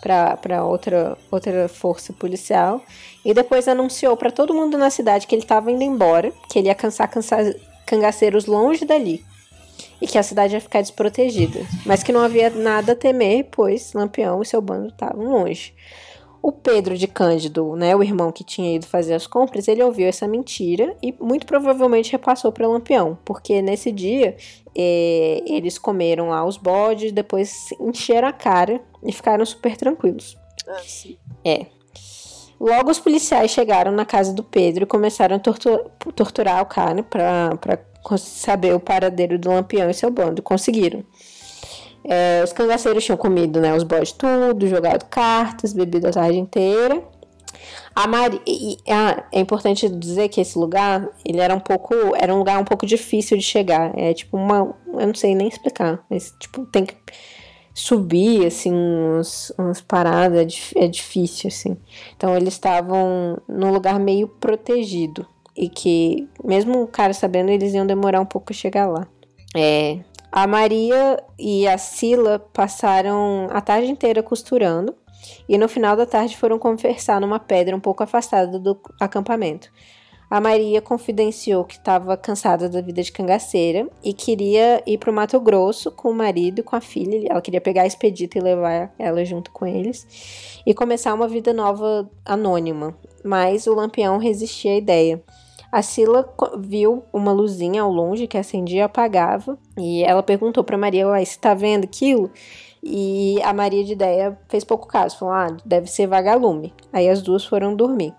[0.00, 2.82] para outra, outra força policial.
[3.24, 6.68] E depois anunciou para todo mundo na cidade que ele estava indo embora, que ele
[6.68, 7.44] ia cansar, cansar
[7.86, 9.24] cangaceiros longe dali.
[10.00, 13.92] E que a cidade ia ficar desprotegida, mas que não havia nada a temer, pois
[13.92, 15.74] Lampião e seu bando estavam longe.
[16.40, 20.06] O Pedro de Cândido, né, o irmão que tinha ido fazer as compras, ele ouviu
[20.06, 24.36] essa mentira e muito provavelmente repassou para Lampião, porque nesse dia
[24.74, 30.36] é, eles comeram lá os bodes, depois encheram a cara e ficaram super tranquilos.
[30.66, 31.16] Ah, sim.
[31.44, 31.66] É.
[32.60, 37.02] Logo os policiais chegaram na casa do Pedro e começaram a tortur torturar o cara
[37.02, 37.78] para
[38.18, 40.42] saber o paradeiro do Lampião e seu bando.
[40.42, 41.04] Conseguiram.
[42.04, 47.02] É, os cangaceiros tinham comido né, os bodes tudo, jogado cartas, bebido a tarde inteira.
[47.94, 48.40] A Mari...
[48.46, 52.58] E, ah, é importante dizer que esse lugar, ele era um pouco, era um lugar
[52.58, 53.92] um pouco difícil de chegar.
[53.98, 56.94] É tipo uma, eu não sei nem explicar, mas tipo tem que
[57.78, 61.76] subir, assim, uns, uns paradas, é, é difícil, assim.
[62.16, 65.24] Então eles estavam num lugar meio protegido.
[65.56, 69.06] E que, mesmo o cara sabendo, eles iam demorar um pouco a chegar lá.
[69.56, 70.00] É,
[70.30, 74.94] a Maria e a Sila passaram a tarde inteira costurando
[75.48, 79.70] e no final da tarde foram conversar numa pedra um pouco afastada do acampamento.
[80.30, 85.14] A Maria confidenciou que estava cansada da vida de cangaceira e queria ir para o
[85.14, 87.26] Mato Grosso com o marido e com a filha.
[87.30, 91.54] Ela queria pegar a expedita e levar ela junto com eles e começar uma vida
[91.54, 92.94] nova anônima.
[93.24, 95.22] Mas o Lampião resistia à ideia.
[95.72, 96.28] A Sila
[96.58, 101.24] viu uma luzinha ao longe que acendia e apagava, e ela perguntou para Maria: Uai,
[101.24, 102.30] você tá vendo aquilo?
[102.82, 106.72] E a Maria de Ideia fez pouco caso, falou: Ah, deve ser vagalume.
[106.90, 108.14] Aí as duas foram dormir.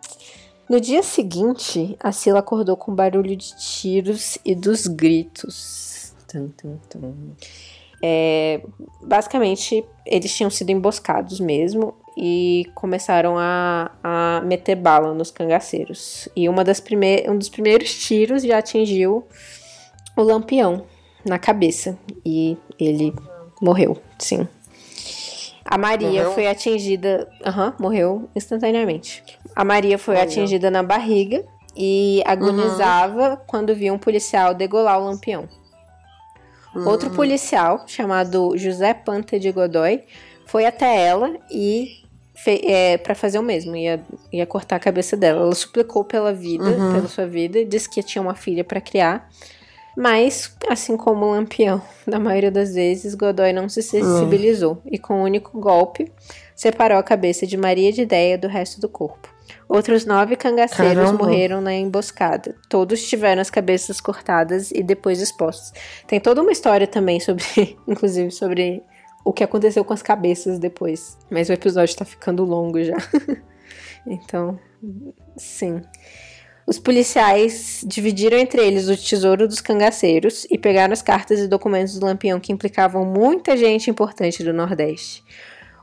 [0.70, 6.14] No dia seguinte, a Sila acordou com barulho de tiros e dos gritos.
[6.28, 7.14] Tum, tum, tum.
[8.04, 8.62] É,
[9.02, 16.30] basicamente, eles tinham sido emboscados mesmo e começaram a, a meter bala nos cangaceiros.
[16.36, 19.26] E uma das prime um dos primeiros tiros já atingiu
[20.16, 20.86] o lampião
[21.26, 23.12] na cabeça e ele
[23.60, 24.48] morreu, sim.
[25.66, 26.32] A Maria morreu?
[26.34, 27.28] foi atingida.
[27.46, 29.24] Uhum, morreu instantaneamente.
[29.56, 30.24] A Maria foi Olha.
[30.24, 31.44] atingida na barriga
[31.76, 33.38] e agonizava uhum.
[33.48, 35.48] quando viu um policial degolar o lampião.
[36.76, 36.88] Uhum.
[36.88, 40.04] Outro policial, chamado José Panta de Godoy,
[40.46, 42.00] foi até ela e
[42.46, 44.02] é, para fazer o mesmo, ia,
[44.32, 45.42] ia cortar a cabeça dela.
[45.42, 46.94] Ela suplicou pela vida, uhum.
[46.94, 49.30] pela sua vida, disse que tinha uma filha para criar.
[49.98, 54.92] Mas, assim como o Lampião, na maioria das vezes, Godoy não se sensibilizou uhum.
[54.92, 56.12] e, com um único golpe,
[56.56, 59.39] separou a cabeça de Maria de Ideia do resto do corpo.
[59.68, 61.24] Outros nove cangaceiros Caramba.
[61.24, 62.56] morreram na emboscada.
[62.68, 65.74] Todos tiveram as cabeças cortadas e depois expostos.
[66.08, 68.84] Tem toda uma história também sobre, inclusive, sobre
[69.24, 71.18] o que aconteceu com as cabeças depois.
[71.30, 72.98] Mas o episódio tá ficando longo já.
[74.06, 74.60] então,
[75.38, 75.82] sim.
[76.70, 81.98] Os policiais dividiram entre eles o tesouro dos cangaceiros e pegaram as cartas e documentos
[81.98, 85.24] do Lampião que implicavam muita gente importante do Nordeste.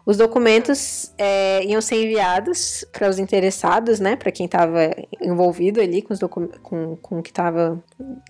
[0.07, 4.89] Os documentos é, iam ser enviados para os interessados, né, para quem estava
[5.21, 6.21] envolvido ali com, os
[6.63, 7.83] com, com o que estava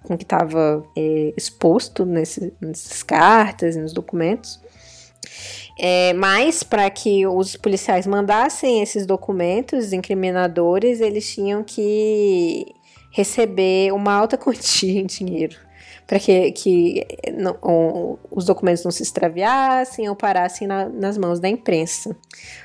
[0.02, 4.58] com que estava é, exposto nesse, nessas cartas, nos documentos.
[5.78, 12.64] É, mas para que os policiais mandassem esses documentos incriminadores, eles tinham que
[13.10, 15.65] receber uma alta quantia em dinheiro
[16.06, 21.48] para que, que não, os documentos não se extraviassem ou parassem na, nas mãos da
[21.48, 22.16] imprensa.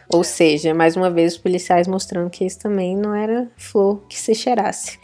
[0.08, 4.18] Ou seja, mais uma vez os policiais mostrando que isso também não era flor que
[4.18, 5.00] se cheirasse.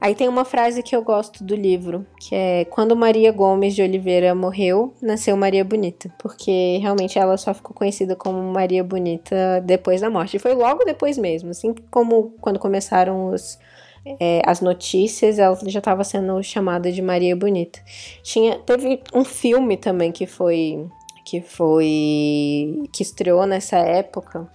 [0.00, 3.82] Aí tem uma frase que eu gosto do livro, que é quando Maria Gomes de
[3.82, 10.00] Oliveira morreu, nasceu Maria Bonita, porque realmente ela só ficou conhecida como Maria Bonita depois
[10.00, 10.38] da morte.
[10.38, 13.58] E foi logo depois mesmo, assim como quando começaram os
[14.04, 17.80] é, as notícias, ela já estava sendo chamada de Maria Bonita.
[18.22, 20.88] Tinha, teve um filme também que foi
[21.24, 24.50] que foi que estreou nessa época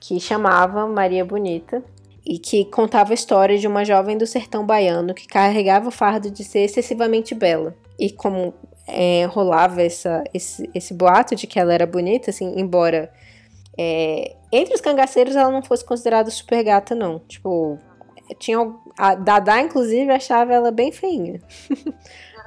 [0.00, 1.82] que chamava Maria Bonita
[2.24, 6.30] e que contava a história de uma jovem do sertão baiano que carregava o fardo
[6.30, 7.74] de ser excessivamente bela.
[7.98, 8.54] E como
[8.86, 13.12] é, rolava essa, esse, esse boato de que ela era bonita, assim, embora
[13.78, 17.18] é, entre os cangaceiros ela não fosse considerada super gata, não.
[17.20, 17.78] Tipo,
[18.38, 21.40] tinha a Dada, inclusive, achava ela bem feinha.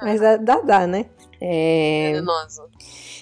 [0.02, 1.06] Mas a Dada, né?
[1.40, 2.12] É...
[2.14, 2.68] Venenosa.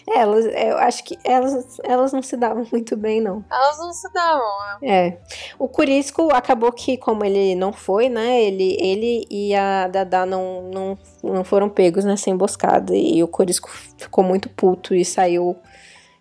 [0.09, 3.45] Elas, eu acho que elas, elas não se davam muito bem, não.
[3.51, 4.47] Elas não se davam,
[4.83, 5.09] é.
[5.09, 5.21] é.
[5.59, 8.41] O Curisco acabou que, como ele não foi, né?
[8.41, 12.95] Ele, ele e a Dada não, não, não foram pegos nessa emboscada.
[12.95, 15.57] E o Curisco ficou muito puto e saiu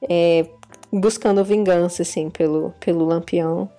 [0.10, 0.48] é,
[0.92, 3.70] buscando vingança, assim, pelo, pelo Lampião.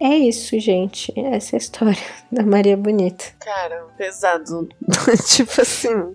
[0.00, 1.12] É isso, gente.
[1.18, 3.24] Essa é a história da Maria Bonita.
[3.40, 4.68] Cara, pesado.
[5.26, 6.14] tipo assim.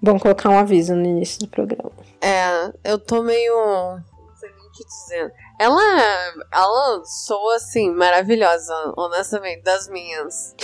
[0.00, 1.90] Bom colocar um aviso no início do programa.
[2.20, 3.54] É, eu tô meio.
[3.54, 5.32] Não sei nem o que dizer.
[5.58, 10.54] Ela, ela soa assim, maravilhosa, honestamente, das minhas.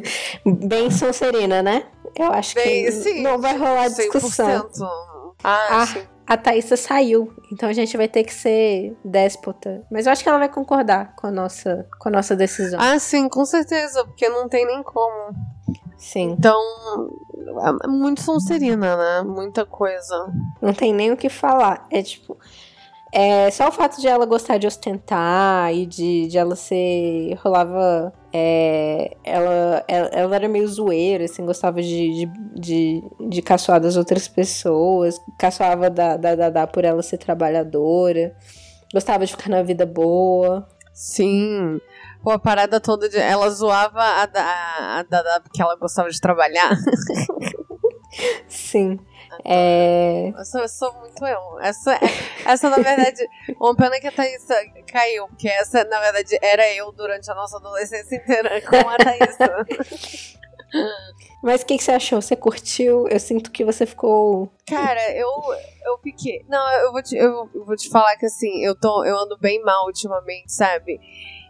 [0.44, 1.86] Bem Sonserina, né?
[2.16, 4.68] Eu acho Bem, que sim, não vai rolar discussão.
[4.68, 5.34] 100%.
[5.42, 5.86] Ah, ah,
[6.30, 7.34] a Thaísa saiu.
[7.50, 9.84] Então a gente vai ter que ser déspota.
[9.90, 12.78] Mas eu acho que ela vai concordar com a nossa, com a nossa decisão.
[12.80, 15.34] Ah, sim, com certeza, porque não tem nem como.
[15.98, 16.30] Sim.
[16.38, 16.56] Então,
[17.82, 19.22] é muito Sonserina, né?
[19.22, 20.32] Muita coisa.
[20.62, 21.84] Não tem nem o que falar.
[21.90, 22.38] É tipo.
[23.12, 27.34] É, só o fato de ela gostar de ostentar e de, de ela ser.
[27.42, 28.12] rolava.
[28.32, 33.96] É, ela, ela, ela era meio zoeira, assim, gostava de, de, de, de caçoar das
[33.96, 38.32] outras pessoas, caçoava da, da Dada por ela ser trabalhadora,
[38.94, 40.68] gostava de ficar na vida boa.
[40.94, 41.80] Sim.
[42.22, 43.18] Pô, a parada toda de.
[43.18, 44.26] Ela zoava a
[45.02, 46.70] Dada a, porque ela gostava de trabalhar.
[48.46, 48.98] Sim.
[49.44, 50.28] É...
[50.36, 51.60] Eu, sou, eu sou muito eu.
[51.60, 51.98] Essa,
[52.44, 53.26] essa na verdade,
[53.60, 54.46] uma pena que a Thaís
[54.90, 60.36] caiu, porque essa, na verdade, era eu durante a nossa adolescência inteira com a Thaís.
[61.42, 62.20] Mas o que, que, você achou?
[62.20, 63.08] Você curtiu?
[63.08, 64.52] Eu sinto que você ficou.
[64.68, 65.28] Cara, eu,
[65.84, 66.44] eu fiquei.
[66.48, 69.38] Não, eu vou, te, eu, eu vou te falar que assim, eu, tô, eu ando
[69.38, 71.00] bem mal ultimamente, sabe?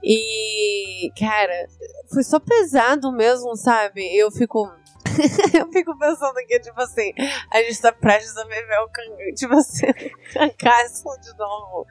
[0.02, 1.68] E, cara,
[2.12, 4.16] foi só pesado mesmo, sabe?
[4.16, 4.66] Eu fico
[5.58, 7.12] eu fico pensando que, tipo assim,
[7.52, 9.34] a gente tá prestes a viver o can...
[9.36, 9.86] tipo assim,
[10.32, 11.86] cangaço de novo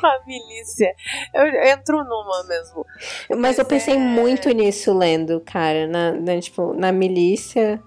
[0.00, 0.94] com a milícia.
[1.34, 2.84] Eu, eu entro numa mesmo.
[3.30, 3.98] Mas, Mas eu pensei é...
[3.98, 7.82] muito nisso lendo, cara, na, na tipo, na milícia.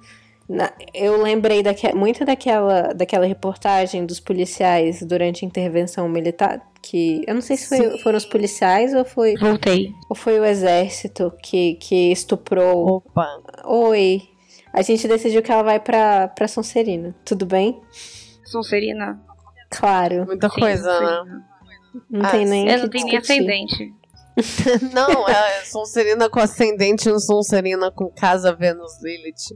[0.49, 6.61] Na, eu lembrei daque, muito daquela, daquela reportagem dos policiais durante a intervenção militar.
[6.81, 9.35] Que eu não sei se foi, foram os policiais ou foi.
[9.35, 9.93] Voltei.
[10.09, 12.95] Ou foi o exército que, que estuprou.
[12.97, 13.27] Opa!
[13.65, 14.30] Oi
[14.73, 17.15] a gente decidiu que ela vai pra, pra Sonserina.
[17.25, 17.81] Tudo bem?
[18.45, 19.21] Sonserina?
[19.69, 20.25] Claro.
[20.25, 21.41] Muita Sim, coisa, né?
[22.09, 22.69] Não ah, tem nem.
[22.69, 23.93] Eu não tenho nem ascendente.
[24.93, 29.55] não, é Sonserina com ascendente e Sonserina com casa Vênus Lilith.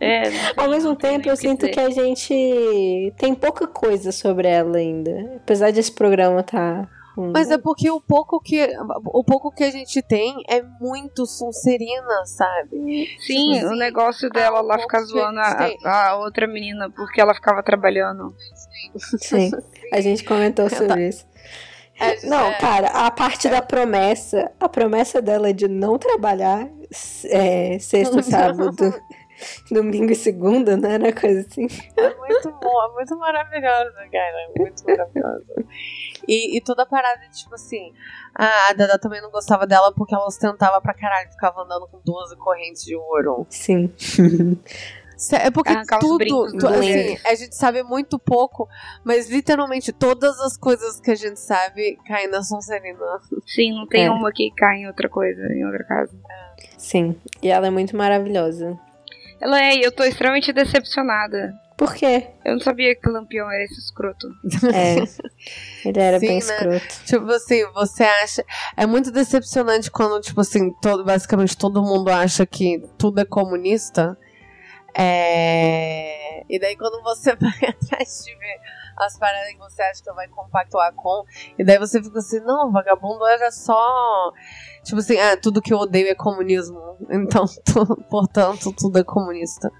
[0.00, 0.22] É,
[0.56, 5.36] Ao mesmo tempo, eu sinto que, que a gente tem pouca coisa sobre ela ainda.
[5.36, 7.32] Apesar desse programa tá Uhum.
[7.34, 8.68] Mas é porque o pouco que
[9.06, 13.08] o pouco que a gente tem é muito Sonserina, sabe?
[13.18, 17.34] Sim, tipo assim, o negócio dela lá ficar zoando a, a, outra menina porque ela
[17.34, 18.34] ficava trabalhando.
[18.96, 19.50] Sim,
[19.92, 21.26] a gente comentou sobre isso.
[21.98, 23.50] É, não, é, cara, a parte é.
[23.50, 26.66] da promessa, a promessa dela de não trabalhar
[27.26, 28.94] é, sexta, sábado,
[29.70, 30.94] domingo e segunda, né?
[30.94, 31.66] Era coisa assim.
[31.98, 34.36] É muito bom, é muito maravilhosa, cara.
[34.56, 35.44] É muito maravilhosa.
[36.26, 37.92] E, e toda a parada, tipo assim,
[38.34, 42.36] a Dada também não gostava dela porque ela ostentava pra caralho, ficava andando com 12
[42.36, 43.46] correntes de ouro.
[43.48, 43.92] Sim.
[45.32, 48.66] É porque tudo, tu, assim, a gente sabe muito pouco,
[49.04, 53.20] mas literalmente todas as coisas que a gente sabe caem na Sonserina.
[53.46, 54.10] Sim, não tem é.
[54.10, 56.16] uma que cai em outra coisa, em outra casa.
[56.78, 58.78] Sim, e ela é muito maravilhosa.
[59.38, 61.54] Ela é, e eu tô extremamente decepcionada.
[61.80, 62.28] Por quê?
[62.44, 64.28] Eu não sabia que o Lampião era esse escroto.
[64.70, 65.88] É.
[65.88, 66.38] Ele era Sim, bem né?
[66.38, 67.04] escroto.
[67.06, 68.44] Tipo assim, você acha.
[68.76, 74.14] É muito decepcionante quando, tipo assim, todo, basicamente todo mundo acha que tudo é comunista.
[74.94, 76.44] É...
[76.50, 78.60] E daí quando você vai atrás de ver
[78.96, 81.24] as paradas que você acha que vai compactuar com.
[81.58, 84.32] E daí você fica assim, não, vagabundo era só.
[84.84, 86.90] Tipo assim, ah, tudo que eu odeio é comunismo.
[87.10, 87.44] Então,
[88.10, 89.72] portanto, tudo é comunista.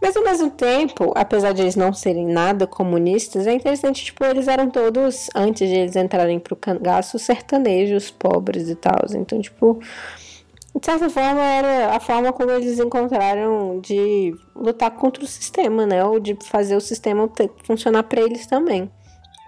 [0.00, 4.46] Mas ao mesmo tempo, apesar de eles não serem nada comunistas, é interessante, tipo, eles
[4.46, 9.00] eram todos, antes de eles entrarem pro cangaço, sertanejos, pobres e tal.
[9.14, 9.80] Então, tipo,
[10.78, 16.04] de certa forma, era a forma como eles encontraram de lutar contra o sistema, né?
[16.04, 17.28] Ou de fazer o sistema
[17.64, 18.90] funcionar para eles também.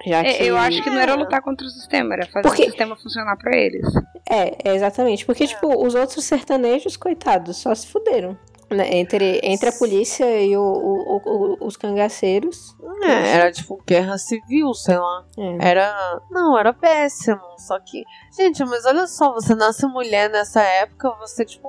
[0.05, 0.45] Já é, que...
[0.45, 2.63] Eu acho que não era lutar contra o sistema, era fazer porque...
[2.63, 3.87] o sistema funcionar para eles.
[4.29, 5.25] É, é, exatamente.
[5.25, 8.37] Porque, tipo, os outros sertanejos, coitados, só se fuderam.
[8.73, 12.77] Né, entre, entre a polícia e o, o, o, os cangaceiros.
[13.03, 15.25] É, era tipo guerra civil, sei lá.
[15.37, 15.71] É.
[15.71, 16.21] Era.
[16.31, 17.41] Não, era péssimo.
[17.59, 18.03] Só que.
[18.37, 21.69] Gente, mas olha só, você nasce mulher nessa época, você, tipo,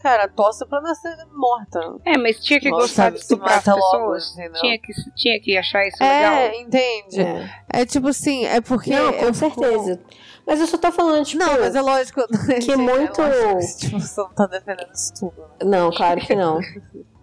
[0.00, 1.80] cara, torce pra nascer morta.
[2.04, 4.36] É, mas tinha que Nossa, gostar de estuprar as pessoas.
[4.36, 6.34] Logo, tinha, que, tinha que achar isso é, legal.
[6.34, 7.20] É, entende?
[7.20, 7.80] É.
[7.80, 8.90] é tipo assim, é porque.
[8.90, 10.00] Não, com certeza.
[10.50, 11.44] Mas eu só tô falando, tipo.
[11.44, 12.22] Não, mas é lógico.
[12.60, 13.22] Que muito.
[13.22, 15.32] É tipo, você não tá defendendo isso tudo.
[15.38, 15.46] Né?
[15.64, 16.58] Não, claro que não.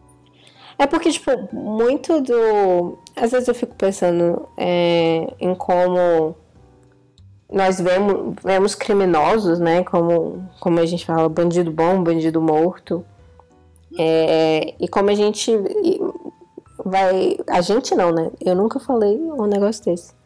[0.80, 2.98] é porque, tipo, muito do.
[3.18, 6.38] Às vezes eu fico pensando é, em como
[7.52, 9.84] nós vemos, vemos criminosos, né?
[9.84, 13.06] Como, como a gente fala, bandido bom, bandido morto.
[14.00, 15.52] É, e como a gente
[16.78, 17.38] vai.
[17.50, 18.32] A gente não, né?
[18.40, 20.17] Eu nunca falei um negócio desse.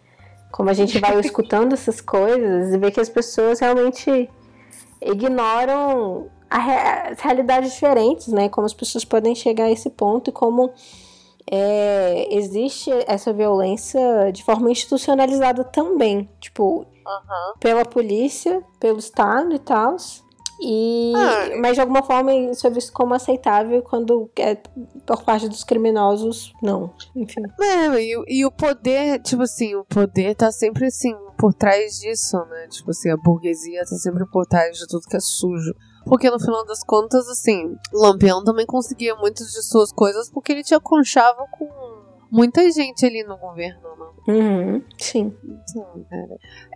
[0.52, 4.30] Como a gente vai escutando essas coisas e vê que as pessoas realmente
[5.02, 8.50] ignoram as realidades diferentes, né?
[8.50, 10.72] Como as pessoas podem chegar a esse ponto e como
[11.50, 16.30] é, existe essa violência de forma institucionalizada também.
[16.40, 17.54] Tipo, uhum.
[17.60, 19.96] pela polícia, pelo Estado e tal.
[20.62, 21.58] E, ah.
[21.60, 24.56] Mas de alguma forma isso é visto como aceitável quando é
[25.06, 26.94] por parte dos criminosos, não.
[27.16, 27.42] Enfim.
[27.60, 31.16] É, e, e o poder, tipo assim, o poder tá sempre assim.
[31.38, 32.68] por trás disso, né?
[32.68, 35.74] Tipo assim, a burguesia tá sempre por trás de tudo que é sujo.
[36.06, 40.64] Porque no final das contas, assim, Lampião também conseguia muitas de suas coisas porque ele
[40.64, 41.68] tinha conchava com
[42.32, 44.12] muita gente ali no governo, né?
[44.28, 45.36] Uhum, sim.
[45.44, 46.06] Então,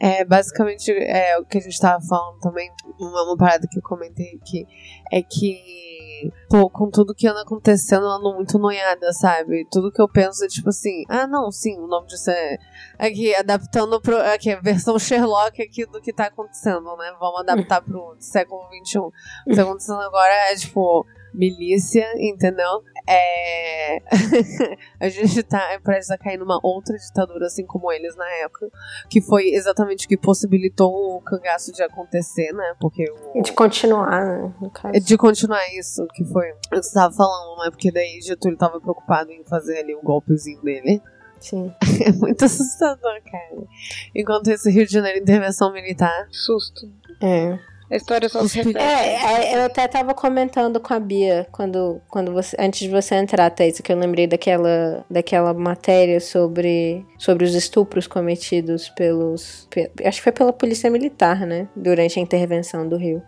[0.01, 2.69] é, basicamente, é, o que a gente tava falando também,
[2.99, 4.67] uma, uma parada que eu comentei aqui,
[5.11, 9.65] é que, pô, com tudo que anda acontecendo, eu ando muito noiada, sabe?
[9.71, 12.57] Tudo que eu penso é tipo assim, ah, não, sim, o nome disso é.
[12.97, 14.17] Aqui, adaptando pro.
[14.17, 17.15] Aqui, a versão Sherlock aqui do que tá acontecendo, né?
[17.19, 18.99] Vamos adaptar pro século XXI.
[18.99, 19.11] O
[19.47, 21.05] que tá acontecendo agora é, tipo,
[21.35, 22.81] milícia, entendeu?
[23.07, 24.01] É...
[24.99, 28.69] a gente tá prestes a cair numa outra ditadura, assim como eles na época,
[29.09, 32.75] que foi exatamente o que possibilitou o cangaço de acontecer, né?
[32.79, 33.37] Porque o...
[33.37, 34.53] E de continuar, né?
[34.99, 37.69] De continuar isso, que foi o que você tava falando, né?
[37.69, 41.01] Porque daí Getúlio tava preocupado em fazer ali o um golpezinho dele.
[41.39, 41.71] Sim.
[42.05, 43.67] É muito assustador, cara.
[44.13, 46.27] Enquanto esse Rio de Janeiro intervenção militar.
[46.29, 46.91] Susto.
[47.21, 47.57] É.
[47.89, 48.77] A história só se repete.
[48.77, 53.49] É, eu até tava comentando com a Bia quando, quando você, antes de você entrar,
[53.51, 59.67] Thaís, que eu lembrei daquela, daquela matéria sobre, sobre os estupros cometidos pelos.
[60.03, 61.67] Acho que foi pela polícia militar, né?
[61.75, 63.21] Durante a intervenção do Rio.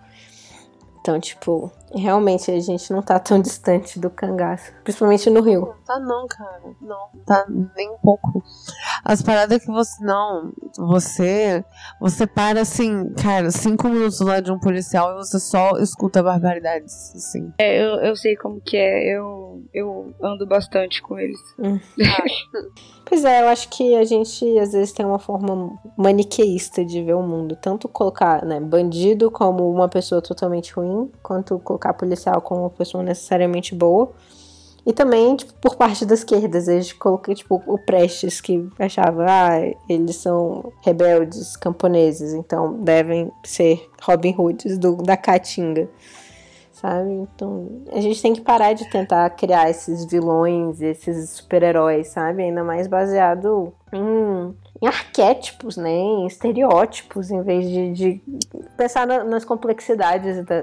[1.00, 4.74] Então, tipo, realmente a gente não tá tão distante do cangaço.
[4.84, 5.74] Principalmente no Rio.
[5.88, 6.62] Não tá não, cara.
[6.82, 7.46] Não, tá
[7.76, 8.44] nem um pouco.
[9.04, 10.04] As paradas que você.
[10.04, 11.64] Não, você.
[12.02, 17.16] Você para assim, cara, cinco minutos lá de um policial e você só escuta barbaridades,
[17.16, 17.54] assim.
[17.58, 19.16] É, eu, eu sei como que é.
[19.16, 21.40] Eu, eu ando bastante com eles.
[21.58, 21.80] Hum.
[23.06, 27.16] pois é, eu acho que a gente às vezes tem uma forma maniqueísta de ver
[27.16, 27.56] o mundo.
[27.56, 33.02] Tanto colocar, né, bandido como uma pessoa totalmente ruim, quanto colocar policial como uma pessoa
[33.04, 34.12] necessariamente boa.
[34.88, 39.60] E também, tipo, por parte da esquerda, vezes coloquei, tipo, o Prestes, que achava, ah,
[39.90, 45.90] eles são rebeldes camponeses, então devem ser Robin Hoods do, da Caatinga,
[46.72, 47.12] sabe?
[47.12, 52.44] Então, a gente tem que parar de tentar criar esses vilões, esses super-heróis, sabe?
[52.44, 55.92] Ainda mais baseado em, em arquétipos, né?
[55.92, 58.22] Em estereótipos, em vez de, de
[58.78, 60.62] pensar na, nas complexidades da,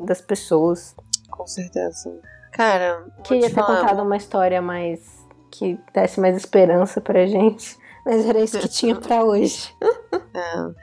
[0.00, 0.96] das pessoas.
[1.30, 2.18] Com certeza.
[2.56, 3.80] Cara, queria ter falar.
[3.80, 7.76] contado uma história mais que desse mais esperança pra gente.
[8.04, 9.74] Mas era isso que tinha para hoje.
[10.36, 10.74] É.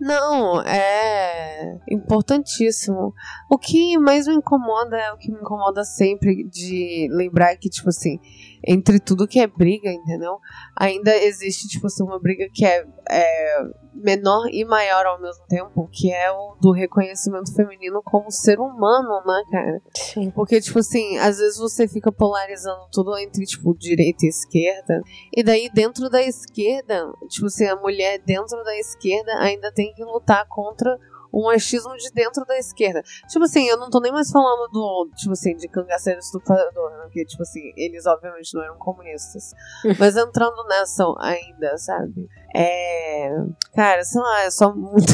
[0.00, 3.12] Não, é importantíssimo.
[3.50, 7.90] O que mais me incomoda é o que me incomoda sempre de lembrar que, tipo
[7.90, 8.18] assim,
[8.66, 10.38] entre tudo que é briga, entendeu?
[10.76, 13.62] Ainda existe, tipo assim, uma briga que é, é
[13.94, 19.22] menor e maior ao mesmo tempo, que é o do reconhecimento feminino como ser humano,
[19.24, 19.82] né, cara?
[19.94, 20.30] Sim.
[20.30, 25.02] Porque, tipo assim, às vezes você fica polarizando tudo entre, tipo, direita e esquerda,
[25.34, 30.04] e daí dentro da esquerda, tipo assim, a mulher dentro da esquerda ainda tem que
[30.04, 30.98] lutar contra
[31.34, 33.02] um machismo de dentro da esquerda.
[33.28, 36.98] Tipo assim, eu não tô nem mais falando do, tipo assim, de cangaceiro estuprador, né?
[37.02, 39.52] Porque, tipo assim, eles obviamente não eram comunistas.
[39.98, 42.28] Mas entrando nessa ainda, sabe?
[42.54, 43.30] É.
[43.74, 45.12] Cara, sei lá, é só muito.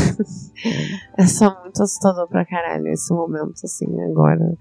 [1.17, 4.55] é só muito assustador pra caralho esse momento, assim, agora.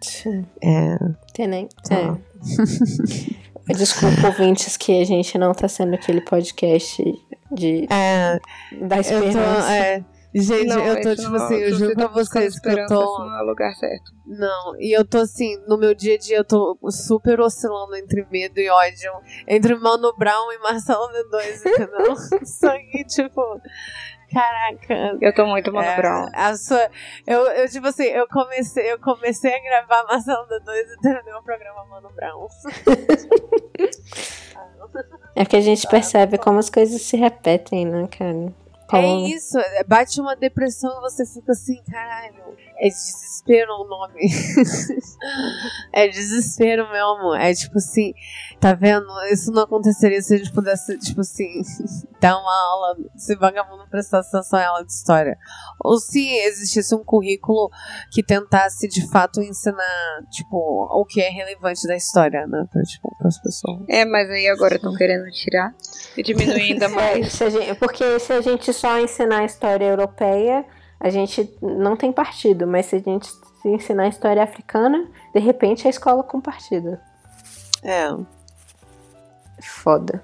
[0.64, 0.98] É.
[1.34, 1.68] Tem nem.
[1.91, 3.73] É.
[3.73, 7.03] Desculpa, ouvintes, que a gente não tá sendo aquele podcast
[7.52, 7.86] de.
[7.91, 8.40] É.
[8.88, 9.38] Da esperança.
[9.38, 12.69] Eu tô, é, Gente, Não, eu tô, tipo não- assim, eu juro pra vocês que
[12.69, 13.01] eu tô.
[13.01, 14.11] esse não é lugar certo.
[14.27, 18.23] Não, e eu tô assim, no meu dia a dia eu tô super oscilando entre
[18.30, 19.11] medo e ódio,
[19.47, 22.15] entre Mano Brown e Marcelo D2, entendeu?
[22.45, 23.41] Só que, tipo,
[24.31, 25.18] caraca.
[25.19, 26.27] Eu tô muito Mano é, Brown.
[26.34, 26.89] A sua,
[27.26, 31.41] eu, eu, tipo assim, eu comecei, eu comecei a gravar Marcelo D2 e terminei o
[31.41, 32.47] programa Mano Brown.
[35.35, 38.53] É que a gente percebe como as coisas se repetem, né, cara?
[38.98, 39.57] É isso,
[39.88, 42.57] bate uma depressão e você fica assim, caralho.
[42.78, 44.22] É desespero o nome.
[45.94, 47.36] é desespero mesmo.
[47.36, 48.14] É tipo assim,
[48.60, 49.06] tá vendo?
[49.32, 51.61] Isso não aconteceria se a gente pudesse, tipo assim,
[52.20, 55.38] dar uma aula, se vagabundo prestasse atenção em aula de história.
[55.84, 57.70] Ou se existisse um currículo
[58.12, 62.66] que tentasse de fato ensinar, tipo, o que é relevante da história, né?
[62.72, 63.82] Pra, tipo, pras pessoas.
[63.88, 65.74] É, mas aí agora estão querendo tirar
[66.18, 67.32] e diminuir ainda É, mais.
[67.34, 70.66] se a gente- porque se a gente só ensinar a história europeia,
[71.00, 72.68] a gente não tem partido.
[72.68, 73.28] Mas se a gente
[73.62, 76.98] se ensinar a história africana, de repente a escola com partido.
[77.84, 78.10] É.
[79.62, 80.22] Foda.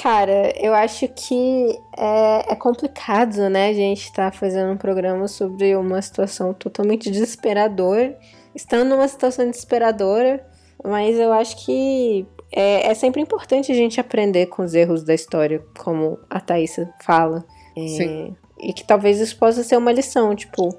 [0.00, 3.68] Cara, eu acho que é, é complicado, né?
[3.68, 8.18] A gente tá fazendo um programa sobre uma situação totalmente desesperadora,
[8.54, 10.46] estando numa situação desesperadora,
[10.84, 15.14] mas eu acho que é, é sempre importante a gente aprender com os erros da
[15.14, 17.44] história, como a Thaisa fala.
[17.76, 20.74] É, e que talvez isso possa ser uma lição, tipo,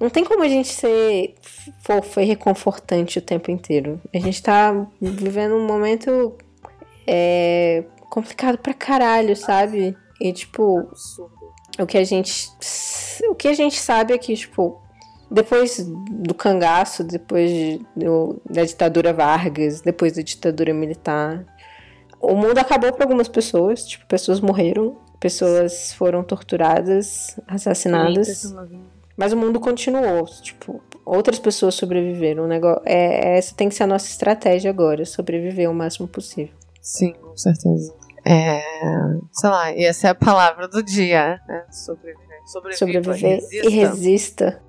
[0.00, 1.34] não tem como a gente ser
[1.82, 4.00] fofa e reconfortante o tempo inteiro.
[4.14, 6.34] A gente tá vivendo um momento
[7.06, 9.96] é, complicado pra caralho, sabe?
[10.20, 10.88] E tipo,
[11.78, 12.50] o que a gente
[13.28, 14.80] o que a gente sabe é que, tipo,
[15.30, 21.44] depois do cangaço, depois de, do, da ditadura Vargas, depois da ditadura militar,
[22.20, 28.54] o mundo acabou para algumas pessoas, tipo, pessoas morreram, pessoas foram torturadas, assassinadas.
[29.16, 32.44] Mas o mundo continuou, tipo, outras pessoas sobreviveram.
[32.44, 36.54] O negócio, é, essa tem que ser a nossa estratégia agora, sobreviver o máximo possível.
[36.80, 37.97] Sim, com certeza.
[38.30, 38.62] É,
[39.32, 41.64] sei lá, e essa é a palavra do dia, né?
[41.70, 42.28] Sobreviver.
[42.44, 44.62] Sobreviver, sobreviver e resista.